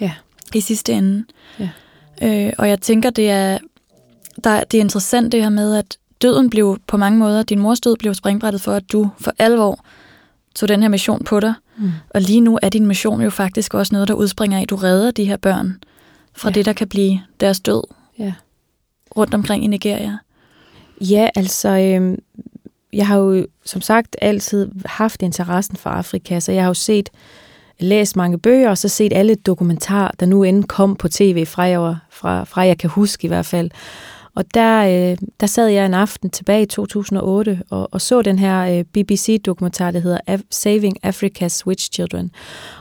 ja. 0.00 0.12
i 0.54 0.60
sidste 0.60 0.92
ende. 0.92 1.24
Ja. 1.58 1.68
Øh, 2.22 2.52
og 2.58 2.68
jeg 2.68 2.80
tænker, 2.80 3.10
det 3.10 3.30
er, 3.30 3.58
der, 4.44 4.64
det 4.64 4.78
er 4.78 4.82
interessant 4.82 5.32
det 5.32 5.42
her 5.42 5.50
med, 5.50 5.76
at 5.76 5.96
døden 6.22 6.50
blev 6.50 6.78
på 6.86 6.96
mange 6.96 7.18
måder, 7.18 7.42
din 7.42 7.58
mors 7.58 7.80
død 7.80 7.96
blev 7.96 8.14
springbrættet 8.14 8.60
for, 8.60 8.72
at 8.72 8.92
du 8.92 9.10
for 9.20 9.32
alvor 9.38 9.84
tog 10.54 10.68
den 10.68 10.82
her 10.82 10.88
mission 10.88 11.24
på 11.24 11.40
dig. 11.40 11.54
Mm. 11.76 11.90
Og 12.10 12.20
lige 12.20 12.40
nu 12.40 12.58
er 12.62 12.68
din 12.68 12.86
mission 12.86 13.20
jo 13.20 13.30
faktisk 13.30 13.74
også 13.74 13.94
noget, 13.94 14.08
der 14.08 14.14
udspringer 14.14 14.58
af, 14.58 14.62
at 14.62 14.70
du 14.70 14.76
redder 14.76 15.10
de 15.10 15.24
her 15.24 15.36
børn 15.36 15.82
fra 16.32 16.48
ja. 16.48 16.54
det, 16.54 16.64
der 16.64 16.72
kan 16.72 16.88
blive 16.88 17.20
deres 17.40 17.60
død 17.60 17.82
ja. 18.18 18.32
rundt 19.16 19.34
omkring 19.34 19.64
i 19.64 19.66
Nigeria. 19.66 20.18
Ja, 21.00 21.28
altså, 21.34 21.68
øh, 21.68 22.18
jeg 22.92 23.06
har 23.06 23.16
jo 23.16 23.46
som 23.64 23.80
sagt 23.80 24.16
altid 24.20 24.70
haft 24.86 25.22
interessen 25.22 25.76
for 25.76 25.90
Afrika, 25.90 26.40
så 26.40 26.52
jeg 26.52 26.62
har 26.62 26.68
jo 26.68 26.74
set, 26.74 27.10
læst 27.78 28.16
mange 28.16 28.38
bøger, 28.38 28.70
og 28.70 28.78
så 28.78 28.88
set 28.88 29.12
alle 29.12 29.34
dokumentarer, 29.34 30.10
der 30.20 30.26
nu 30.26 30.42
end 30.42 30.64
kom 30.64 30.96
på 30.96 31.08
tv 31.08 31.46
fra 31.46 31.62
jeg, 31.62 31.96
fra, 32.10 32.44
fra 32.44 32.60
jeg 32.60 32.78
kan 32.78 32.90
huske 32.90 33.24
i 33.24 33.28
hvert 33.28 33.46
fald. 33.46 33.70
Og 34.36 34.44
der, 34.54 35.10
øh, 35.10 35.16
der 35.40 35.46
sad 35.46 35.66
jeg 35.68 35.86
en 35.86 35.94
aften 35.94 36.30
tilbage 36.30 36.62
i 36.62 36.66
2008 36.66 37.60
og, 37.70 37.88
og 37.92 38.00
så 38.00 38.22
den 38.22 38.38
her 38.38 38.78
øh, 38.78 38.84
BBC-dokumentar, 38.84 39.90
der 39.90 40.00
hedder 40.00 40.18
Af- 40.26 40.40
Saving 40.50 40.96
Africa's 41.06 41.66
Witch 41.66 41.90
Children. 41.92 42.30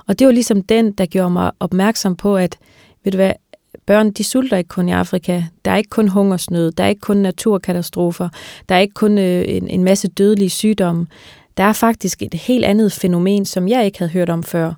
Og 0.07 0.19
det 0.19 0.27
var 0.27 0.33
ligesom 0.33 0.61
den, 0.61 0.91
der 0.91 1.05
gjorde 1.05 1.29
mig 1.29 1.51
opmærksom 1.59 2.15
på, 2.15 2.37
at 2.37 2.57
ved 3.03 3.11
du 3.11 3.17
hvad, 3.17 3.33
børn 3.85 4.11
de 4.11 4.23
sulter 4.23 4.57
ikke 4.57 4.67
kun 4.67 4.89
i 4.89 4.91
Afrika. 4.91 5.43
Der 5.65 5.71
er 5.71 5.77
ikke 5.77 5.89
kun 5.89 6.07
hungersnød, 6.07 6.71
der 6.71 6.83
er 6.83 6.87
ikke 6.87 7.01
kun 7.01 7.17
naturkatastrofer, 7.17 8.29
der 8.69 8.75
er 8.75 8.79
ikke 8.79 8.93
kun 8.93 9.17
øh, 9.17 9.43
en, 9.47 9.67
en 9.67 9.83
masse 9.83 10.07
dødelige 10.07 10.49
sygdomme. 10.49 11.07
Der 11.57 11.63
er 11.63 11.73
faktisk 11.73 12.21
et 12.21 12.33
helt 12.33 12.65
andet 12.65 12.91
fænomen, 12.91 13.45
som 13.45 13.67
jeg 13.67 13.85
ikke 13.85 13.97
havde 13.99 14.11
hørt 14.11 14.29
om 14.29 14.43
før. 14.43 14.73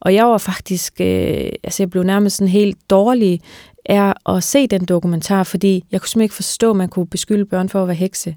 Og 0.00 0.14
jeg 0.14 0.26
var 0.26 0.38
faktisk, 0.38 1.00
øh, 1.00 1.48
altså 1.64 1.82
jeg 1.82 1.90
blev 1.90 2.02
nærmest 2.02 2.36
sådan 2.36 2.48
helt 2.50 2.90
dårlig 2.90 3.40
er 3.88 4.30
at 4.36 4.44
se 4.44 4.66
den 4.66 4.84
dokumentar, 4.84 5.42
fordi 5.42 5.84
jeg 5.92 6.00
kunne 6.00 6.08
simpelthen 6.08 6.24
ikke 6.24 6.34
forstå, 6.34 6.70
at 6.70 6.76
man 6.76 6.88
kunne 6.88 7.06
beskylde 7.06 7.44
børn 7.44 7.68
for 7.68 7.82
at 7.82 7.88
være 7.88 7.94
hekse. 7.94 8.36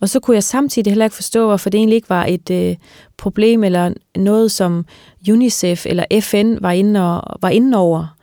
Og 0.00 0.08
så 0.08 0.20
kunne 0.20 0.34
jeg 0.34 0.44
samtidig 0.44 0.90
heller 0.90 1.04
ikke 1.04 1.16
forstå, 1.16 1.46
hvorfor 1.46 1.70
det 1.70 1.78
egentlig 1.78 1.96
ikke 1.96 2.10
var 2.10 2.24
et 2.24 2.50
øh, 2.50 2.76
problem 3.16 3.64
eller 3.64 3.92
noget, 4.16 4.50
som 4.50 4.86
UNICEF 5.30 5.86
eller 5.86 6.04
FN 6.20 6.56
var 6.60 6.70
inde, 6.70 7.16
og, 7.16 7.38
var 7.42 7.48
inde 7.48 7.78
over. 7.78 8.16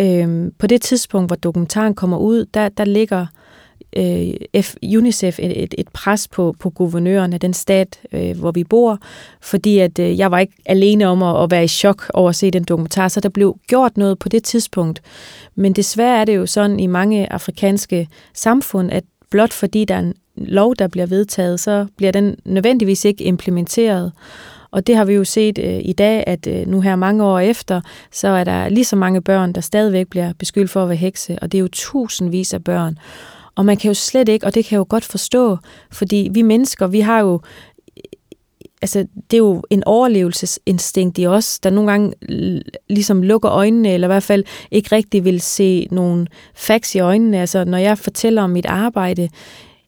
Øhm, 0.00 0.52
på 0.58 0.66
det 0.66 0.82
tidspunkt, 0.82 1.28
hvor 1.28 1.36
dokumentaren 1.36 1.94
kommer 1.94 2.18
ud, 2.18 2.44
der, 2.54 2.68
der 2.68 2.84
ligger 2.84 3.20
øh, 3.20 3.26
Øh, 3.96 4.62
F, 4.62 4.74
UNICEF 4.96 5.38
et, 5.38 5.62
et, 5.62 5.74
et 5.78 5.88
pres 5.88 6.28
på, 6.28 6.54
på 6.58 6.70
guvernøren 6.70 7.32
af 7.32 7.40
den 7.40 7.54
stat, 7.54 8.00
øh, 8.12 8.38
hvor 8.38 8.50
vi 8.50 8.64
bor, 8.64 8.98
fordi 9.40 9.78
at 9.78 9.98
øh, 9.98 10.18
jeg 10.18 10.30
var 10.30 10.38
ikke 10.38 10.54
alene 10.66 11.06
om 11.06 11.22
at, 11.22 11.42
at 11.42 11.50
være 11.50 11.64
i 11.64 11.68
chok 11.68 12.10
over 12.14 12.28
at 12.28 12.36
se 12.36 12.50
den 12.50 12.64
dokumentar, 12.64 13.08
så 13.08 13.20
der 13.20 13.28
blev 13.28 13.56
gjort 13.66 13.96
noget 13.96 14.18
på 14.18 14.28
det 14.28 14.44
tidspunkt. 14.44 15.02
Men 15.54 15.72
desværre 15.72 16.20
er 16.20 16.24
det 16.24 16.36
jo 16.36 16.46
sådan 16.46 16.80
i 16.80 16.86
mange 16.86 17.32
afrikanske 17.32 18.08
samfund, 18.34 18.92
at 18.92 19.04
blot 19.30 19.52
fordi 19.52 19.84
der 19.84 19.94
er 19.94 19.98
en 19.98 20.14
lov, 20.36 20.74
der 20.76 20.88
bliver 20.88 21.06
vedtaget, 21.06 21.60
så 21.60 21.86
bliver 21.96 22.12
den 22.12 22.36
nødvendigvis 22.44 23.04
ikke 23.04 23.24
implementeret. 23.24 24.12
Og 24.70 24.86
det 24.86 24.96
har 24.96 25.04
vi 25.04 25.12
jo 25.14 25.24
set 25.24 25.58
øh, 25.58 25.80
i 25.84 25.92
dag, 25.92 26.24
at 26.26 26.46
øh, 26.46 26.66
nu 26.66 26.80
her 26.80 26.96
mange 26.96 27.24
år 27.24 27.38
efter, 27.38 27.80
så 28.12 28.28
er 28.28 28.44
der 28.44 28.68
lige 28.68 28.84
så 28.84 28.96
mange 28.96 29.22
børn, 29.22 29.52
der 29.52 29.60
stadigvæk 29.60 30.06
bliver 30.06 30.32
beskyldt 30.38 30.70
for 30.70 30.82
at 30.82 30.88
være 30.88 30.96
hekse, 30.96 31.38
og 31.42 31.52
det 31.52 31.58
er 31.58 31.62
jo 31.62 31.68
tusindvis 31.72 32.54
af 32.54 32.64
børn. 32.64 32.98
Og 33.58 33.64
man 33.64 33.76
kan 33.76 33.88
jo 33.88 33.94
slet 33.94 34.28
ikke, 34.28 34.46
og 34.46 34.54
det 34.54 34.64
kan 34.64 34.76
jeg 34.76 34.78
jo 34.78 34.86
godt 34.88 35.04
forstå, 35.04 35.56
fordi 35.90 36.28
vi 36.32 36.42
mennesker, 36.42 36.86
vi 36.86 37.00
har 37.00 37.20
jo 37.20 37.40
altså, 38.82 39.06
det 39.30 39.36
er 39.36 39.38
jo 39.38 39.62
en 39.70 39.84
overlevelsesinstinkt 39.84 41.18
i 41.18 41.26
os, 41.26 41.58
der 41.60 41.70
nogle 41.70 41.90
gange 41.90 42.12
ligesom 42.88 43.22
lukker 43.22 43.50
øjnene, 43.50 43.94
eller 43.94 44.06
i 44.06 44.12
hvert 44.12 44.22
fald 44.22 44.44
ikke 44.70 44.96
rigtig 44.96 45.24
vil 45.24 45.40
se 45.40 45.88
nogle 45.90 46.26
facts 46.54 46.94
i 46.94 46.98
øjnene. 46.98 47.40
Altså, 47.40 47.64
når 47.64 47.78
jeg 47.78 47.98
fortæller 47.98 48.42
om 48.42 48.50
mit 48.50 48.66
arbejde, 48.66 49.28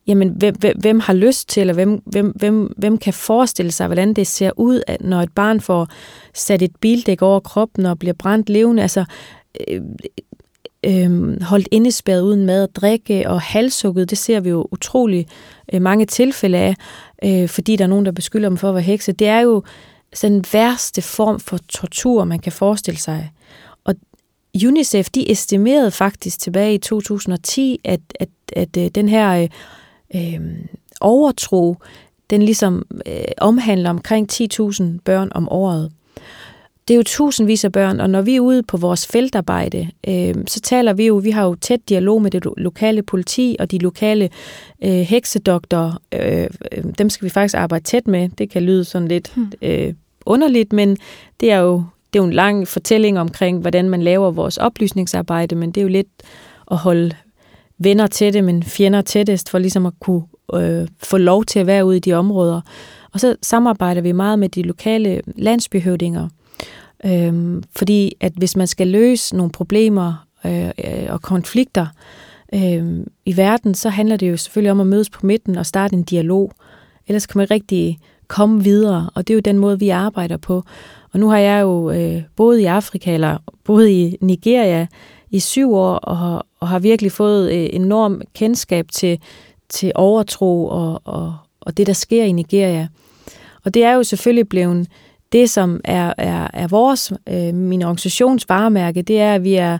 jamen, 0.07 0.29
hvem, 0.29 0.55
hvem, 0.59 0.79
hvem 0.79 1.01
har 1.01 1.13
lyst 1.13 1.49
til, 1.49 1.61
eller 1.61 1.75
hvem, 1.75 2.03
hvem, 2.07 2.27
hvem, 2.37 2.75
hvem 2.77 2.99
kan 2.99 3.13
forestille 3.13 3.73
sig, 3.73 3.87
hvordan 3.87 4.15
det 4.15 4.27
ser 4.27 4.51
ud, 4.57 4.83
at 4.87 5.01
når 5.01 5.21
et 5.21 5.33
barn 5.35 5.61
får 5.61 5.89
sat 6.35 6.63
et 6.63 6.77
bildæk 6.81 7.23
over 7.23 7.41
kroppen 7.41 7.87
og 7.87 7.99
bliver 7.99 8.15
brændt 8.15 8.49
levende? 8.49 8.83
Altså, 8.83 9.05
øh, 9.69 9.81
øh, 10.87 11.43
holdt 11.43 11.69
indespærret 11.71 12.23
uden 12.23 12.47
mad 12.47 12.63
og 12.63 12.75
drikke 12.75 13.29
og 13.29 13.41
halshugget. 13.41 14.11
Det 14.11 14.19
ser 14.19 14.41
vi 14.41 14.49
jo 14.49 14.69
utrolig 14.71 15.27
øh, 15.73 15.83
mange 15.83 16.07
tilfælde 16.07 16.59
af, 16.59 16.75
øh, 17.25 17.49
fordi 17.49 17.77
der 17.77 17.85
er 17.85 17.89
nogen, 17.89 18.07
der 18.07 18.13
beskylder 18.13 18.49
dem 18.49 18.59
for 18.59 18.69
at 18.69 18.75
være 18.75 18.83
hekse. 18.83 19.13
Det 19.13 19.29
er 19.29 19.41
jo 19.41 19.63
den 20.23 20.45
værste 20.53 21.03
form 21.03 21.41
for 21.41 21.59
tortur, 21.69 22.25
man 22.25 22.39
kan 22.39 22.53
forestille 22.53 23.01
sig. 23.01 23.31
Og 23.85 23.95
UNICEF, 24.67 25.11
de 25.11 25.31
estimerede 25.31 25.91
faktisk 25.91 26.41
tilbage 26.41 26.75
i 26.75 26.79
2010, 26.79 27.81
at, 27.85 28.01
at, 28.21 28.29
at, 28.53 28.77
at 28.77 28.95
den 28.95 29.09
her 29.09 29.49
øh, 30.15 30.35
øh, 30.35 30.41
overtro, 31.01 31.77
den 32.31 32.43
ligesom 32.43 32.87
øh, 33.07 33.25
omhandler 33.39 33.91
omkring 33.91 34.33
10.000 34.33 34.85
børn 35.05 35.33
om 35.35 35.49
året 35.49 35.93
det 36.91 36.95
er 36.95 36.99
jo 36.99 37.03
tusindvis 37.03 37.65
af 37.65 37.73
børn, 37.73 38.01
og 38.01 38.11
når 38.11 38.23
vi 38.23 38.37
er 38.37 38.41
ude 38.41 38.63
på 38.63 38.77
vores 38.77 39.07
feltarbejde, 39.07 39.89
øh, 40.09 40.35
så 40.47 40.61
taler 40.61 40.93
vi 40.93 41.07
jo, 41.07 41.15
vi 41.17 41.31
har 41.31 41.45
jo 41.45 41.55
tæt 41.55 41.81
dialog 41.89 42.23
med 42.23 42.31
det 42.31 42.47
lokale 42.57 43.03
politi 43.03 43.57
og 43.59 43.71
de 43.71 43.79
lokale 43.79 44.29
øh, 44.85 44.91
heksedoktorer. 44.91 46.01
Øh, 46.13 46.47
dem 46.99 47.11
skal 47.11 47.25
vi 47.25 47.31
faktisk 47.31 47.55
arbejde 47.55 47.85
tæt 47.85 48.09
med. 48.09 48.29
Det 48.29 48.51
kan 48.51 48.63
lyde 48.63 48.85
sådan 48.85 49.09
lidt 49.09 49.33
hmm. 49.35 49.53
øh, 49.63 49.95
underligt, 50.27 50.73
men 50.73 50.97
det 51.41 51.53
er 51.53 51.59
jo 51.59 51.85
det 52.13 52.19
er 52.19 52.23
jo 52.23 52.27
en 52.27 52.33
lang 52.33 52.69
fortælling 52.69 53.19
omkring, 53.19 53.61
hvordan 53.61 53.89
man 53.89 54.03
laver 54.03 54.31
vores 54.31 54.57
oplysningsarbejde, 54.57 55.55
men 55.55 55.71
det 55.71 55.81
er 55.81 55.83
jo 55.83 55.89
lidt 55.89 56.09
at 56.71 56.77
holde 56.77 57.17
venner 57.79 58.07
tætte, 58.07 58.43
men 58.43 58.63
fjender 58.63 59.03
tættest, 59.03 59.51
for 59.51 59.59
ligesom 59.59 59.87
at 59.87 59.93
kunne 60.01 60.23
øh, 60.55 60.89
få 61.03 61.17
lov 61.17 61.45
til 61.45 61.59
at 61.59 61.67
være 61.67 61.85
ude 61.85 61.97
i 61.97 62.01
de 62.01 62.13
områder. 62.13 62.61
Og 63.13 63.21
så 63.21 63.37
samarbejder 63.43 64.01
vi 64.01 64.13
meget 64.13 64.39
med 64.39 64.49
de 64.49 64.63
lokale 64.63 65.21
landsbyhøvdinger, 65.37 66.29
Øhm, 67.05 67.63
fordi 67.77 68.13
at 68.21 68.33
hvis 68.37 68.57
man 68.57 68.67
skal 68.67 68.87
løse 68.87 69.37
nogle 69.37 69.53
problemer 69.53 70.27
øh, 70.47 70.67
øh 70.67 71.07
og 71.09 71.23
konflikter 71.23 71.87
øh, 72.55 73.07
i 73.25 73.37
verden, 73.37 73.75
så 73.75 73.89
handler 73.89 74.17
det 74.17 74.31
jo 74.31 74.37
selvfølgelig 74.37 74.73
om 74.73 74.81
at 74.81 74.87
mødes 74.87 75.11
på 75.11 75.27
midten 75.27 75.57
og 75.57 75.67
starte 75.67 75.95
en 75.95 76.03
dialog. 76.03 76.53
Ellers 77.07 77.27
kan 77.27 77.39
man 77.39 77.51
rigtig 77.51 77.99
komme 78.29 78.65
videre, 78.65 79.11
og 79.15 79.29
det 79.29 79.35
er 79.35 79.37
jo 79.37 79.41
den 79.41 79.59
måde, 79.59 79.79
vi 79.79 79.89
arbejder 79.89 80.37
på. 80.37 80.63
Og 81.13 81.21
nu 81.21 81.29
har 81.29 81.39
jeg 81.39 81.63
jo 81.63 81.91
øh, 81.91 82.23
boet 82.37 82.59
i 82.59 82.65
Afrika, 82.65 83.15
eller 83.15 83.39
boet 83.65 83.89
i 83.89 84.17
Nigeria 84.21 84.87
i 85.31 85.41
syv 85.41 85.75
år, 85.75 85.95
og 85.95 86.19
har, 86.19 86.47
og 86.61 86.69
har 86.69 86.79
virkelig 86.79 87.13
fået 87.13 87.53
øh, 87.53 87.69
enorm 87.73 88.23
kendskab 88.35 88.89
til, 88.93 89.19
til 89.69 89.93
overtro 89.95 90.67
og, 90.67 91.01
og, 91.05 91.37
og 91.61 91.77
det, 91.77 91.87
der 91.87 91.93
sker 91.93 92.25
i 92.25 92.33
Nigeria. 92.33 92.89
Og 93.65 93.75
det 93.75 93.85
er 93.85 93.93
jo 93.93 94.03
selvfølgelig 94.03 94.49
blevet 94.49 94.87
det, 95.33 95.51
som 95.51 95.81
er, 95.85 96.13
er, 96.19 96.49
er 96.55 96.69
vores, 96.69 97.13
øh, 97.29 97.55
min 97.55 97.83
organisations 97.83 98.49
varemærke, 98.49 99.03
det 99.03 99.21
er, 99.21 99.35
at 99.35 99.45
vi 99.45 99.55
er 99.55 99.79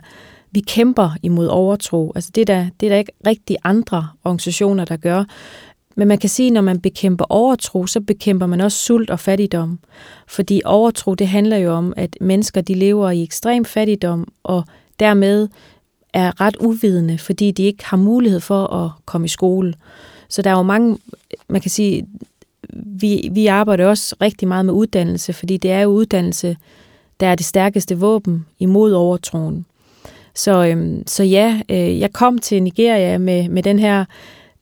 vi 0.51 0.59
kæmper 0.59 1.09
imod 1.23 1.47
overtro. 1.47 2.11
Altså 2.15 2.31
det, 2.35 2.47
der, 2.47 2.67
det 2.79 2.85
er 2.85 2.89
der 2.89 2.97
ikke 2.97 3.11
rigtig 3.27 3.57
andre 3.63 4.07
organisationer, 4.23 4.85
der 4.85 4.97
gør. 4.97 5.23
Men 5.95 6.07
man 6.07 6.17
kan 6.17 6.29
sige, 6.29 6.47
at 6.47 6.53
når 6.53 6.61
man 6.61 6.81
bekæmper 6.81 7.25
overtro, 7.29 7.87
så 7.87 8.01
bekæmper 8.01 8.45
man 8.45 8.61
også 8.61 8.77
sult 8.77 9.09
og 9.09 9.19
fattigdom. 9.19 9.79
Fordi 10.27 10.61
overtro, 10.65 11.15
det 11.15 11.27
handler 11.27 11.57
jo 11.57 11.71
om, 11.71 11.93
at 11.97 12.17
mennesker 12.21 12.61
de 12.61 12.73
lever 12.73 13.11
i 13.11 13.23
ekstrem 13.23 13.65
fattigdom, 13.65 14.27
og 14.43 14.63
dermed 14.99 15.47
er 16.13 16.41
ret 16.41 16.55
uvidende, 16.55 17.17
fordi 17.17 17.51
de 17.51 17.63
ikke 17.63 17.85
har 17.85 17.97
mulighed 17.97 18.39
for 18.39 18.67
at 18.67 18.91
komme 19.05 19.25
i 19.25 19.27
skole. 19.27 19.73
Så 20.29 20.41
der 20.41 20.49
er 20.49 20.57
jo 20.57 20.63
mange, 20.63 20.97
man 21.47 21.61
kan 21.61 21.71
sige, 21.71 22.07
vi, 22.73 23.29
vi 23.31 23.47
arbejder 23.47 23.87
også 23.87 24.15
rigtig 24.21 24.47
meget 24.47 24.65
med 24.65 24.73
uddannelse, 24.73 25.33
fordi 25.33 25.57
det 25.57 25.71
er 25.71 25.79
jo 25.79 25.89
uddannelse, 25.89 26.57
der 27.19 27.27
er 27.27 27.35
det 27.35 27.45
stærkeste 27.45 27.99
våben 27.99 28.45
imod 28.59 28.91
overtroen. 28.91 29.65
Så, 30.35 30.65
øhm, 30.65 31.03
så 31.07 31.23
ja, 31.23 31.61
øh, 31.69 31.99
jeg 31.99 32.13
kom 32.13 32.37
til 32.37 32.63
Nigeria 32.63 33.17
med, 33.17 33.49
med 33.49 33.63
den 33.63 33.79
her 33.79 34.05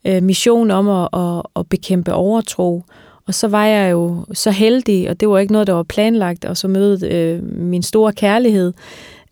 øh, 0.05 0.23
mission 0.23 0.71
om 0.71 0.89
at, 0.89 1.09
at, 1.13 1.41
at 1.55 1.69
bekæmpe 1.69 2.13
overtro, 2.13 2.83
og 3.27 3.33
så 3.33 3.47
var 3.47 3.65
jeg 3.65 3.91
jo 3.91 4.25
så 4.33 4.51
heldig, 4.51 5.09
og 5.09 5.19
det 5.19 5.29
var 5.29 5.39
ikke 5.39 5.53
noget, 5.53 5.67
der 5.67 5.73
var 5.73 5.83
planlagt, 5.83 6.45
og 6.45 6.57
så 6.57 6.67
mødte 6.67 7.07
øh, 7.07 7.43
min 7.43 7.83
store 7.83 8.13
kærlighed. 8.13 8.73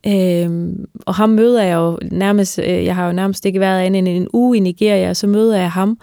Øh, 0.07 0.73
og 1.05 1.15
ham 1.15 1.29
møder 1.29 1.63
jeg 1.63 1.75
jo 1.75 1.99
nærmest, 2.11 2.59
øh, 2.59 2.85
jeg 2.85 2.95
har 2.95 3.07
jo 3.07 3.13
nærmest 3.13 3.45
ikke 3.45 3.59
været 3.59 3.81
andet 3.81 3.99
end 3.99 4.07
en 4.07 4.27
uge 4.33 4.57
i 4.57 4.59
Nigeria, 4.59 5.09
og 5.09 5.15
så 5.15 5.27
møder 5.27 5.57
jeg 5.57 5.71
ham, 5.71 5.97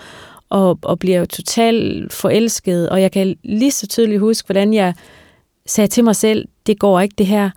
og, 0.54 0.78
og 0.82 0.98
bliver 0.98 1.18
jo 1.18 1.26
totalt 1.26 2.12
forelsket, 2.12 2.88
og 2.88 3.00
jeg 3.00 3.12
kan 3.12 3.36
lige 3.44 3.70
så 3.70 3.86
tydeligt 3.86 4.20
huske, 4.20 4.46
hvordan 4.46 4.74
jeg 4.74 4.94
sagde 5.66 5.88
til 5.88 6.04
mig 6.04 6.16
selv, 6.16 6.48
det 6.66 6.78
går 6.78 7.00
ikke 7.00 7.14
det 7.18 7.26
her, 7.26 7.50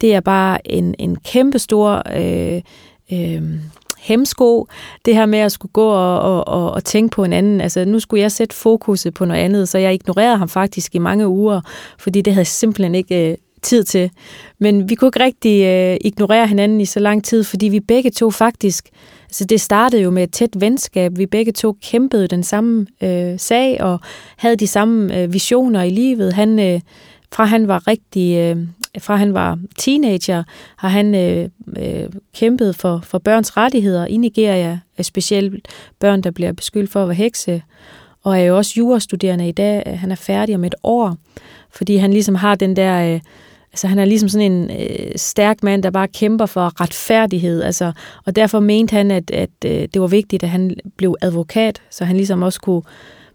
det 0.00 0.14
er 0.14 0.20
bare 0.20 0.70
en, 0.70 0.94
en 0.98 1.16
kæmpe 1.16 1.58
stor 1.58 2.02
øh, 2.16 2.62
øh, 3.12 3.42
hemsko, 3.98 4.66
det 5.04 5.14
her 5.14 5.26
med 5.26 5.38
at 5.38 5.52
skulle 5.52 5.72
gå 5.72 5.88
og, 5.88 6.20
og, 6.20 6.48
og, 6.48 6.70
og 6.70 6.84
tænke 6.84 7.14
på 7.14 7.24
en 7.24 7.32
anden. 7.32 7.60
Altså 7.60 7.84
nu 7.84 8.00
skulle 8.00 8.22
jeg 8.22 8.32
sætte 8.32 8.54
fokuset 8.54 9.14
på 9.14 9.24
noget 9.24 9.40
andet, 9.40 9.68
så 9.68 9.78
jeg 9.78 9.94
ignorerede 9.94 10.36
ham 10.36 10.48
faktisk 10.48 10.94
i 10.94 10.98
mange 10.98 11.28
uger, 11.28 11.60
fordi 11.98 12.20
det 12.20 12.32
havde 12.32 12.40
jeg 12.40 12.46
simpelthen 12.46 12.94
ikke 12.94 13.30
øh, 13.30 13.36
tid 13.62 13.84
til. 13.84 14.10
Men 14.58 14.88
vi 14.88 14.94
kunne 14.94 15.08
ikke 15.08 15.24
rigtig 15.24 15.64
øh, 15.64 15.96
ignorere 16.00 16.46
hinanden 16.46 16.80
i 16.80 16.84
så 16.84 17.00
lang 17.00 17.24
tid, 17.24 17.44
fordi 17.44 17.68
vi 17.68 17.80
begge 17.80 18.10
to 18.10 18.30
faktisk 18.30 18.88
så 19.30 19.44
det 19.44 19.60
startede 19.60 20.02
jo 20.02 20.10
med 20.10 20.22
et 20.22 20.32
tæt 20.32 20.60
venskab. 20.60 21.18
Vi 21.18 21.26
begge 21.26 21.52
to 21.52 21.76
kæmpede 21.82 22.28
den 22.28 22.42
samme 22.42 22.86
øh, 23.02 23.38
sag 23.38 23.80
og 23.80 24.00
havde 24.36 24.56
de 24.56 24.66
samme 24.66 25.18
øh, 25.18 25.32
visioner 25.32 25.82
i 25.82 25.90
livet. 25.90 26.32
Han, 26.32 26.58
øh, 26.58 26.80
fra 27.32 27.44
han 27.44 27.68
var 27.68 27.86
rigtig, 27.86 28.36
øh, 28.36 28.56
fra 28.98 29.16
han 29.16 29.34
var 29.34 29.58
teenager, 29.78 30.42
har 30.76 30.88
han 30.88 31.14
øh, 31.14 31.48
øh, 31.78 32.08
kæmpet 32.34 32.76
for, 32.76 33.00
for 33.04 33.18
børns 33.18 33.56
rettigheder 33.56 34.06
i 34.06 34.16
Nigeria, 34.16 34.78
øh, 34.98 35.04
specielt 35.04 35.68
børn, 36.00 36.20
der 36.20 36.30
bliver 36.30 36.52
beskyldt 36.52 36.90
for 36.90 37.02
at 37.02 37.08
være 37.08 37.14
hekse, 37.14 37.62
og 38.22 38.40
er 38.40 38.44
jo 38.44 38.56
også 38.56 38.72
jurastuderende 38.76 39.48
i 39.48 39.52
dag. 39.52 39.98
Han 40.00 40.10
er 40.10 40.16
færdig 40.16 40.54
om 40.54 40.64
et 40.64 40.74
år, 40.82 41.16
fordi 41.70 41.96
han 41.96 42.12
ligesom 42.12 42.34
har 42.34 42.54
den 42.54 42.76
der... 42.76 43.14
Øh, 43.14 43.20
Altså 43.76 43.86
han 43.86 43.98
er 43.98 44.04
ligesom 44.04 44.28
sådan 44.28 44.52
en 44.52 44.70
øh, 44.70 45.12
stærk 45.16 45.62
mand, 45.62 45.82
der 45.82 45.90
bare 45.90 46.08
kæmper 46.08 46.46
for 46.46 46.80
retfærdighed. 46.80 47.62
Altså, 47.62 47.92
og 48.24 48.36
derfor 48.36 48.60
mente 48.60 48.96
han, 48.96 49.10
at, 49.10 49.30
at 49.30 49.50
øh, 49.66 49.88
det 49.94 50.00
var 50.00 50.06
vigtigt, 50.06 50.42
at 50.42 50.48
han 50.48 50.76
blev 50.96 51.16
advokat, 51.20 51.82
så 51.90 52.04
han 52.04 52.16
ligesom 52.16 52.42
også 52.42 52.60
kunne 52.60 52.82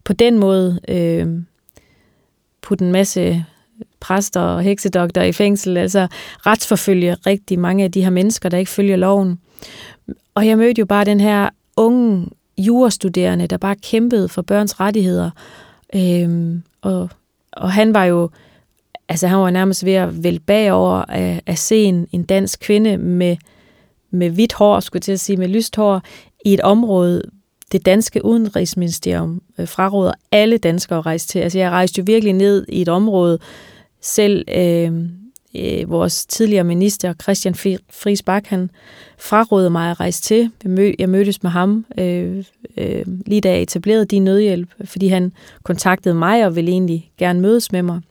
på 0.04 0.14
den 0.14 0.40
måde 0.40 0.80
øh, 0.88 1.28
putte 2.62 2.86
en 2.86 2.92
masse 2.92 3.46
præster 4.00 4.42
og 4.42 4.62
heksedokter 4.62 5.24
i 5.24 5.32
fængsel, 5.32 5.78
altså 5.78 6.08
retsforfølge 6.46 7.14
rigtig 7.26 7.60
mange 7.60 7.84
af 7.84 7.92
de 7.92 8.04
her 8.04 8.10
mennesker, 8.10 8.50
der 8.50 8.58
ikke 8.58 8.72
følger 8.72 8.96
loven. 8.96 9.40
Og 10.36 10.48
jeg 10.48 10.58
mødte 10.58 10.80
jo 10.80 10.86
bare 10.86 11.06
den 11.06 11.20
her 11.20 11.50
unge 11.78 12.28
jurastuderende, 12.58 13.48
der 13.48 13.58
bare 13.58 13.76
kæmpede 13.76 14.30
for 14.30 14.42
børns 14.42 14.80
rettigheder. 14.80 15.30
Øh, 15.96 16.60
og, 16.82 17.10
og 17.52 17.72
han 17.72 17.94
var 17.94 18.06
jo 18.06 18.30
altså 19.12 19.28
han 19.28 19.38
var 19.38 19.50
nærmest 19.50 19.86
ved 19.86 19.94
at 19.94 20.24
vælge 20.24 20.40
bagover 20.40 21.06
af, 21.10 21.42
af 21.48 21.58
se 21.58 21.84
en, 21.84 22.08
en 22.12 22.24
dansk 22.24 22.60
kvinde 22.60 22.98
med, 22.98 23.38
med 24.12 24.30
hvidt 24.30 24.54
hår, 24.54 24.80
skulle 24.80 25.02
til 25.02 25.12
at 25.12 25.20
sige, 25.20 25.38
med 25.38 25.48
lyst 25.48 25.76
hår, 25.76 26.02
i 26.46 26.54
et 26.54 26.60
område, 26.62 27.24
det 27.72 27.86
danske 27.86 28.26
udenrigsministerium 28.26 29.42
øh, 29.58 29.68
fraråder 29.68 30.14
alle 30.32 30.58
danskere 30.58 31.00
at 31.00 31.06
rejse 31.06 31.28
til. 31.28 31.40
Altså 31.40 31.60
jeg 31.60 31.72
rejste 31.72 32.00
jo 32.00 32.04
virkelig 32.08 32.34
ned 32.34 32.66
i 32.70 32.82
et 32.82 32.90
område, 32.90 33.40
selv 34.02 34.46
øh, 34.58 34.92
øh, 35.56 35.90
vores 35.90 36.26
tidligere 36.26 36.64
minister, 36.64 37.14
Christian 37.14 37.56
Friis 37.90 38.24
Bak, 38.24 38.48
han 38.48 38.70
frarådede 39.20 39.70
mig 39.70 39.92
at 39.92 40.00
rejse 40.00 40.22
til. 40.22 40.52
Jeg 41.00 41.10
mødtes 41.10 41.44
med 41.44 41.52
ham 41.52 41.86
øh, 41.98 42.44
øh, 42.78 43.04
lige 43.26 43.42
da 43.42 43.50
jeg 43.50 43.62
etablerede 43.62 44.06
din 44.06 44.24
nødhjælp, 44.24 44.70
fordi 44.86 45.08
han 45.08 45.32
kontaktede 45.64 46.16
mig 46.16 46.46
og 46.46 46.56
ville 46.56 46.72
egentlig 46.72 47.12
gerne 47.18 47.42
mødes 47.42 47.72
med 47.72 47.82
mig. 47.82 48.02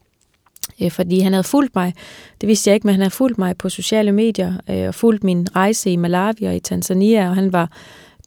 Øh, 0.83 0.91
fordi 0.91 1.21
han 1.21 1.33
havde 1.33 1.45
fulgt 1.45 1.77
mig, 1.77 1.95
det 2.41 2.47
vidste 2.47 2.69
jeg 2.69 2.75
ikke, 2.75 2.87
men 2.87 2.95
han 2.95 3.01
havde 3.01 3.11
fulgt 3.11 3.39
mig 3.39 3.57
på 3.57 3.69
sociale 3.69 4.13
medier 4.13 4.55
øh, 4.71 4.89
og 4.89 4.95
fulgt 4.95 5.25
min 5.25 5.57
rejse 5.57 5.91
i 5.91 5.97
Malawi 5.97 6.45
og 6.45 6.57
i 6.57 6.61
Tanzania, 6.61 7.29
og 7.29 7.35
han 7.35 7.53
var 7.53 7.71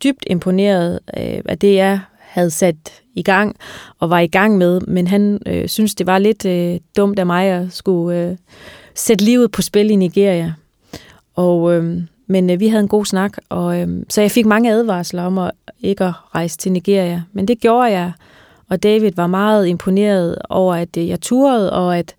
dybt 0.03 0.25
imponeret 0.27 0.99
øh, 1.17 1.41
af 1.45 1.59
det, 1.59 1.75
jeg 1.75 1.99
havde 2.19 2.51
sat 2.51 2.75
i 3.15 3.23
gang 3.23 3.55
og 3.99 4.09
var 4.09 4.19
i 4.19 4.27
gang 4.27 4.57
med, 4.57 4.81
men 4.81 5.07
han 5.07 5.39
øh, 5.45 5.67
synes, 5.67 5.95
det 5.95 6.07
var 6.07 6.17
lidt 6.17 6.45
øh, 6.45 6.79
dumt 6.97 7.19
af 7.19 7.25
mig 7.25 7.45
at 7.47 7.73
skulle 7.73 8.19
øh, 8.19 8.37
sætte 8.95 9.25
livet 9.25 9.51
på 9.51 9.61
spil 9.61 9.91
i 9.91 9.95
Nigeria. 9.95 10.53
Og, 11.35 11.73
øh, 11.73 12.01
men 12.27 12.49
øh, 12.49 12.59
vi 12.59 12.67
havde 12.67 12.81
en 12.81 12.87
god 12.87 13.05
snak, 13.05 13.37
og 13.49 13.79
øh, 13.79 13.87
så 14.09 14.21
jeg 14.21 14.31
fik 14.31 14.45
mange 14.45 14.71
advarsler 14.71 15.23
om 15.23 15.37
at 15.37 15.51
ikke 15.79 16.03
at 16.03 16.13
rejse 16.35 16.57
til 16.57 16.71
Nigeria. 16.71 17.23
Men 17.33 17.47
det 17.47 17.59
gjorde 17.59 17.91
jeg, 17.91 18.11
og 18.69 18.83
David 18.83 19.11
var 19.15 19.27
meget 19.27 19.67
imponeret 19.67 20.37
over, 20.49 20.75
at 20.75 20.97
øh, 20.97 21.07
jeg 21.07 21.21
turede, 21.21 21.73
og 21.73 21.97
at, 21.97 22.15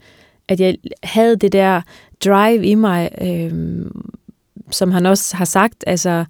at 0.49 0.61
jeg 0.61 0.77
havde 1.03 1.37
det 1.37 1.53
der 1.53 1.83
drive 2.25 2.67
i 2.67 2.75
mig, 2.75 3.11
øh, 3.21 3.87
som 4.71 4.91
han 4.91 5.07
også 5.07 5.37
har 5.37 5.45
sagt. 5.45 5.85
Altså, 5.87 6.25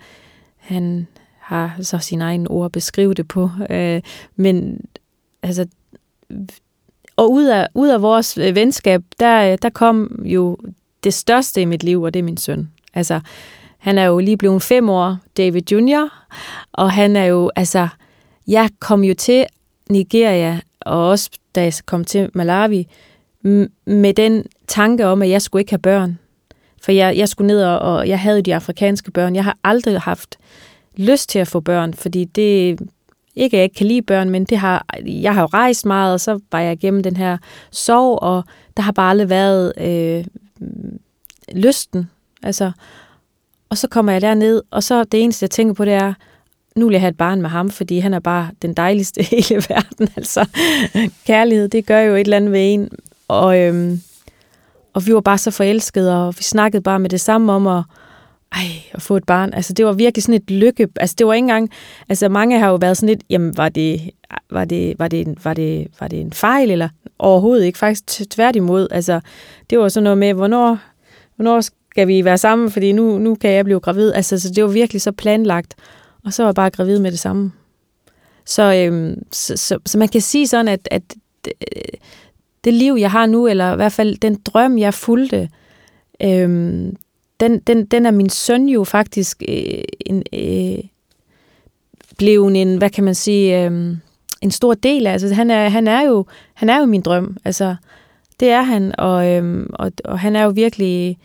han 0.56 1.06
har 1.38 1.76
så 1.82 1.98
sin 1.98 2.20
egen 2.20 2.48
ord 2.48 2.64
at 2.64 2.72
beskrive 2.72 3.14
det 3.14 3.28
på. 3.28 3.50
Øh, 3.70 4.02
men 4.36 4.80
altså, 5.42 5.66
og 7.16 7.32
ud 7.32 7.44
af, 7.44 7.68
ud 7.74 7.88
af 7.88 8.02
vores 8.02 8.38
øh, 8.38 8.54
venskab, 8.54 9.02
der, 9.20 9.56
der 9.56 9.68
kom 9.68 10.22
jo 10.24 10.58
det 11.04 11.14
største 11.14 11.62
i 11.62 11.64
mit 11.64 11.82
liv, 11.82 12.02
og 12.02 12.14
det 12.14 12.20
er 12.20 12.24
min 12.24 12.36
søn. 12.36 12.70
Altså, 12.94 13.20
han 13.78 13.98
er 13.98 14.04
jo 14.04 14.18
lige 14.18 14.36
blevet 14.36 14.62
fem 14.62 14.88
år, 14.88 15.18
David 15.36 15.72
Jr., 15.72 16.08
og 16.72 16.92
han 16.92 17.16
er 17.16 17.24
jo, 17.24 17.50
altså, 17.56 17.88
jeg 18.46 18.68
kom 18.80 19.04
jo 19.04 19.14
til 19.14 19.46
Nigeria, 19.90 20.60
og 20.80 21.08
også 21.08 21.30
da 21.54 21.62
jeg 21.62 21.72
kom 21.86 22.04
til 22.04 22.30
Malawi, 22.34 22.86
med 23.86 24.14
den 24.14 24.44
tanke 24.66 25.06
om, 25.06 25.22
at 25.22 25.30
jeg 25.30 25.42
skulle 25.42 25.60
ikke 25.60 25.72
have 25.72 25.78
børn. 25.78 26.18
For 26.82 26.92
jeg, 26.92 27.16
jeg 27.16 27.28
skulle 27.28 27.46
ned, 27.46 27.64
og, 27.64 27.78
og 27.78 28.08
jeg 28.08 28.20
havde 28.20 28.42
de 28.42 28.54
afrikanske 28.54 29.10
børn. 29.10 29.34
Jeg 29.34 29.44
har 29.44 29.58
aldrig 29.64 30.00
haft 30.00 30.38
lyst 30.96 31.28
til 31.28 31.38
at 31.38 31.48
få 31.48 31.60
børn, 31.60 31.94
fordi 31.94 32.24
det, 32.24 32.80
ikke 33.36 33.56
at 33.56 33.58
jeg 33.58 33.62
ikke 33.62 33.76
kan 33.76 33.86
lide 33.86 34.02
børn, 34.02 34.30
men 34.30 34.44
det 34.44 34.58
har, 34.58 34.86
jeg 35.06 35.34
har 35.34 35.40
jo 35.40 35.46
rejst 35.46 35.86
meget, 35.86 36.12
og 36.12 36.20
så 36.20 36.38
var 36.52 36.60
jeg 36.60 36.72
igennem 36.72 37.02
den 37.02 37.16
her 37.16 37.38
sorg, 37.70 38.22
og 38.22 38.44
der 38.76 38.82
har 38.82 38.92
bare 38.92 39.10
aldrig 39.10 39.30
været 39.30 39.72
øh, 39.76 40.24
lysten. 41.52 42.10
Altså, 42.42 42.72
og 43.68 43.78
så 43.78 43.88
kommer 43.88 44.12
jeg 44.12 44.20
derned, 44.20 44.62
og 44.70 44.82
så 44.82 45.04
det 45.04 45.22
eneste, 45.22 45.44
jeg 45.44 45.50
tænker 45.50 45.74
på, 45.74 45.84
det 45.84 45.92
er, 45.92 46.14
nu 46.76 46.86
vil 46.86 46.92
jeg 46.92 47.00
have 47.00 47.10
et 47.10 47.16
barn 47.16 47.42
med 47.42 47.50
ham, 47.50 47.70
fordi 47.70 47.98
han 47.98 48.14
er 48.14 48.18
bare 48.18 48.50
den 48.62 48.74
dejligste 48.74 49.20
i 49.22 49.24
hele 49.24 49.62
verden. 49.68 50.08
Altså, 50.16 50.48
kærlighed, 51.26 51.68
det 51.68 51.86
gør 51.86 52.00
jo 52.00 52.14
et 52.14 52.20
eller 52.20 52.36
andet 52.36 52.52
ved 52.52 52.74
en. 52.74 52.88
Og, 53.28 53.58
øhm, 53.60 54.00
og 54.92 55.06
vi 55.06 55.14
var 55.14 55.20
bare 55.20 55.38
så 55.38 55.50
forelskede, 55.50 56.26
og 56.26 56.34
vi 56.38 56.42
snakkede 56.42 56.82
bare 56.82 56.98
med 56.98 57.10
det 57.10 57.20
samme 57.20 57.52
om 57.52 57.66
at, 57.66 57.82
ej, 58.52 58.64
at 58.92 59.02
få 59.02 59.16
et 59.16 59.24
barn. 59.24 59.54
Altså, 59.54 59.72
det 59.72 59.86
var 59.86 59.92
virkelig 59.92 60.22
sådan 60.22 60.40
et 60.40 60.50
lykke. 60.50 60.88
Altså, 61.00 61.14
det 61.18 61.26
var 61.26 61.32
ikke 61.32 61.44
engang... 61.44 61.70
Altså, 62.08 62.28
mange 62.28 62.58
har 62.58 62.68
jo 62.68 62.74
været 62.74 62.96
sådan 62.96 63.08
lidt, 63.08 63.22
jamen, 63.30 63.56
var 63.56 63.68
det, 63.68 64.10
var 64.50 64.64
det, 64.64 64.94
var 64.98 65.08
det, 65.08 65.44
var 65.44 65.54
det, 65.54 65.88
var 66.00 66.08
det 66.08 66.20
en 66.20 66.32
fejl, 66.32 66.70
eller 66.70 66.88
overhovedet 67.18 67.64
ikke? 67.64 67.78
Faktisk 67.78 68.30
tværtimod. 68.30 68.88
Altså, 68.90 69.20
det 69.70 69.78
var 69.78 69.88
sådan 69.88 70.04
noget 70.04 70.18
med, 70.18 70.34
hvornår, 70.34 70.78
hvornår 71.36 71.60
skal 71.60 72.08
vi 72.08 72.24
være 72.24 72.38
sammen, 72.38 72.70
fordi 72.70 72.92
nu, 72.92 73.18
nu 73.18 73.34
kan 73.34 73.50
jeg 73.50 73.64
blive 73.64 73.80
gravid. 73.80 74.12
Altså, 74.12 74.40
så 74.40 74.50
det 74.50 74.64
var 74.64 74.70
virkelig 74.70 75.02
så 75.02 75.12
planlagt. 75.12 75.74
Og 76.24 76.32
så 76.32 76.42
var 76.42 76.48
jeg 76.48 76.54
bare 76.54 76.70
gravid 76.70 76.98
med 76.98 77.10
det 77.10 77.18
samme. 77.18 77.52
Så, 78.46 78.74
øhm, 78.74 79.22
så, 79.32 79.56
så, 79.56 79.78
så 79.86 79.98
man 79.98 80.08
kan 80.08 80.20
sige 80.20 80.46
sådan, 80.46 80.68
at, 80.68 80.88
at 80.90 81.02
det, 82.64 82.74
liv, 82.74 82.96
jeg 83.00 83.10
har 83.10 83.26
nu, 83.26 83.46
eller 83.46 83.72
i 83.72 83.76
hvert 83.76 83.92
fald 83.92 84.16
den 84.16 84.34
drøm, 84.44 84.78
jeg 84.78 84.94
fulgte, 84.94 85.48
øhm, 86.22 86.96
den, 87.40 87.58
den, 87.58 87.84
den 87.84 88.06
er 88.06 88.10
min 88.10 88.28
søn 88.28 88.68
jo 88.68 88.84
faktisk 88.84 89.42
øh, 89.48 89.82
en, 90.06 90.22
øh, 90.32 90.84
blevet 92.18 92.62
en, 92.62 92.78
hvad 92.78 92.90
kan 92.90 93.04
man 93.04 93.14
sige, 93.14 93.64
øh, 93.64 93.96
en 94.42 94.50
stor 94.50 94.74
del 94.74 95.06
af. 95.06 95.12
Altså, 95.12 95.34
han, 95.34 95.50
er, 95.50 95.68
han, 95.68 95.88
er 95.88 96.02
jo, 96.02 96.26
han 96.54 96.70
er 96.70 96.78
jo 96.78 96.84
min 96.86 97.02
drøm. 97.02 97.36
Altså, 97.44 97.76
det 98.40 98.50
er 98.50 98.62
han, 98.62 98.94
og, 98.98 99.28
øhm, 99.28 99.70
og, 99.72 99.92
og 100.04 100.20
han 100.20 100.36
er 100.36 100.44
jo 100.44 100.50
virkelig, 100.50 101.18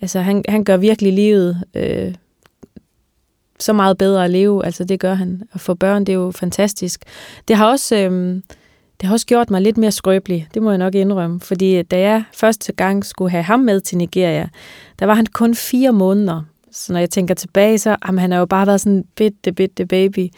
altså 0.00 0.20
han, 0.20 0.44
han 0.48 0.64
gør 0.64 0.76
virkelig 0.76 1.12
livet 1.12 1.62
øh, 1.74 2.14
så 3.58 3.72
meget 3.72 3.98
bedre 3.98 4.24
at 4.24 4.30
leve. 4.30 4.64
Altså, 4.64 4.84
det 4.84 5.00
gør 5.00 5.14
han. 5.14 5.42
Og 5.52 5.60
for 5.60 5.74
børn, 5.74 6.04
det 6.04 6.12
er 6.12 6.16
jo 6.16 6.30
fantastisk. 6.30 7.04
Det 7.48 7.56
har 7.56 7.70
også... 7.70 7.96
Øh, 7.96 8.40
det 9.00 9.06
har 9.08 9.14
også 9.14 9.26
gjort 9.26 9.50
mig 9.50 9.62
lidt 9.62 9.76
mere 9.76 9.92
skrøbelig, 9.92 10.48
det 10.54 10.62
må 10.62 10.70
jeg 10.70 10.78
nok 10.78 10.94
indrømme. 10.94 11.40
Fordi 11.40 11.76
øh, 11.76 11.84
da 11.90 12.00
jeg 12.00 12.24
første 12.32 12.72
gang 12.72 13.04
skulle 13.04 13.30
have 13.30 13.42
ham 13.42 13.60
med 13.60 13.80
til 13.80 13.98
Nigeria, 13.98 14.48
der 14.98 15.06
var 15.06 15.14
han 15.14 15.26
kun 15.26 15.54
fire 15.54 15.92
måneder. 15.92 16.42
Så 16.72 16.92
når 16.92 17.00
jeg 17.00 17.10
tænker 17.10 17.34
tilbage, 17.34 17.78
så 17.78 17.96
jamen, 18.06 18.18
han 18.18 18.32
har 18.32 18.38
jo 18.38 18.46
bare 18.46 18.66
været 18.66 18.80
sådan 18.80 18.92
en 18.92 19.04
bitte, 19.16 19.52
bitte 19.52 19.86
baby. 19.86 20.28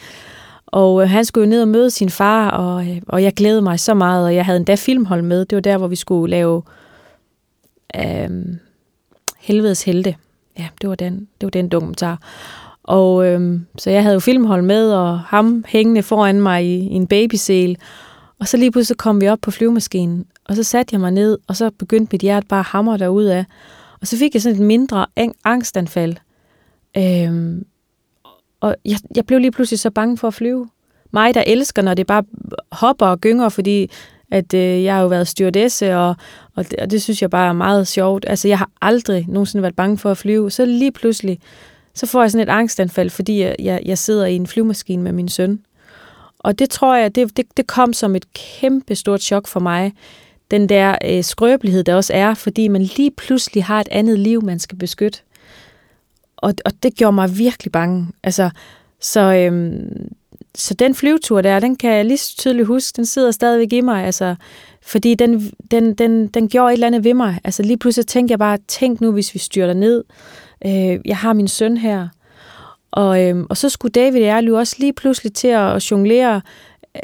Og 0.66 1.02
øh, 1.02 1.08
han 1.08 1.24
skulle 1.24 1.44
jo 1.44 1.50
ned 1.50 1.62
og 1.62 1.68
møde 1.68 1.90
sin 1.90 2.10
far, 2.10 2.50
og, 2.50 2.88
øh, 2.88 3.02
og 3.08 3.22
jeg 3.22 3.34
glædede 3.34 3.62
mig 3.62 3.80
så 3.80 3.94
meget, 3.94 4.24
og 4.24 4.34
jeg 4.34 4.44
havde 4.44 4.56
endda 4.56 4.74
filmhold 4.74 5.22
med. 5.22 5.44
Det 5.44 5.56
var 5.56 5.62
der, 5.62 5.78
hvor 5.78 5.88
vi 5.88 5.96
skulle 5.96 6.30
lave 6.30 6.62
øh, 7.96 8.30
Helvedes 9.38 9.82
Helte. 9.82 10.14
Ja, 10.58 10.68
det 10.80 10.88
var 10.88 10.94
den, 10.94 11.28
det 11.40 11.46
var 11.46 11.50
den 11.50 11.68
dokumentar. 11.68 12.18
Og 12.82 13.26
øh, 13.26 13.60
så 13.78 13.90
jeg 13.90 14.02
havde 14.02 14.14
jo 14.14 14.20
filmhold 14.20 14.62
med, 14.62 14.92
og 14.92 15.20
ham 15.20 15.64
hængende 15.68 16.02
foran 16.02 16.40
mig 16.40 16.64
i, 16.64 16.74
i 16.74 16.94
en 16.94 17.06
babysel. 17.06 17.76
Og 18.40 18.48
så 18.48 18.56
lige 18.56 18.70
pludselig 18.70 18.98
kom 18.98 19.20
vi 19.20 19.28
op 19.28 19.38
på 19.42 19.50
flyvemaskinen, 19.50 20.26
og 20.44 20.56
så 20.56 20.62
satte 20.62 20.94
jeg 20.94 21.00
mig 21.00 21.10
ned, 21.10 21.38
og 21.46 21.56
så 21.56 21.70
begyndte 21.70 22.14
mit 22.14 22.20
hjerte 22.22 22.46
bare 22.46 22.60
at 22.60 22.66
hamre 22.66 22.98
derud 22.98 23.24
af. 23.24 23.44
Og 24.00 24.06
så 24.06 24.16
fik 24.16 24.34
jeg 24.34 24.42
sådan 24.42 24.60
et 24.60 24.66
mindre 24.66 25.06
angstanfald. 25.44 26.16
Øhm, 26.96 27.66
og 28.60 28.76
jeg, 28.84 28.98
jeg 29.16 29.26
blev 29.26 29.38
lige 29.38 29.50
pludselig 29.50 29.78
så 29.78 29.90
bange 29.90 30.18
for 30.18 30.28
at 30.28 30.34
flyve. 30.34 30.68
Mig, 31.10 31.34
der 31.34 31.44
elsker, 31.46 31.82
når 31.82 31.94
det 31.94 32.06
bare 32.06 32.24
hopper 32.72 33.06
og 33.06 33.20
gynger, 33.20 33.48
fordi 33.48 33.90
at 34.30 34.54
øh, 34.54 34.84
jeg 34.84 34.94
har 34.94 35.02
jo 35.02 35.08
været 35.08 35.28
stewardesse, 35.28 35.96
og, 35.96 36.16
og, 36.54 36.70
det, 36.70 36.80
og 36.80 36.90
det 36.90 37.02
synes 37.02 37.22
jeg 37.22 37.30
bare 37.30 37.48
er 37.48 37.52
meget 37.52 37.88
sjovt. 37.88 38.24
Altså, 38.28 38.48
jeg 38.48 38.58
har 38.58 38.70
aldrig 38.82 39.26
nogensinde 39.28 39.62
været 39.62 39.76
bange 39.76 39.98
for 39.98 40.10
at 40.10 40.18
flyve. 40.18 40.50
Så 40.50 40.64
lige 40.64 40.92
pludselig, 40.92 41.40
så 41.94 42.06
får 42.06 42.20
jeg 42.20 42.30
sådan 42.30 42.48
et 42.48 42.52
angstanfald, 42.52 43.10
fordi 43.10 43.42
jeg, 43.42 43.56
jeg, 43.58 43.80
jeg 43.84 43.98
sidder 43.98 44.26
i 44.26 44.34
en 44.34 44.46
flyvemaskine 44.46 45.02
med 45.02 45.12
min 45.12 45.28
søn. 45.28 45.60
Og 46.44 46.58
det 46.58 46.70
tror 46.70 46.94
jeg, 46.96 47.14
det, 47.14 47.36
det, 47.36 47.46
det 47.56 47.66
kom 47.66 47.92
som 47.92 48.16
et 48.16 48.32
kæmpe 48.32 48.94
stort 48.94 49.22
chok 49.22 49.46
for 49.46 49.60
mig. 49.60 49.92
Den 50.50 50.68
der 50.68 50.98
øh, 51.04 51.24
skrøbelighed, 51.24 51.84
der 51.84 51.94
også 51.94 52.12
er, 52.12 52.34
fordi 52.34 52.68
man 52.68 52.82
lige 52.82 53.10
pludselig 53.10 53.64
har 53.64 53.80
et 53.80 53.88
andet 53.90 54.18
liv, 54.18 54.44
man 54.44 54.58
skal 54.58 54.78
beskytte. 54.78 55.18
Og, 56.36 56.54
og 56.64 56.72
det 56.82 56.94
gjorde 56.94 57.12
mig 57.12 57.38
virkelig 57.38 57.72
bange. 57.72 58.06
Altså, 58.22 58.50
så, 59.00 59.20
øhm, 59.20 60.08
så 60.54 60.74
den 60.74 60.94
flyvetur 60.94 61.40
der, 61.40 61.60
den 61.60 61.76
kan 61.76 61.90
jeg 61.90 62.04
lige 62.04 62.18
så 62.18 62.36
tydeligt 62.36 62.66
huske, 62.66 62.96
den 62.96 63.06
sidder 63.06 63.30
stadigvæk 63.30 63.72
i 63.72 63.80
mig. 63.80 64.04
Altså, 64.04 64.34
fordi 64.82 65.14
den, 65.14 65.52
den, 65.70 65.94
den, 65.94 66.26
den 66.26 66.48
gjorde 66.48 66.72
et 66.72 66.74
eller 66.74 66.86
andet 66.86 67.04
ved 67.04 67.14
mig. 67.14 67.38
Altså 67.44 67.62
lige 67.62 67.78
pludselig 67.78 68.06
tænkte 68.06 68.32
jeg 68.32 68.38
bare, 68.38 68.58
tænk 68.68 69.00
nu, 69.00 69.12
hvis 69.12 69.34
vi 69.34 69.38
styrter 69.38 69.74
ned. 69.74 70.04
Øh, 70.66 70.98
jeg 71.04 71.16
har 71.16 71.32
min 71.32 71.48
søn 71.48 71.76
her. 71.76 72.08
Og, 72.94 73.22
øhm, 73.22 73.46
og 73.50 73.56
så 73.56 73.68
skulle 73.68 73.92
David 73.92 74.20
og 74.20 74.26
jeg 74.26 74.44
jo 74.46 74.58
også 74.58 74.76
lige 74.78 74.92
pludselig 74.92 75.32
til 75.32 75.48
at 75.48 75.90
jonglere 75.90 76.40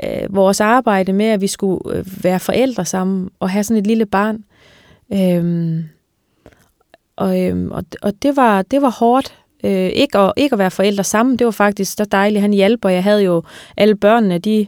øh, 0.05 0.35
vores 0.35 0.61
arbejde 0.61 1.13
med, 1.13 1.27
at 1.27 1.41
vi 1.41 1.47
skulle 1.47 1.97
øh, 1.97 2.25
være 2.25 2.41
forældre 2.41 2.85
sammen 2.85 3.31
og 3.41 3.51
have 3.51 3.65
sådan 3.65 3.81
et 3.81 3.87
lille 3.87 4.07
barn. 4.07 4.45
Øhm, 5.13 5.85
og, 7.17 7.43
øhm, 7.43 7.71
og, 7.71 7.85
og 8.03 8.13
det 8.23 8.37
var, 8.37 8.63
det 8.63 8.83
var 8.83 8.91
hårdt. 8.91 9.37
Øh, 9.65 9.89
ikke, 9.89 10.19
at, 10.19 10.33
ikke 10.37 10.55
at 10.55 10.59
være 10.59 10.71
forældre 10.71 11.05
sammen, 11.05 11.37
det 11.37 11.45
var 11.45 11.51
faktisk 11.51 11.97
så 11.97 12.05
dejligt. 12.05 12.41
Han 12.41 12.53
hjalp, 12.53 12.85
og 12.85 12.93
jeg 12.93 13.05
havde 13.05 13.23
jo 13.23 13.43
alle 13.77 13.95
børnene, 13.95 14.39
de 14.39 14.67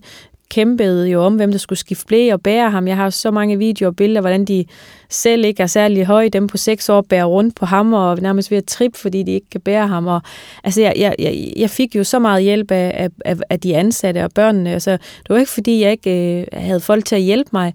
kæmpede 0.53 1.09
jo 1.09 1.23
om, 1.23 1.37
hvem 1.37 1.51
der 1.51 1.59
skulle 1.59 1.79
skifte 1.79 2.07
blæ 2.07 2.33
og 2.33 2.41
bære 2.41 2.71
ham. 2.71 2.89
Jeg 2.89 2.97
har 2.97 3.11
så 3.11 3.31
mange 3.31 3.59
videoer 3.59 3.91
og 3.91 3.97
billeder, 3.97 4.21
hvordan 4.21 4.45
de 4.45 4.65
selv 5.11 5.45
ikke 5.45 5.63
er 5.63 5.67
særlig 5.67 6.07
høje. 6.07 6.29
Dem 6.29 6.47
på 6.47 6.57
seks 6.57 6.89
år 6.89 7.01
bærer 7.01 7.25
rundt 7.25 7.55
på 7.55 7.67
ham 7.67 7.93
og 7.93 8.19
nærmest 8.21 8.51
ved 8.51 8.59
at 8.59 8.65
trippe, 8.65 8.99
fordi 8.99 9.23
de 9.23 9.33
ikke 9.33 9.51
kan 9.51 9.61
bære 9.61 9.89
ham. 9.89 10.07
Og, 10.07 10.21
altså, 10.65 10.81
jeg, 10.81 10.95
jeg, 10.99 11.53
jeg 11.57 11.71
fik 11.71 11.97
jo 11.97 12.05
så 12.05 12.19
meget 12.19 12.43
hjælp 12.43 12.71
af, 12.71 13.09
af, 13.25 13.37
af 13.51 13.61
de 13.61 13.77
ansatte 13.77 14.25
og 14.25 14.31
børnene. 14.35 14.73
Altså, 14.73 14.91
det 14.93 15.29
var 15.29 15.37
ikke, 15.37 15.51
fordi 15.51 15.81
jeg 15.81 15.91
ikke 15.91 16.41
øh, 16.41 16.47
havde 16.53 16.81
folk 16.81 17.05
til 17.05 17.17
at 17.17 17.23
hjælpe 17.23 17.51
mig. 17.53 17.75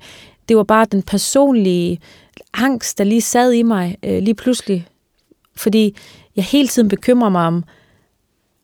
Det 0.49 0.57
var 0.57 0.63
bare 0.63 0.86
den 0.91 1.03
personlige 1.03 1.99
angst, 2.53 2.97
der 2.97 3.03
lige 3.03 3.21
sad 3.21 3.51
i 3.51 3.63
mig 3.63 3.95
øh, 4.03 4.23
lige 4.23 4.36
pludselig. 4.36 4.88
Fordi 5.55 5.95
jeg 6.36 6.43
hele 6.43 6.67
tiden 6.67 6.89
bekymrer 6.89 7.30
mig 7.30 7.47
om, 7.47 7.63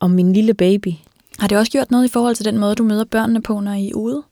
om 0.00 0.10
min 0.10 0.32
lille 0.32 0.54
baby. 0.54 0.92
Har 1.38 1.48
det 1.48 1.58
også 1.58 1.72
gjort 1.72 1.90
noget 1.90 2.04
i 2.04 2.12
forhold 2.12 2.34
til 2.34 2.44
den 2.44 2.58
måde, 2.58 2.74
du 2.74 2.84
møder 2.84 3.04
børnene 3.04 3.42
på, 3.42 3.60
når 3.60 3.72
I 3.72 3.88
er 3.88 3.94
ude? 3.94 4.22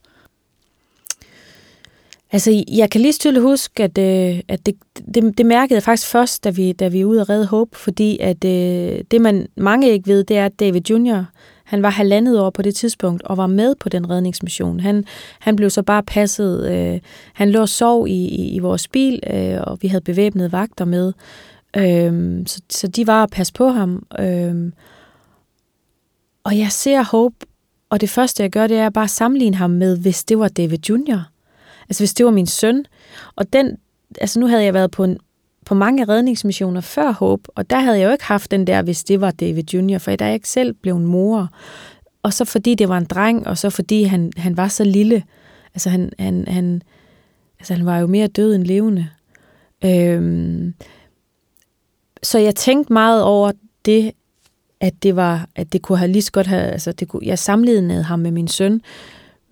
Altså, 2.33 2.65
jeg 2.69 2.91
kan 2.91 3.01
lige 3.01 3.13
tydeligt 3.13 3.43
huske, 3.43 3.83
at, 3.83 3.99
øh, 3.99 4.41
at 4.49 4.67
det, 4.67 4.75
det, 5.15 5.39
det 5.39 5.47
mærkede 5.47 5.75
jeg 5.75 5.83
faktisk 5.83 6.09
først, 6.09 6.45
da 6.45 6.51
vi, 6.51 6.73
da 6.73 6.89
vi 6.89 7.01
er 7.01 7.05
ude 7.05 7.21
og 7.21 7.29
redde 7.29 7.47
håb, 7.47 7.75
fordi 7.75 8.19
at 8.19 8.45
øh, 8.45 9.05
det, 9.11 9.21
man 9.21 9.47
mange 9.57 9.91
ikke 9.91 10.09
ved, 10.09 10.25
det 10.25 10.39
er, 10.39 10.47
at 10.47 10.61
David 10.61 10.91
Jr., 10.91 11.25
han 11.65 11.83
var 11.83 11.91
halvandet 11.91 12.41
år 12.41 12.51
på 12.51 12.63
det 12.63 12.75
tidspunkt 12.75 13.23
og 13.23 13.37
var 13.37 13.47
med 13.47 13.75
på 13.75 13.89
den 13.89 14.11
redningsmission. 14.11 14.81
Han, 14.81 15.05
han 15.39 15.57
blev 15.57 15.71
så 15.71 15.83
bare 15.83 16.03
passet. 16.03 16.71
Øh, 16.73 17.01
han 17.33 17.51
lå 17.51 17.61
og 17.61 17.69
sov 17.69 18.09
i, 18.09 18.29
i, 18.29 18.55
i 18.55 18.59
vores 18.59 18.89
bil, 18.89 19.21
øh, 19.33 19.61
og 19.61 19.79
vi 19.81 19.89
havde 19.89 20.05
bevæbnede 20.05 20.53
vagter 20.53 20.85
med. 20.85 21.13
Øh, 21.77 22.43
så, 22.47 22.61
så 22.71 22.89
de 22.89 23.07
var 23.07 23.23
at 23.23 23.31
passe 23.31 23.53
på 23.53 23.69
ham. 23.69 24.07
Øh, 24.21 24.73
og 26.45 26.59
jeg 26.59 26.73
ser 26.73 27.03
Hope, 27.03 27.47
og 27.91 28.01
det 28.01 28.11
første, 28.11 28.43
jeg 28.43 28.51
gør, 28.51 28.67
det 28.67 28.79
er 28.79 28.91
bare 28.91 29.05
at 29.05 29.11
sammenligne 29.11 29.57
ham 29.57 29.71
med, 29.71 29.99
hvis 29.99 30.25
det 30.25 30.39
var 30.39 30.49
David 30.49 30.89
Jr., 30.89 31.33
Altså 31.89 32.03
hvis 32.03 32.15
det 32.15 32.27
var 32.27 32.33
min 32.33 32.47
søn. 32.47 32.85
Og 33.37 33.53
den, 33.53 33.77
altså 34.21 34.41
nu 34.41 34.47
havde 34.47 34.65
jeg 34.65 34.75
været 34.75 34.91
på, 34.91 35.05
en, 35.05 35.19
på 35.67 35.75
mange 35.75 36.05
redningsmissioner 36.05 36.81
før 36.81 37.13
Hope, 37.13 37.51
og 37.55 37.71
der 37.71 37.81
havde 37.81 37.99
jeg 37.99 38.07
jo 38.07 38.13
ikke 38.13 38.25
haft 38.25 38.51
den 38.51 38.67
der, 38.67 38.83
hvis 38.83 39.05
det 39.05 39.21
var 39.21 39.31
David 39.31 39.75
Jr., 39.75 39.99
for 39.99 40.17
der 40.17 40.25
er 40.25 40.29
jeg 40.29 40.35
ikke 40.35 40.49
selv 40.49 40.75
blev 40.75 40.97
en 40.97 41.07
mor. 41.07 41.49
Og 42.23 42.33
så 42.33 42.45
fordi 42.45 42.75
det 42.75 42.89
var 42.89 42.99
en 42.99 43.05
dreng, 43.05 43.47
og 43.47 43.59
så 43.59 43.71
fordi 43.71 44.03
han, 44.03 44.33
han 44.37 44.57
var 44.57 44.69
så 44.69 44.85
lille. 44.85 45.23
Altså 45.75 45.91
han, 45.91 46.13
han, 46.19 46.45
han, 46.49 46.83
altså 47.59 47.75
han 47.75 47.87
var 47.87 47.99
jo 47.99 48.07
mere 48.07 48.27
død 48.27 48.55
end 48.55 48.65
levende. 48.65 49.09
Øhm, 49.85 50.75
så 52.23 52.39
jeg 52.39 52.55
tænkte 52.55 52.93
meget 52.93 53.23
over 53.23 53.53
det, 53.85 54.13
at 54.83 55.03
det 55.03 55.17
var, 55.17 55.49
at 55.57 55.73
det 55.73 55.83
kunne 55.83 55.99
have 55.99 56.11
lige 56.11 56.23
så 56.23 56.33
godt 56.33 56.47
have, 56.47 56.63
altså 56.63 56.93
det 56.93 57.09
kunne, 57.09 57.23
jeg 57.27 57.39
sammenlignede 57.39 58.03
ham 58.03 58.19
med 58.19 58.31
min 58.31 58.49
søn, 58.49 58.81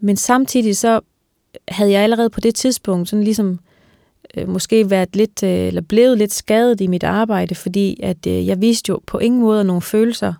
men 0.00 0.16
samtidig 0.16 0.76
så 0.76 1.00
havde 1.68 1.90
jeg 1.90 2.02
allerede 2.02 2.30
på 2.30 2.40
det 2.40 2.54
tidspunkt 2.54 3.08
sådan 3.08 3.24
ligesom 3.24 3.58
øh, 4.36 4.48
måske 4.48 4.90
været 4.90 5.16
lidt, 5.16 5.42
øh, 5.42 5.50
eller 5.50 5.80
blevet 5.80 6.18
lidt 6.18 6.32
skadet 6.32 6.80
i 6.80 6.86
mit 6.86 7.04
arbejde, 7.04 7.54
fordi 7.54 8.00
at 8.02 8.26
øh, 8.26 8.46
jeg 8.46 8.60
viste 8.60 8.90
jo 8.90 9.00
på 9.06 9.18
ingen 9.18 9.40
måde 9.40 9.64
nogle 9.64 9.82
følelser, 9.82 10.34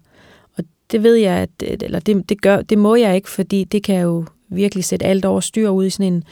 og 0.57 0.65
det 0.91 1.03
ved 1.03 1.15
jeg, 1.15 1.35
at, 1.35 1.51
øh, 1.65 1.77
eller 1.83 2.01
det, 2.01 2.29
det, 2.29 2.43
gør, 2.43 2.63
det 2.63 2.79
må 2.79 2.95
jeg 2.95 3.15
ikke, 3.15 3.31
fordi 3.31 3.65
det 3.65 3.83
kan 3.83 4.01
jo 4.01 4.25
virkelig 4.49 4.85
sætte 4.85 5.07
alt 5.07 5.25
over 5.25 5.41
styr 5.41 5.69
ud 5.69 5.87
i 5.87 5.91
sådan 5.91 6.13
en, 6.13 6.25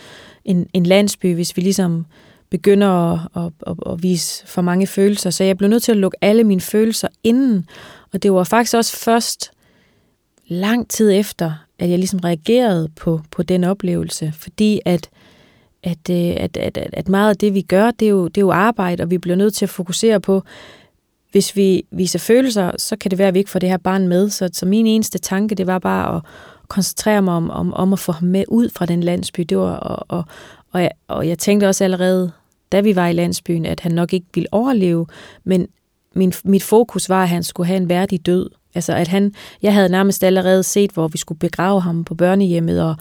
en, 0.45 0.67
en 0.73 0.87
landsby, 0.87 1.35
hvis 1.35 1.57
vi 1.57 1.63
ligesom 1.63 2.07
begynder 2.51 2.89
at, 2.89 3.21
at, 3.37 3.53
at, 3.67 3.93
at 3.93 4.03
vise 4.03 4.47
for 4.47 4.63
mange 4.63 4.87
følelser. 4.87 5.31
Så 5.31 5.45
jeg 5.45 5.57
blev 5.57 5.71
nødt 5.71 5.83
til 5.83 5.93
at 5.93 5.99
lukke 5.99 6.19
alle 6.21 6.45
mine 6.45 6.61
følelser 6.61 7.09
inden, 7.25 7.67
og 8.13 8.23
det 8.23 8.33
var 8.33 8.45
faktisk 8.45 8.77
også 8.77 8.97
først 8.97 9.51
lang 10.49 10.89
tid 10.89 11.13
efter, 11.13 11.53
at 11.79 11.91
jeg 11.91 11.99
ligesom 11.99 12.21
reagerede 12.21 12.89
på, 12.97 13.21
på 13.31 13.43
den 13.43 13.65
oplevelse, 13.65 14.33
fordi 14.39 14.81
at, 14.85 15.11
at, 15.83 16.11
øh, 16.11 16.17
at, 16.17 16.57
at, 16.57 16.79
at, 16.79 16.91
at 16.93 17.09
meget 17.09 17.31
af 17.31 17.37
det, 17.37 17.55
vi 17.55 17.63
gør, 17.63 17.91
det 17.91 18.07
er, 18.07 18.11
jo, 18.11 18.29
det 18.29 18.37
er 18.37 18.45
jo 18.45 18.53
arbejde, 18.53 19.03
og 19.03 19.11
vi 19.11 19.19
bliver 19.19 19.37
nødt 19.37 19.55
til 19.55 19.65
at 19.65 19.71
fokusere 19.71 20.21
på, 20.21 20.43
hvis 21.33 21.57
vi 21.57 21.85
viser 21.91 22.19
følelser, 22.19 22.71
så 22.79 22.97
kan 22.97 23.11
det 23.11 23.19
være, 23.19 23.29
at 23.29 23.35
vi 23.35 23.39
ikke 23.39 23.51
får 23.51 23.59
det 23.59 23.69
her 23.69 23.77
barn 23.77 24.09
med. 24.09 24.31
Så, 24.31 24.51
så 24.53 24.67
min 24.67 24.87
eneste 24.87 25.19
tanke, 25.19 25.55
det 25.55 25.67
var 25.67 25.79
bare 25.79 26.17
at 26.17 26.23
koncentrere 26.69 27.23
mig 27.23 27.35
om, 27.35 27.51
om, 27.51 27.75
om 27.75 27.93
at 27.93 27.99
få 27.99 28.13
ham 28.13 28.29
med 28.29 28.45
ud 28.49 28.69
fra 28.69 28.87
den 28.87 29.03
landsby. 29.03 29.41
Det 29.41 29.59
var, 29.59 29.77
og, 29.77 30.07
og, 30.09 30.25
og, 30.73 30.83
jeg, 30.83 30.91
og 31.09 31.29
jeg 31.29 31.39
tænkte 31.39 31.69
også 31.69 31.85
allerede, 31.85 32.33
da 32.73 32.81
vi 32.81 32.97
var 32.97 33.09
i 33.09 33.13
landsbyen, 33.13 33.67
at 33.67 33.81
han 33.81 33.93
nok 33.93 34.13
ikke 34.13 34.27
ville 34.35 34.49
overleve, 34.53 35.07
men 35.45 35.69
min, 36.19 36.33
mit 36.45 36.63
fokus 36.63 37.09
var, 37.09 37.23
at 37.23 37.29
han 37.29 37.43
skulle 37.43 37.67
have 37.67 37.77
en 37.77 37.89
værdig 37.89 38.27
død. 38.27 38.51
Altså 38.75 38.93
at 38.93 39.09
han, 39.09 39.35
jeg 39.63 39.75
havde 39.75 39.89
nærmest 39.89 40.25
allerede 40.25 40.63
set, 40.63 40.91
hvor 40.91 41.09
vi 41.09 41.19
skulle 41.19 41.39
begrave 41.39 41.81
ham 41.81 42.05
på 42.05 42.15
børnehjemmet, 42.15 42.83
og, 42.83 42.97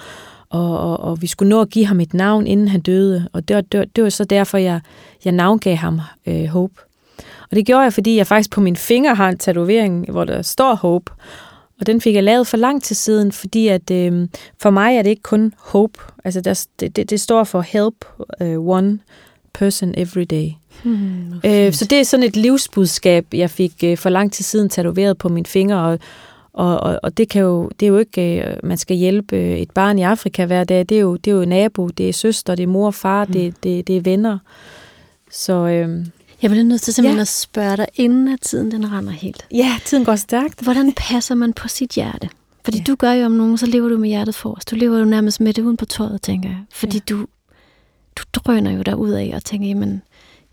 og, 0.49 0.79
og, 0.79 0.99
og 0.99 1.21
vi 1.21 1.27
skulle 1.27 1.49
nå 1.49 1.61
at 1.61 1.69
give 1.69 1.85
ham 1.85 1.99
et 1.99 2.13
navn, 2.13 2.47
inden 2.47 2.67
han 2.67 2.81
døde. 2.81 3.29
Og 3.33 3.47
det 3.47 3.55
var, 3.55 3.61
det 3.61 3.79
var, 3.79 3.85
det 3.95 4.03
var 4.03 4.09
så 4.09 4.23
derfor, 4.23 4.57
jeg, 4.57 4.81
jeg 5.25 5.33
navngav 5.33 5.75
ham 5.75 6.01
øh, 6.25 6.45
Hope. 6.45 6.81
Og 7.49 7.55
det 7.55 7.65
gjorde 7.65 7.83
jeg, 7.83 7.93
fordi 7.93 8.17
jeg 8.17 8.27
faktisk 8.27 8.51
på 8.51 8.61
min 8.61 8.75
finger 8.75 9.13
har 9.13 9.29
en 9.29 9.37
tatovering, 9.37 10.11
hvor 10.11 10.25
der 10.25 10.41
står 10.41 10.75
Hope. 10.75 11.11
Og 11.79 11.87
den 11.87 12.01
fik 12.01 12.15
jeg 12.15 12.23
lavet 12.23 12.47
for 12.47 12.57
lang 12.57 12.83
tid 12.83 12.95
siden, 12.95 13.31
fordi 13.31 13.67
at 13.67 13.91
øh, 13.91 14.27
for 14.61 14.69
mig 14.69 14.97
er 14.97 15.01
det 15.01 15.09
ikke 15.09 15.21
kun 15.21 15.53
Hope. 15.57 15.99
Altså 16.23 16.41
der, 16.41 16.65
det, 16.79 16.95
det, 16.95 17.09
det 17.09 17.19
står 17.19 17.43
for 17.43 17.61
Help 17.61 18.05
uh, 18.41 18.67
One 18.67 18.99
Person 19.53 19.93
Every 19.97 20.25
Day. 20.29 20.51
Hmm, 20.83 21.33
øh, 21.45 21.73
så 21.73 21.85
det 21.85 21.99
er 21.99 22.03
sådan 22.03 22.23
et 22.23 22.35
livsbudskab, 22.35 23.25
jeg 23.33 23.49
fik 23.49 23.73
øh, 23.83 23.97
for 23.97 24.09
lang 24.09 24.31
tid 24.31 24.43
siden 24.43 24.69
tatoveret 24.69 25.17
på 25.17 25.29
min 25.29 25.45
finger, 25.45 25.77
og, 25.77 25.99
og, 26.53 26.79
og, 26.79 26.99
og 27.03 27.17
det, 27.17 27.29
kan 27.29 27.41
jo, 27.41 27.69
det 27.79 27.85
er 27.85 27.89
jo 27.89 27.97
ikke, 27.97 28.43
øh, 28.43 28.57
man 28.63 28.77
skal 28.77 28.95
hjælpe 28.95 29.35
øh, 29.35 29.57
et 29.57 29.71
barn 29.71 29.99
i 29.99 30.01
Afrika 30.01 30.45
hver 30.45 30.63
dag, 30.63 30.79
det 30.79 30.97
er 30.97 31.01
jo, 31.01 31.15
det 31.15 31.31
er 31.31 31.35
jo 31.35 31.45
nabo, 31.45 31.87
det 31.87 32.09
er 32.09 32.13
søster, 32.13 32.55
det 32.55 32.63
er 32.63 32.67
mor 32.67 32.85
og 32.85 32.93
far, 32.93 33.25
hmm. 33.25 33.33
det, 33.33 33.63
det, 33.63 33.87
det 33.87 33.97
er 33.97 34.01
venner. 34.01 34.37
Så... 35.31 35.53
Øh, 35.53 36.05
jeg 36.41 36.51
bliver 36.51 36.63
nødt 36.63 36.81
til 36.81 36.93
simpelthen 36.93 37.17
ja. 37.17 37.21
at 37.21 37.27
spørge 37.27 37.77
dig, 37.77 37.87
inden 37.95 38.27
at 38.27 38.41
tiden 38.41 38.71
den 38.71 38.91
render 38.91 39.11
helt. 39.11 39.45
Ja, 39.53 39.79
tiden 39.85 40.05
går 40.05 40.15
stærkt. 40.15 40.61
Hvordan 40.61 40.93
passer 40.97 41.35
man 41.35 41.53
på 41.53 41.67
sit 41.67 41.91
hjerte? 41.91 42.29
Fordi 42.63 42.77
ja. 42.77 42.83
du 42.83 42.95
gør 42.95 43.11
jo 43.11 43.25
om 43.25 43.31
nogen, 43.31 43.57
så 43.57 43.65
lever 43.65 43.89
du 43.89 43.97
med 43.97 44.09
hjertet 44.09 44.35
forrest. 44.35 44.71
Du 44.71 44.75
lever 44.75 44.99
jo 44.99 45.05
nærmest 45.05 45.41
med 45.41 45.53
det 45.53 45.61
uden 45.61 45.77
på 45.77 45.85
tøjet, 45.85 46.21
tænker 46.21 46.49
jeg. 46.49 46.57
Fordi 46.71 46.97
ja. 46.97 47.13
du, 47.13 47.25
du 48.17 48.23
drøner 48.33 48.71
jo 48.71 48.81
derud 48.81 49.11
af 49.11 49.31
og 49.35 49.43
tænker, 49.43 49.67
jamen, 49.67 50.01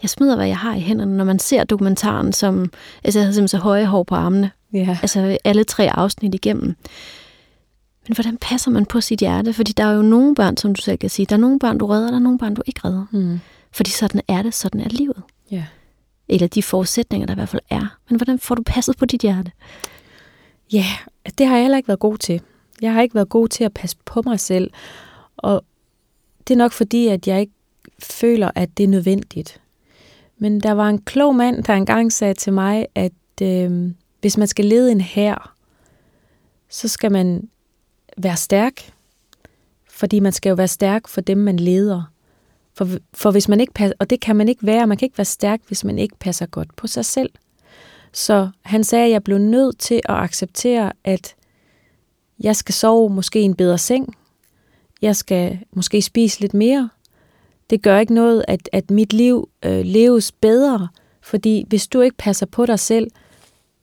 jeg 0.04 0.10
smider, 0.10 0.36
hvad 0.36 0.46
jeg 0.46 0.58
har 0.58 0.74
i 0.74 0.80
hænderne, 0.80 1.16
når 1.16 1.24
man 1.24 1.38
ser 1.38 1.64
dokumentaren, 1.64 2.32
som, 2.32 2.72
altså 3.04 3.18
jeg 3.18 3.24
havde 3.24 3.34
simpelthen 3.34 3.48
så 3.48 3.58
høje 3.58 3.86
hår 3.86 4.02
på 4.02 4.14
armene. 4.14 4.50
Ja. 4.72 4.98
Altså 5.02 5.38
alle 5.44 5.64
tre 5.64 5.96
afsnit 5.96 6.34
igennem. 6.34 6.76
Men 8.08 8.14
hvordan 8.14 8.36
passer 8.36 8.70
man 8.70 8.86
på 8.86 9.00
sit 9.00 9.20
hjerte? 9.20 9.52
Fordi 9.52 9.72
der 9.72 9.84
er 9.84 9.92
jo 9.92 10.02
nogle 10.02 10.34
børn, 10.34 10.56
som 10.56 10.74
du 10.74 10.82
selv 10.82 10.98
kan 10.98 11.10
sige, 11.10 11.26
der 11.26 11.36
er 11.36 11.40
nogle 11.40 11.58
børn, 11.58 11.78
du 11.78 11.86
redder, 11.86 12.08
der 12.08 12.14
er 12.14 12.20
nogle 12.20 12.38
børn, 12.38 12.54
du 12.54 12.62
ikke 12.66 12.80
redder. 12.84 13.06
Mm. 13.12 13.40
Fordi 13.72 13.90
sådan 13.90 14.20
er 14.28 14.42
det, 14.42 14.54
sådan 14.54 14.80
er 14.80 14.88
livet. 14.88 15.22
Ja. 15.50 15.64
Eller 16.28 16.46
de 16.46 16.62
forudsætninger, 16.62 17.26
der 17.26 17.34
i 17.34 17.34
hvert 17.34 17.48
fald 17.48 17.62
er. 17.70 17.96
Men 18.10 18.16
hvordan 18.16 18.38
får 18.38 18.54
du 18.54 18.62
passet 18.66 18.96
på 18.96 19.06
dit 19.06 19.20
hjerte? 19.20 19.52
Ja, 20.72 20.86
det 21.38 21.46
har 21.46 21.54
jeg 21.54 21.64
heller 21.64 21.76
ikke 21.76 21.88
været 21.88 22.00
god 22.00 22.18
til. 22.18 22.40
Jeg 22.82 22.92
har 22.92 23.02
ikke 23.02 23.14
været 23.14 23.28
god 23.28 23.48
til 23.48 23.64
at 23.64 23.72
passe 23.74 23.96
på 24.04 24.22
mig 24.26 24.40
selv. 24.40 24.70
Og 25.36 25.64
det 26.48 26.54
er 26.54 26.58
nok 26.58 26.72
fordi, 26.72 27.08
at 27.08 27.28
jeg 27.28 27.40
ikke 27.40 27.52
føler, 28.02 28.50
at 28.54 28.78
det 28.78 28.84
er 28.84 28.88
nødvendigt. 28.88 29.60
Men 30.38 30.60
der 30.60 30.72
var 30.72 30.88
en 30.88 30.98
klog 30.98 31.36
mand, 31.36 31.64
der 31.64 31.74
engang 31.74 32.12
sagde 32.12 32.34
til 32.34 32.52
mig, 32.52 32.86
at 32.94 33.12
øh, 33.42 33.90
hvis 34.20 34.36
man 34.38 34.48
skal 34.48 34.64
lede 34.64 34.92
en 34.92 35.00
hær, 35.00 35.54
så 36.68 36.88
skal 36.88 37.12
man 37.12 37.48
være 38.16 38.36
stærk, 38.36 38.92
fordi 39.90 40.20
man 40.20 40.32
skal 40.32 40.50
jo 40.50 40.56
være 40.56 40.68
stærk 40.68 41.08
for 41.08 41.20
dem, 41.20 41.38
man 41.38 41.56
leder. 41.56 42.02
For, 42.74 42.88
for 43.14 43.30
hvis 43.30 43.48
man 43.48 43.60
ikke 43.60 43.72
passer, 43.72 43.94
og 43.98 44.10
det 44.10 44.20
kan 44.20 44.36
man 44.36 44.48
ikke 44.48 44.66
være, 44.66 44.86
man 44.86 44.96
kan 44.96 45.06
ikke 45.06 45.18
være 45.18 45.24
stærk, 45.24 45.60
hvis 45.66 45.84
man 45.84 45.98
ikke 45.98 46.16
passer 46.18 46.46
godt 46.46 46.76
på 46.76 46.86
sig 46.86 47.04
selv. 47.04 47.30
Så 48.12 48.48
han 48.62 48.84
sagde, 48.84 49.04
at 49.04 49.10
jeg 49.10 49.24
blev 49.24 49.38
nødt 49.38 49.78
til 49.78 49.94
at 49.94 50.14
acceptere, 50.14 50.92
at 51.04 51.34
jeg 52.40 52.56
skal 52.56 52.74
sove 52.74 53.10
måske 53.10 53.40
i 53.40 53.44
en 53.44 53.54
bedre 53.54 53.78
seng. 53.78 54.14
Jeg 55.02 55.16
skal 55.16 55.58
måske 55.72 56.02
spise 56.02 56.40
lidt 56.40 56.54
mere. 56.54 56.90
Det 57.70 57.82
gør 57.82 57.98
ikke 57.98 58.14
noget, 58.14 58.44
at, 58.48 58.68
at 58.72 58.90
mit 58.90 59.12
liv 59.12 59.48
øh, 59.64 59.84
leves 59.84 60.32
bedre, 60.32 60.88
fordi 61.20 61.64
hvis 61.68 61.86
du 61.86 62.00
ikke 62.00 62.16
passer 62.16 62.46
på 62.46 62.66
dig 62.66 62.78
selv, 62.78 63.10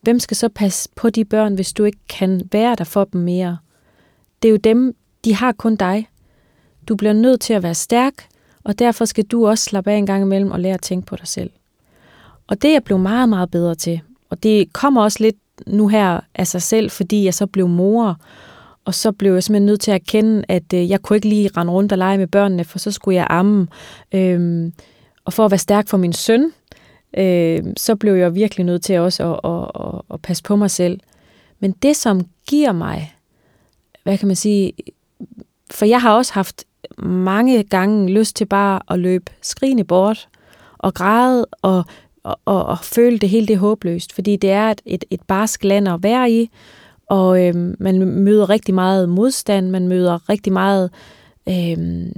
hvem 0.01 0.19
skal 0.19 0.37
så 0.37 0.49
passe 0.49 0.89
på 0.95 1.09
de 1.09 1.25
børn, 1.25 1.55
hvis 1.55 1.73
du 1.73 1.83
ikke 1.83 1.99
kan 2.09 2.49
være 2.51 2.75
der 2.75 2.83
for 2.83 3.03
dem 3.03 3.21
mere? 3.21 3.57
Det 4.41 4.47
er 4.47 4.51
jo 4.51 4.57
dem, 4.57 4.95
de 5.25 5.35
har 5.35 5.51
kun 5.51 5.75
dig. 5.75 6.07
Du 6.87 6.95
bliver 6.95 7.13
nødt 7.13 7.41
til 7.41 7.53
at 7.53 7.63
være 7.63 7.75
stærk, 7.75 8.13
og 8.63 8.79
derfor 8.79 9.05
skal 9.05 9.23
du 9.23 9.47
også 9.47 9.63
slappe 9.63 9.91
af 9.91 9.95
en 9.95 10.05
gang 10.05 10.23
imellem 10.23 10.51
og 10.51 10.59
lære 10.59 10.73
at 10.73 10.81
tænke 10.81 11.05
på 11.05 11.15
dig 11.15 11.27
selv. 11.27 11.49
Og 12.47 12.61
det 12.61 12.67
er 12.67 12.73
jeg 12.73 12.83
blevet 12.83 13.01
meget, 13.01 13.29
meget 13.29 13.51
bedre 13.51 13.75
til. 13.75 14.01
Og 14.29 14.43
det 14.43 14.73
kommer 14.73 15.03
også 15.03 15.17
lidt 15.23 15.35
nu 15.67 15.87
her 15.87 16.19
af 16.35 16.47
sig 16.47 16.61
selv, 16.61 16.91
fordi 16.91 17.25
jeg 17.25 17.33
så 17.33 17.45
blev 17.45 17.67
mor, 17.67 18.17
og 18.85 18.93
så 18.95 19.11
blev 19.11 19.33
jeg 19.33 19.43
simpelthen 19.43 19.65
nødt 19.65 19.81
til 19.81 19.91
at 19.91 20.01
erkende, 20.01 20.43
at 20.47 20.73
øh, 20.73 20.89
jeg 20.89 21.01
kunne 21.01 21.15
ikke 21.15 21.29
lige 21.29 21.49
rende 21.57 21.73
rundt 21.73 21.91
og 21.91 21.97
lege 21.97 22.17
med 22.17 22.27
børnene, 22.27 22.63
for 22.63 22.79
så 22.79 22.91
skulle 22.91 23.15
jeg 23.15 23.27
amme. 23.29 23.67
Øhm, 24.11 24.73
og 25.25 25.33
for 25.33 25.45
at 25.45 25.51
være 25.51 25.57
stærk 25.57 25.87
for 25.87 25.97
min 25.97 26.13
søn, 26.13 26.51
øh, 27.17 27.63
så 27.77 27.95
blev 27.95 28.13
jeg 28.13 28.35
virkelig 28.35 28.65
nødt 28.65 28.83
til 28.83 28.99
også 28.99 29.33
at, 29.33 29.51
at, 29.51 29.87
at, 29.87 30.01
at 30.13 30.21
passe 30.21 30.43
på 30.43 30.55
mig 30.55 30.71
selv. 30.71 30.99
Men 31.59 31.71
det, 31.71 31.95
som 31.95 32.21
giver 32.47 32.71
mig, 32.71 33.15
hvad 34.03 34.17
kan 34.17 34.27
man 34.27 34.35
sige, 34.35 34.73
for 35.71 35.85
jeg 35.85 36.01
har 36.01 36.13
også 36.13 36.33
haft 36.33 36.63
mange 37.03 37.63
gange 37.63 38.09
lyst 38.09 38.35
til 38.35 38.45
bare 38.45 38.79
at 38.89 38.99
løbe 38.99 39.31
skrigende 39.41 39.83
bort 39.83 40.27
og 40.77 40.93
græde 40.93 41.45
og, 41.61 41.85
og, 42.23 42.39
og, 42.45 42.65
og 42.65 42.79
føle 42.79 43.17
det 43.19 43.29
hele 43.29 43.47
det 43.47 43.57
håbløst, 43.57 44.13
fordi 44.13 44.35
det 44.35 44.51
er 44.51 44.71
et, 44.71 44.81
et, 44.85 45.05
et 45.09 45.21
barsk 45.21 45.63
land 45.63 45.87
at 45.87 46.03
være 46.03 46.31
i, 46.31 46.49
og 47.11 47.45
øh, 47.45 47.75
man 47.79 47.99
møder 47.99 48.49
rigtig 48.49 48.73
meget 48.73 49.09
modstand, 49.09 49.69
man 49.69 49.87
møder 49.87 50.29
rigtig 50.29 50.53
meget 50.53 50.89
øh, 51.49 52.11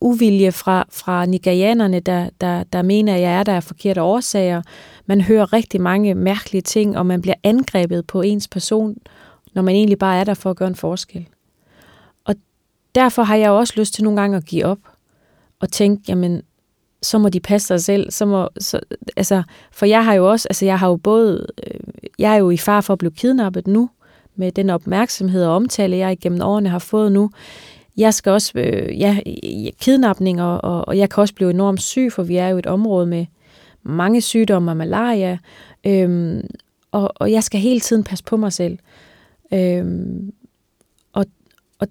uvilje 0.00 0.52
fra, 0.52 0.86
fra 0.90 1.26
nigerianerne, 1.26 2.00
der, 2.00 2.28
der, 2.40 2.64
der 2.64 2.82
mener, 2.82 3.14
at 3.14 3.20
jeg 3.20 3.38
er 3.38 3.42
der 3.42 3.56
af 3.56 3.64
forkerte 3.64 4.02
årsager. 4.02 4.62
Man 5.06 5.20
hører 5.20 5.52
rigtig 5.52 5.80
mange 5.80 6.14
mærkelige 6.14 6.62
ting, 6.62 6.98
og 6.98 7.06
man 7.06 7.22
bliver 7.22 7.34
angrebet 7.42 8.06
på 8.06 8.22
ens 8.22 8.48
person, 8.48 8.96
når 9.52 9.62
man 9.62 9.74
egentlig 9.74 9.98
bare 9.98 10.20
er 10.20 10.24
der 10.24 10.34
for 10.34 10.50
at 10.50 10.56
gøre 10.56 10.68
en 10.68 10.74
forskel. 10.74 11.26
Og 12.24 12.34
derfor 12.94 13.22
har 13.22 13.36
jeg 13.36 13.50
også 13.50 13.74
lyst 13.76 13.94
til 13.94 14.04
nogle 14.04 14.20
gange 14.20 14.36
at 14.36 14.44
give 14.44 14.64
op 14.64 14.78
og 15.60 15.72
tænke, 15.72 16.02
jamen, 16.08 16.42
så 17.02 17.18
må 17.18 17.28
de 17.28 17.40
passe 17.40 17.66
sig 17.66 17.80
selv. 17.80 18.10
Så 18.10 18.26
må, 18.26 18.48
så, 18.58 18.80
altså, 19.16 19.42
for 19.72 19.86
jeg 19.86 20.04
har 20.04 20.14
jo 20.14 20.30
også, 20.30 20.48
altså 20.50 20.64
jeg 20.64 20.78
har 20.78 20.88
jo 20.88 20.96
både, 20.96 21.46
øh, 21.66 21.80
jeg 22.18 22.32
er 22.32 22.36
jo 22.36 22.50
i 22.50 22.56
far 22.56 22.80
for 22.80 22.92
at 22.92 22.98
blive 22.98 23.12
kidnappet 23.12 23.66
nu, 23.66 23.90
med 24.36 24.52
den 24.52 24.70
opmærksomhed 24.70 25.44
og 25.44 25.54
omtale, 25.54 25.96
jeg 25.96 26.12
igennem 26.12 26.40
årene 26.42 26.68
har 26.68 26.78
fået 26.78 27.12
nu. 27.12 27.30
Jeg 27.96 28.14
skal 28.14 28.32
også, 28.32 28.52
øh, 28.54 29.00
ja, 29.00 29.18
kidnapning, 29.80 30.42
og, 30.42 30.64
og, 30.64 30.88
og 30.88 30.98
jeg 30.98 31.10
kan 31.10 31.20
også 31.20 31.34
blive 31.34 31.50
enormt 31.50 31.82
syg, 31.82 32.12
for 32.12 32.22
vi 32.22 32.36
er 32.36 32.48
jo 32.48 32.58
et 32.58 32.66
område 32.66 33.06
med 33.06 33.26
mange 33.82 34.20
sygdomme 34.20 34.70
og 34.70 34.76
malaria, 34.76 35.38
øhm, 35.86 36.46
og, 36.92 37.12
og 37.14 37.32
jeg 37.32 37.44
skal 37.44 37.60
hele 37.60 37.80
tiden 37.80 38.04
passe 38.04 38.24
på 38.24 38.36
mig 38.36 38.52
selv. 38.52 38.78
Øhm, 39.52 40.32
og, 41.12 41.26
og 41.78 41.88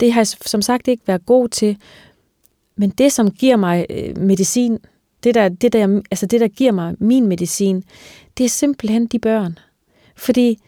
det 0.00 0.12
har 0.12 0.20
jeg 0.20 0.26
som 0.26 0.62
sagt 0.62 0.88
ikke 0.88 1.02
været 1.06 1.26
god 1.26 1.48
til, 1.48 1.78
men 2.76 2.90
det, 2.90 3.12
som 3.12 3.30
giver 3.30 3.56
mig 3.56 3.86
øh, 3.90 4.18
medicin, 4.18 4.78
det 5.24 5.34
der, 5.34 5.48
det, 5.48 5.72
der, 5.72 6.02
altså 6.10 6.26
det, 6.26 6.40
der 6.40 6.48
giver 6.48 6.72
mig 6.72 6.94
min 6.98 7.26
medicin, 7.26 7.84
det 8.38 8.44
er 8.44 8.48
simpelthen 8.48 9.06
de 9.06 9.18
børn. 9.18 9.58
Fordi 10.16 10.58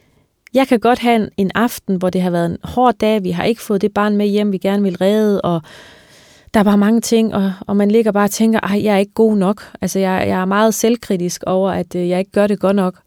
jeg 0.53 0.67
kan 0.67 0.79
godt 0.79 0.99
have 0.99 1.15
en, 1.15 1.29
en 1.37 1.51
aften, 1.55 1.95
hvor 1.95 2.09
det 2.09 2.21
har 2.21 2.29
været 2.29 2.45
en 2.45 2.57
hård 2.63 2.95
dag, 2.95 3.23
vi 3.23 3.31
har 3.31 3.43
ikke 3.43 3.61
fået 3.61 3.81
det 3.81 3.93
barn 3.93 4.17
med 4.17 4.27
hjem, 4.27 4.51
vi 4.51 4.57
gerne 4.57 4.83
vil 4.83 4.97
redde, 4.97 5.41
og 5.41 5.61
der 6.53 6.59
er 6.59 6.63
bare 6.63 6.77
mange 6.77 7.01
ting, 7.01 7.35
og, 7.35 7.53
og 7.67 7.75
man 7.77 7.91
ligger 7.91 8.11
bare 8.11 8.23
og 8.23 8.31
tænker, 8.31 8.73
at 8.73 8.83
jeg 8.83 8.93
er 8.93 8.97
ikke 8.97 9.13
god 9.13 9.37
nok. 9.37 9.61
Altså, 9.81 9.99
jeg, 9.99 10.27
jeg 10.27 10.41
er 10.41 10.45
meget 10.45 10.73
selvkritisk 10.73 11.43
over, 11.47 11.71
at 11.71 11.95
øh, 11.95 12.09
jeg 12.09 12.19
ikke 12.19 12.31
gør 12.31 12.47
det 12.47 12.59
godt 12.59 12.75
nok. 12.75 13.01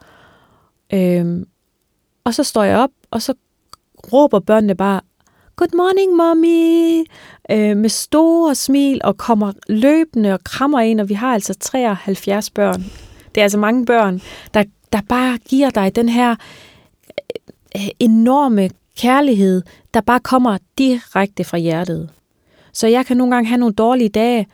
Øhm, 0.95 1.47
og 2.25 2.35
så 2.35 2.45
står 2.45 2.63
jeg 2.63 2.79
op, 2.79 2.91
og 3.11 3.23
så 3.23 3.35
råber 4.13 4.41
børnene 4.41 4.75
bare, 4.75 5.01
Good 5.57 5.77
morning, 5.77 6.17
mommy, 6.17 7.05
øh, 7.51 7.77
med 7.77 7.89
store 7.89 8.55
smil, 8.55 9.01
og 9.05 9.17
kommer 9.17 9.53
løbende 9.69 10.33
og 10.33 10.45
krammer 10.45 10.81
ind, 10.81 11.01
og 11.01 11.09
vi 11.09 11.15
har 11.15 11.35
altså 11.35 11.55
73 11.55 12.51
børn. 12.51 12.85
Det 13.35 13.41
er 13.41 13.43
altså 13.43 13.59
mange 13.59 13.87
børn, 13.87 14.21
der, 14.55 14.65
der 14.93 15.01
bare 15.09 15.39
giver 15.39 15.71
dig 15.71 15.97
den 15.97 16.09
her 16.09 16.37
øh, 17.77 17.89
enorme 17.99 18.71
kærlighed, 18.99 19.63
der 19.95 20.01
bare 20.01 20.21
kommer 20.21 20.59
direkte 20.79 21.45
fra 21.45 21.59
hjertet. 21.59 22.11
Så 22.73 22.87
jeg 22.87 23.07
kan 23.07 23.17
nogle 23.17 23.35
gange 23.35 23.49
have 23.49 23.59
nogle 23.59 23.75
dårlige 23.75 24.09
dage, 24.09 24.47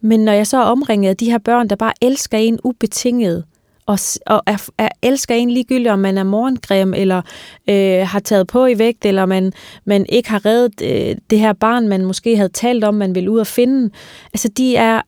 men 0.00 0.24
når 0.24 0.32
jeg 0.32 0.46
så 0.46 0.56
er 0.56 0.64
omringet 0.64 1.10
af 1.10 1.16
de 1.16 1.30
her 1.30 1.38
børn, 1.38 1.68
der 1.68 1.76
bare 1.76 1.92
elsker 2.00 2.38
en 2.38 2.58
ubetinget, 2.64 3.44
og, 3.92 3.98
og 4.26 4.42
er, 4.46 4.68
er, 4.78 4.88
elsker 5.02 5.34
en 5.34 5.50
ligegyldigt, 5.50 5.88
om 5.88 5.98
man 5.98 6.18
er 6.18 6.22
morgengrim, 6.22 6.94
eller 6.94 7.22
øh, 7.68 8.06
har 8.06 8.20
taget 8.20 8.46
på 8.46 8.66
i 8.66 8.78
vægt, 8.78 9.04
eller 9.04 9.26
man, 9.26 9.52
man 9.84 10.06
ikke 10.08 10.30
har 10.30 10.46
reddet 10.46 10.82
øh, 10.82 11.16
det 11.30 11.38
her 11.38 11.52
barn, 11.52 11.88
man 11.88 12.04
måske 12.04 12.36
havde 12.36 12.48
talt 12.48 12.84
om, 12.84 12.94
man 12.94 13.14
vil 13.14 13.28
ud 13.28 13.38
og 13.38 13.46
finde. 13.46 13.90
Altså, 14.32 14.48
de, 14.48 14.76
er, 14.76 15.02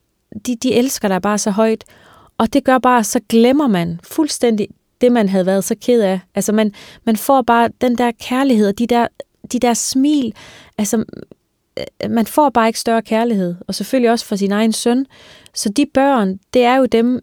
de, 0.46 0.56
de 0.56 0.74
elsker 0.74 1.08
dig 1.08 1.22
bare 1.22 1.38
så 1.38 1.50
højt, 1.50 1.84
og 2.38 2.52
det 2.52 2.64
gør 2.64 2.78
bare, 2.78 3.04
så 3.04 3.20
glemmer 3.28 3.68
man 3.68 4.00
fuldstændig 4.02 4.68
det, 5.00 5.12
man 5.12 5.28
havde 5.28 5.46
været 5.46 5.64
så 5.64 5.74
ked 5.82 6.00
af. 6.02 6.20
Altså, 6.34 6.52
man, 6.52 6.72
man 7.04 7.16
får 7.16 7.42
bare 7.42 7.68
den 7.80 7.98
der 7.98 8.12
kærlighed, 8.20 8.68
og 8.68 8.78
de 8.78 8.86
der, 8.86 9.06
de 9.52 9.58
der 9.58 9.74
smil. 9.74 10.34
Altså, 10.78 11.04
øh, 11.78 12.10
man 12.10 12.26
får 12.26 12.50
bare 12.50 12.66
ikke 12.66 12.80
større 12.80 13.02
kærlighed, 13.02 13.54
og 13.68 13.74
selvfølgelig 13.74 14.10
også 14.10 14.26
for 14.26 14.36
sin 14.36 14.52
egen 14.52 14.72
søn. 14.72 15.06
Så 15.54 15.68
de 15.68 15.86
børn, 15.94 16.38
det 16.54 16.64
er 16.64 16.76
jo 16.76 16.86
dem, 16.86 17.20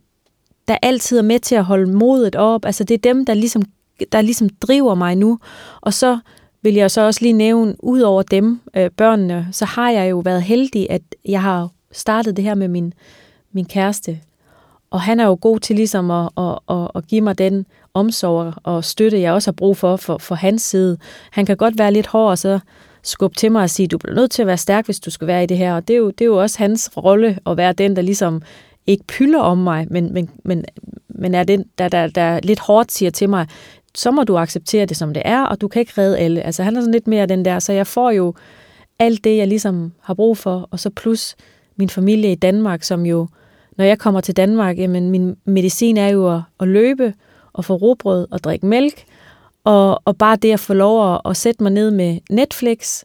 der 0.68 0.78
altid 0.82 1.18
er 1.18 1.22
med 1.22 1.40
til 1.40 1.56
at 1.56 1.64
holde 1.64 1.92
modet 1.92 2.36
op. 2.36 2.66
Altså 2.66 2.84
det 2.84 2.94
er 2.94 3.14
dem, 3.14 3.26
der 3.26 3.34
ligesom, 3.34 3.64
der 4.12 4.22
ligesom 4.22 4.50
driver 4.50 4.96
mig 4.96 5.16
nu. 5.16 5.40
Og 5.82 5.94
så 5.94 6.20
vil 6.62 6.74
jeg 6.74 6.92
så 6.92 7.02
også 7.02 7.20
lige 7.22 7.34
nævne, 7.34 7.76
ud 7.80 8.02
over 8.02 8.22
dem, 8.22 8.62
øh, 8.78 8.90
børnene, 8.90 9.48
så 9.52 9.66
har 9.66 9.92
jeg 9.92 10.10
jo 10.10 10.20
været 10.20 10.42
heldig, 10.42 10.90
at 10.90 11.02
jeg 11.26 11.42
har 11.42 11.70
startet 11.92 12.38
det 12.38 12.44
her 12.44 12.56
med 12.56 12.68
min, 12.68 12.94
min 13.52 13.66
kæreste. 13.66 14.20
Og 14.92 15.02
han 15.02 15.20
er 15.20 15.26
jo 15.26 15.38
god 15.42 15.60
til 15.60 15.76
ligesom 15.76 16.12
at, 16.12 16.30
at, 16.38 16.60
at, 16.70 16.88
at 16.96 17.08
give 17.08 17.22
mig 17.22 17.38
den 17.38 17.66
omsorg 17.94 18.54
og 18.64 18.84
støtte, 18.84 19.22
jeg 19.22 19.34
også 19.34 19.52
har 19.52 19.54
brug 19.54 19.78
for, 19.78 19.96
for 19.96 20.18
for 20.18 20.36
hans 20.36 20.62
side. 20.62 20.98
Han 21.32 21.46
kan 21.46 21.58
godt 21.58 21.78
være 21.78 21.94
lidt 21.94 22.08
hård, 22.08 22.30
og 22.30 22.38
så 22.38 22.60
skubbe 23.04 23.36
til 23.36 23.52
mig 23.52 23.64
og 23.64 23.70
sige, 23.70 23.88
du 23.88 23.98
bliver 23.98 24.16
nødt 24.16 24.32
til 24.32 24.42
at 24.42 24.48
være 24.48 24.58
stærk, 24.58 24.86
hvis 24.86 25.00
du 25.00 25.12
skal 25.12 25.28
være 25.28 25.44
i 25.44 25.46
det 25.46 25.58
her. 25.58 25.76
Og 25.76 25.88
det 25.88 25.94
er 25.94 25.98
jo, 25.98 26.10
det 26.10 26.22
er 26.22 26.26
jo 26.26 26.42
også 26.42 26.58
hans 26.58 26.90
rolle 26.98 27.40
at 27.46 27.58
være 27.58 27.74
den, 27.74 27.96
der 27.96 28.02
ligesom 28.02 28.42
ikke 28.88 29.04
pylder 29.04 29.40
om 29.40 29.58
mig, 29.58 29.88
men, 29.90 30.14
men, 30.14 30.30
men, 30.44 30.66
men 31.10 31.36
er 31.36 31.44
den, 31.44 31.66
der, 31.78 31.88
der, 31.88 32.08
der 32.08 32.40
lidt 32.44 32.60
hårdt 32.60 32.92
siger 32.92 33.12
til 33.12 33.30
mig, 33.30 33.48
så 33.96 34.12
må 34.12 34.24
du 34.24 34.38
acceptere 34.38 34.86
det, 34.86 34.98
som 34.98 35.14
det 35.14 35.22
er, 35.26 35.44
og 35.44 35.62
du 35.62 35.68
kan 35.68 35.80
ikke 35.80 35.94
redde 35.98 36.18
alle. 36.18 36.42
Altså 36.42 36.64
han 36.64 36.76
er 36.76 36.82
sådan 36.82 36.94
lidt 36.94 37.08
mere 37.08 37.26
den 37.26 37.46
der, 37.46 37.60
så 37.60 37.74
jeg 37.74 37.88
får 37.88 38.12
jo 38.12 38.34
alt 39.00 39.24
det, 39.24 39.38
jeg 39.38 39.48
ligesom 39.48 39.92
har 40.02 40.14
brug 40.14 40.38
for, 40.38 40.68
og 40.72 40.80
så 40.80 40.90
plus 40.90 41.36
min 41.76 41.90
familie 41.90 42.32
i 42.32 42.36
Danmark, 42.36 42.84
som 42.84 43.06
jo, 43.06 43.28
når 43.78 43.86
jeg 43.86 44.00
kommer 44.00 44.22
til 44.22 44.38
Danmark, 44.38 44.78
jamen 44.78 45.10
min 45.10 45.38
medicin 45.46 45.98
er 45.98 46.10
jo 46.10 46.36
at, 46.36 46.42
at 46.60 46.68
løbe 46.68 47.14
og 47.54 47.66
få 47.66 47.76
robrød 47.76 48.28
og 48.32 48.44
drikke 48.44 48.66
mælk, 48.66 49.04
og, 49.64 50.02
og 50.06 50.18
bare 50.18 50.36
det 50.36 50.52
at 50.52 50.60
få 50.60 50.74
lov 50.74 51.14
at, 51.14 51.22
at 51.26 51.38
sætte 51.38 51.64
mig 51.64 51.72
ned 51.72 51.92
med 51.92 52.20
Netflix, 52.30 53.04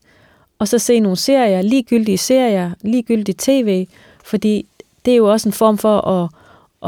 og 0.59 0.69
så 0.69 0.79
se 0.79 1.01
nogle 1.01 1.17
serier, 1.17 1.63
ligegyldige 1.63 2.19
serier, 2.19 2.71
ligegyldige 2.81 3.35
tv, 3.39 3.87
fordi 4.25 4.67
det 5.07 5.13
er 5.13 5.17
jo 5.17 5.31
også 5.31 5.49
en 5.49 5.53
form 5.53 5.79
for 5.79 6.01
at, 6.01 6.29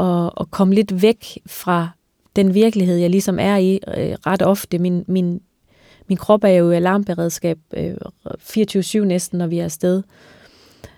at, 0.05 0.31
at 0.39 0.51
komme 0.51 0.73
lidt 0.75 1.01
væk 1.01 1.39
fra 1.45 1.89
den 2.35 2.53
virkelighed, 2.53 2.97
jeg 2.97 3.09
ligesom 3.09 3.39
er 3.39 3.57
i 3.57 3.79
øh, 3.97 4.15
ret 4.25 4.41
ofte. 4.41 4.77
Min, 4.77 5.05
min, 5.07 5.41
min 6.07 6.17
krop 6.17 6.43
er 6.43 6.49
jo 6.49 6.71
i 6.71 6.75
alarmberedskab 6.75 7.57
øh, 7.73 7.95
24-7 8.27 8.99
næsten, 8.99 9.37
når 9.37 9.47
vi 9.47 9.59
er 9.59 9.63
afsted. 9.63 10.03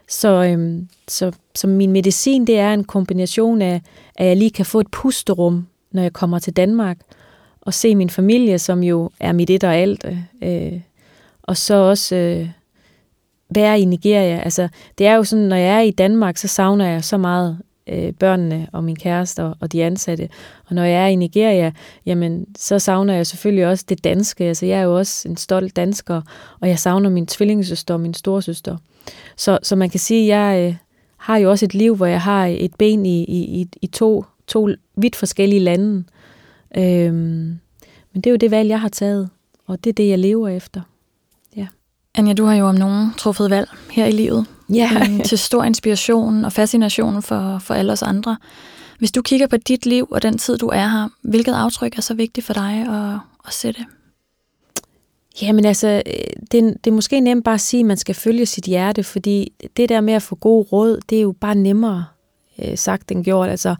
Så, 0.07 0.43
øhm, 0.43 0.87
så, 1.07 1.31
så 1.55 1.67
min 1.67 1.91
medicin, 1.91 2.47
det 2.47 2.59
er 2.59 2.73
en 2.73 2.83
kombination 2.83 3.61
af, 3.61 3.81
at 4.15 4.27
jeg 4.27 4.37
lige 4.37 4.51
kan 4.51 4.65
få 4.65 4.79
et 4.79 4.91
pusterum, 4.91 5.67
når 5.91 6.01
jeg 6.01 6.13
kommer 6.13 6.39
til 6.39 6.53
Danmark, 6.53 6.97
og 7.61 7.73
se 7.73 7.95
min 7.95 8.09
familie, 8.09 8.59
som 8.59 8.83
jo 8.83 9.09
er 9.19 9.31
mit 9.31 9.49
et 9.49 9.63
og 9.63 9.75
alt. 9.75 10.05
Øh, 10.43 10.79
og 11.43 11.57
så 11.57 11.75
også 11.75 12.15
øh, 12.15 12.49
være 13.55 13.79
i 13.79 13.85
Nigeria. 13.85 14.39
Altså, 14.39 14.67
det 14.97 15.07
er 15.07 15.15
jo 15.15 15.23
sådan, 15.23 15.45
når 15.45 15.55
jeg 15.55 15.75
er 15.75 15.81
i 15.81 15.91
Danmark, 15.91 16.37
så 16.37 16.47
savner 16.47 16.85
jeg 16.85 17.03
så 17.03 17.17
meget 17.17 17.57
øh, 17.87 18.13
børnene 18.13 18.67
og 18.73 18.83
min 18.83 18.95
kæreste 18.95 19.43
og, 19.43 19.55
og 19.59 19.71
de 19.71 19.83
ansatte. 19.83 20.29
Og 20.69 20.75
når 20.75 20.83
jeg 20.83 21.03
er 21.03 21.07
i 21.07 21.15
Nigeria, 21.15 21.71
jamen, 22.05 22.45
så 22.57 22.79
savner 22.79 23.13
jeg 23.13 23.27
selvfølgelig 23.27 23.67
også 23.67 23.85
det 23.89 24.03
danske. 24.03 24.43
Altså, 24.43 24.65
jeg 24.65 24.79
er 24.79 24.83
jo 24.83 24.97
også 24.97 25.29
en 25.29 25.37
stolt 25.37 25.75
dansker, 25.75 26.21
og 26.59 26.69
jeg 26.69 26.79
savner 26.79 27.09
min 27.09 27.27
tvillingesøster 27.27 27.93
og 27.93 27.99
min 27.99 28.13
storsøster. 28.13 28.77
Så, 29.37 29.59
så 29.63 29.75
man 29.75 29.89
kan 29.89 29.99
sige, 29.99 30.33
at 30.33 30.39
jeg 30.39 30.67
øh, 30.67 30.75
har 31.17 31.37
jo 31.37 31.49
også 31.49 31.65
et 31.65 31.73
liv, 31.73 31.95
hvor 31.95 32.05
jeg 32.05 32.21
har 32.21 32.45
et 32.45 32.75
ben 32.75 33.05
i, 33.05 33.23
i, 33.23 33.67
i 33.81 33.87
to, 33.87 34.25
to 34.47 34.69
vidt 34.95 35.15
forskellige 35.15 35.59
lande. 35.59 36.03
Øhm, 36.77 37.59
men 38.13 38.21
det 38.21 38.27
er 38.27 38.31
jo 38.31 38.37
det 38.37 38.51
valg, 38.51 38.69
jeg 38.69 38.81
har 38.81 38.89
taget, 38.89 39.29
og 39.67 39.83
det 39.83 39.89
er 39.89 39.93
det, 39.93 40.09
jeg 40.09 40.19
lever 40.19 40.47
efter. 40.47 40.81
Anja, 42.15 42.33
du 42.33 42.45
har 42.45 42.55
jo 42.55 42.65
om 42.65 42.75
nogen 42.75 43.13
truffet 43.17 43.49
valg 43.49 43.69
her 43.91 44.05
i 44.05 44.11
livet. 44.11 44.45
Ja. 44.73 44.89
øhm, 45.01 45.19
til 45.19 45.37
stor 45.37 45.63
inspiration 45.63 46.45
og 46.45 46.53
fascination 46.53 47.21
for, 47.21 47.59
for 47.59 47.73
alle 47.73 47.93
os 47.93 48.01
andre. 48.01 48.37
Hvis 48.99 49.11
du 49.11 49.21
kigger 49.21 49.47
på 49.47 49.57
dit 49.57 49.85
liv 49.85 50.07
og 50.11 50.21
den 50.21 50.37
tid, 50.37 50.57
du 50.57 50.67
er 50.67 50.87
her, 50.87 51.09
hvilket 51.21 51.53
aftryk 51.53 51.97
er 51.97 52.01
så 52.01 52.13
vigtigt 52.13 52.45
for 52.45 52.53
dig 52.53 52.87
at, 52.89 53.19
at 53.47 53.53
sætte? 53.53 53.85
Jamen 55.41 55.65
altså, 55.65 56.03
det, 56.51 56.77
det 56.83 56.87
er 56.87 56.91
måske 56.91 57.19
nemt 57.19 57.45
bare 57.45 57.53
at 57.53 57.61
sige, 57.61 57.79
at 57.79 57.85
man 57.85 57.97
skal 57.97 58.15
følge 58.15 58.45
sit 58.45 58.65
hjerte, 58.65 59.03
fordi 59.03 59.53
det 59.77 59.89
der 59.89 60.01
med 60.01 60.13
at 60.13 60.21
få 60.21 60.35
god 60.35 60.71
råd, 60.71 60.99
det 61.09 61.17
er 61.17 61.21
jo 61.21 61.31
bare 61.41 61.55
nemmere 61.55 62.05
øh, 62.59 62.77
sagt 62.77 63.11
end 63.11 63.23
gjort. 63.23 63.49
Altså, 63.49 63.75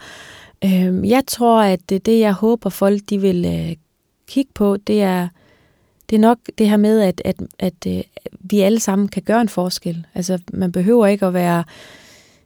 øh, 0.66 1.10
jeg 1.10 1.24
tror, 1.28 1.62
at 1.62 1.80
det, 1.90 2.06
det, 2.06 2.20
jeg 2.20 2.34
håber 2.34 2.70
folk 2.70 3.02
de 3.10 3.18
vil 3.18 3.46
øh, 3.46 3.76
kigge 4.28 4.52
på, 4.54 4.78
det 4.78 5.02
er 5.02 5.28
det 6.12 6.18
er 6.18 6.22
nok 6.22 6.38
det 6.58 6.70
her 6.70 6.78
med, 6.78 7.02
at, 7.02 7.22
at, 7.26 7.36
at, 7.60 7.74
at 7.88 7.98
øh, 7.98 8.04
vi 8.40 8.60
alle 8.60 8.80
sammen 8.80 9.08
kan 9.08 9.24
gøre 9.24 9.42
en 9.42 9.50
forskel. 9.50 10.06
Altså, 10.16 10.40
man 10.54 10.72
behøver 10.72 11.08
ikke 11.08 11.26
at 11.26 11.34
være 11.34 11.64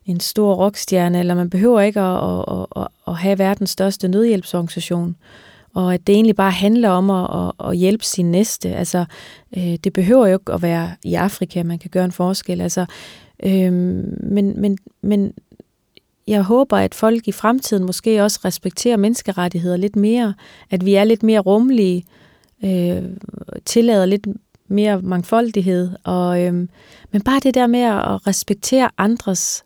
en 0.05 0.19
stor 0.19 0.55
rockstjerne, 0.55 1.19
eller 1.19 1.35
man 1.35 1.49
behøver 1.49 1.81
ikke 1.81 1.99
at, 1.99 2.43
at, 2.47 2.65
at, 2.75 2.87
at 3.07 3.15
have 3.15 3.39
verdens 3.39 3.69
største 3.69 4.07
nødhjælpsorganisation. 4.07 5.15
Og 5.73 5.93
at 5.93 6.07
det 6.07 6.15
egentlig 6.15 6.35
bare 6.35 6.51
handler 6.51 6.89
om 6.89 7.09
at, 7.09 7.27
at, 7.41 7.69
at 7.69 7.77
hjælpe 7.77 8.03
sin 8.03 8.31
næste. 8.31 8.69
Altså, 8.75 9.05
øh, 9.57 9.75
det 9.83 9.93
behøver 9.93 10.27
jo 10.27 10.33
ikke 10.33 10.53
at 10.53 10.61
være 10.61 10.91
i 11.03 11.13
Afrika, 11.13 11.63
man 11.63 11.79
kan 11.79 11.89
gøre 11.89 12.05
en 12.05 12.11
forskel. 12.11 12.61
Altså, 12.61 12.85
øh, 13.43 13.73
men, 13.73 14.61
men, 14.61 14.77
men 15.01 15.33
jeg 16.27 16.41
håber, 16.41 16.77
at 16.77 16.95
folk 16.95 17.27
i 17.27 17.31
fremtiden 17.31 17.85
måske 17.85 18.23
også 18.23 18.39
respekterer 18.45 18.97
menneskerettigheder 18.97 19.77
lidt 19.77 19.95
mere. 19.95 20.33
At 20.71 20.85
vi 20.85 20.93
er 20.93 21.03
lidt 21.03 21.23
mere 21.23 21.39
rummelige, 21.39 21.97
øh, 21.97 22.24
øh, 22.65 23.03
tillader 23.65 24.05
lidt 24.05 24.27
mere 24.67 25.01
mangfoldighed. 25.01 25.89
Og, 26.03 26.41
øh, 26.43 26.53
men 27.11 27.21
bare 27.25 27.39
det 27.39 27.53
der 27.53 27.67
med 27.67 27.79
at 27.79 28.27
respektere 28.27 28.89
andres 28.97 29.63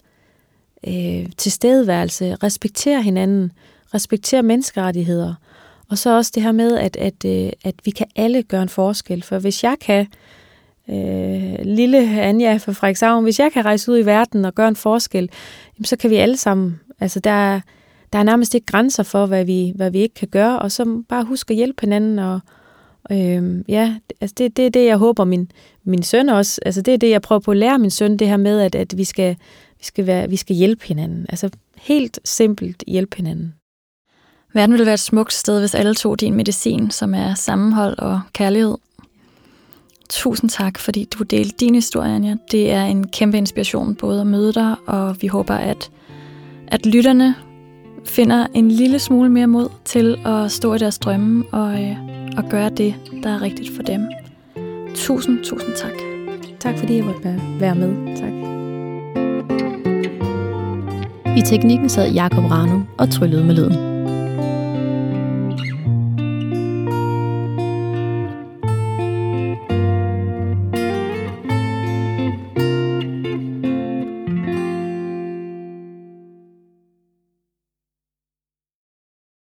øh, 0.88 1.26
tilstedeværelse, 1.38 2.36
respektere 2.36 3.02
hinanden, 3.02 3.52
respektere 3.94 4.44
menneskerettigheder. 4.44 5.34
Og 5.90 5.98
så 5.98 6.18
også 6.18 6.32
det 6.36 6.44
her 6.44 6.52
med, 6.52 6.78
at, 6.78 6.96
at, 6.96 7.26
øh, 7.26 7.52
at 7.64 7.76
vi 7.86 7.92
kan 7.92 8.08
alle 8.16 8.44
gøre 8.44 8.62
en 8.62 8.70
forskel. 8.70 9.24
For 9.24 9.40
hvis 9.40 9.64
jeg 9.64 9.76
kan, 9.82 10.08
øh, 10.90 11.56
lille 11.64 12.22
Anja 12.22 12.58
fra 12.58 12.72
Frederikshavn, 12.72 13.24
hvis 13.24 13.40
jeg 13.40 13.52
kan 13.52 13.66
rejse 13.66 13.92
ud 13.92 13.98
i 13.98 14.06
verden 14.06 14.46
og 14.46 14.56
gøre 14.56 14.68
en 14.68 14.76
forskel, 14.76 15.30
jamen, 15.78 15.86
så 15.86 15.96
kan 15.96 16.10
vi 16.10 16.16
alle 16.16 16.38
sammen. 16.38 16.80
Altså 17.00 17.20
der 17.20 17.32
er, 17.32 17.62
der 18.14 18.20
er 18.20 18.24
nærmest 18.24 18.56
ikke 18.56 18.66
grænser 18.66 19.04
for, 19.04 19.26
hvad 19.26 19.46
vi, 19.46 19.74
hvad 19.76 19.92
vi 19.92 20.00
ikke 20.00 20.16
kan 20.16 20.28
gøre, 20.28 20.60
og 20.60 20.72
så 20.72 21.04
bare 21.10 21.24
huske 21.24 21.52
at 21.52 21.56
hjælpe 21.56 21.82
hinanden. 21.82 22.20
Og, 22.20 22.40
Øhm, 23.12 23.66
ja, 23.68 23.96
altså 24.22 24.36
det, 24.38 24.58
det 24.58 24.66
er 24.66 24.70
det, 24.70 24.86
jeg 24.86 24.98
håber 24.98 25.24
min, 25.24 25.52
min 25.84 26.04
søn 26.04 26.30
også. 26.30 26.62
Altså 26.66 26.82
det 26.82 26.94
er 26.94 26.98
det, 26.98 27.10
jeg 27.10 27.22
prøver 27.22 27.40
på 27.40 27.52
at 27.52 27.58
lære 27.58 27.80
min 27.80 27.90
søn, 27.90 28.18
det 28.18 28.28
her 28.28 28.38
med, 28.38 28.60
at, 28.60 28.76
at 28.76 28.98
vi, 28.98 29.04
skal, 29.04 29.36
vi, 29.80 29.86
skal 29.86 30.08
være, 30.08 30.30
vi 30.30 30.36
skal 30.36 30.56
hjælpe 30.56 30.86
hinanden. 30.86 31.26
Altså 31.30 31.50
helt 31.78 32.20
simpelt 32.26 32.84
hjælpe 32.88 33.18
hinanden. 33.18 33.54
Verden 34.54 34.74
ville 34.74 34.86
være 34.86 34.94
et 34.94 35.00
smukt 35.00 35.34
sted, 35.34 35.60
hvis 35.60 35.76
alle 35.76 35.96
tog 35.96 36.20
din 36.20 36.34
medicin, 36.34 36.92
som 36.92 37.14
er 37.14 37.34
sammenhold 37.34 38.00
og 38.00 38.22
kærlighed. 38.34 38.76
Tusind 40.10 40.50
tak, 40.50 40.80
fordi 40.80 41.06
du 41.06 41.24
delte 41.24 41.56
din 41.60 41.76
historie, 41.76 42.16
Anja. 42.16 42.36
Det 42.52 42.72
er 42.72 42.86
en 42.86 43.08
kæmpe 43.08 43.38
inspiration 43.38 43.96
både 43.96 44.22
at 44.22 44.28
møde 44.28 44.54
dig, 44.54 44.76
og 44.88 45.22
vi 45.22 45.28
håber, 45.28 45.54
at, 45.54 45.92
at 46.68 46.86
lytterne 46.86 47.36
finder 48.06 48.48
en 48.54 48.72
lille 48.72 49.00
smule 49.00 49.30
mere 49.30 49.48
mod 49.48 49.70
til 49.86 50.18
at 50.26 50.52
stå 50.52 50.74
i 50.74 50.78
deres 50.78 51.00
drømme 51.00 51.44
og, 51.52 51.84
øh, 51.84 51.96
og 52.38 52.44
gøre 52.50 52.70
det, 52.70 52.96
der 53.24 53.30
er 53.30 53.42
rigtigt 53.42 53.76
for 53.76 53.84
dem. 53.84 54.02
Tusind, 54.96 55.44
tusind 55.44 55.74
tak. 55.76 55.94
Tak 56.60 56.78
fordi 56.78 56.96
jeg 56.96 57.06
måtte 57.06 57.42
være 57.60 57.76
med. 57.76 58.18
Tak. 58.18 58.34
I 61.38 61.42
teknikken 61.42 61.90
sad 61.90 62.12
Jakob 62.12 62.52
Rano 62.52 62.80
og 62.98 63.10
tryllede 63.10 63.44
med 63.44 63.56
lyden. 63.56 63.89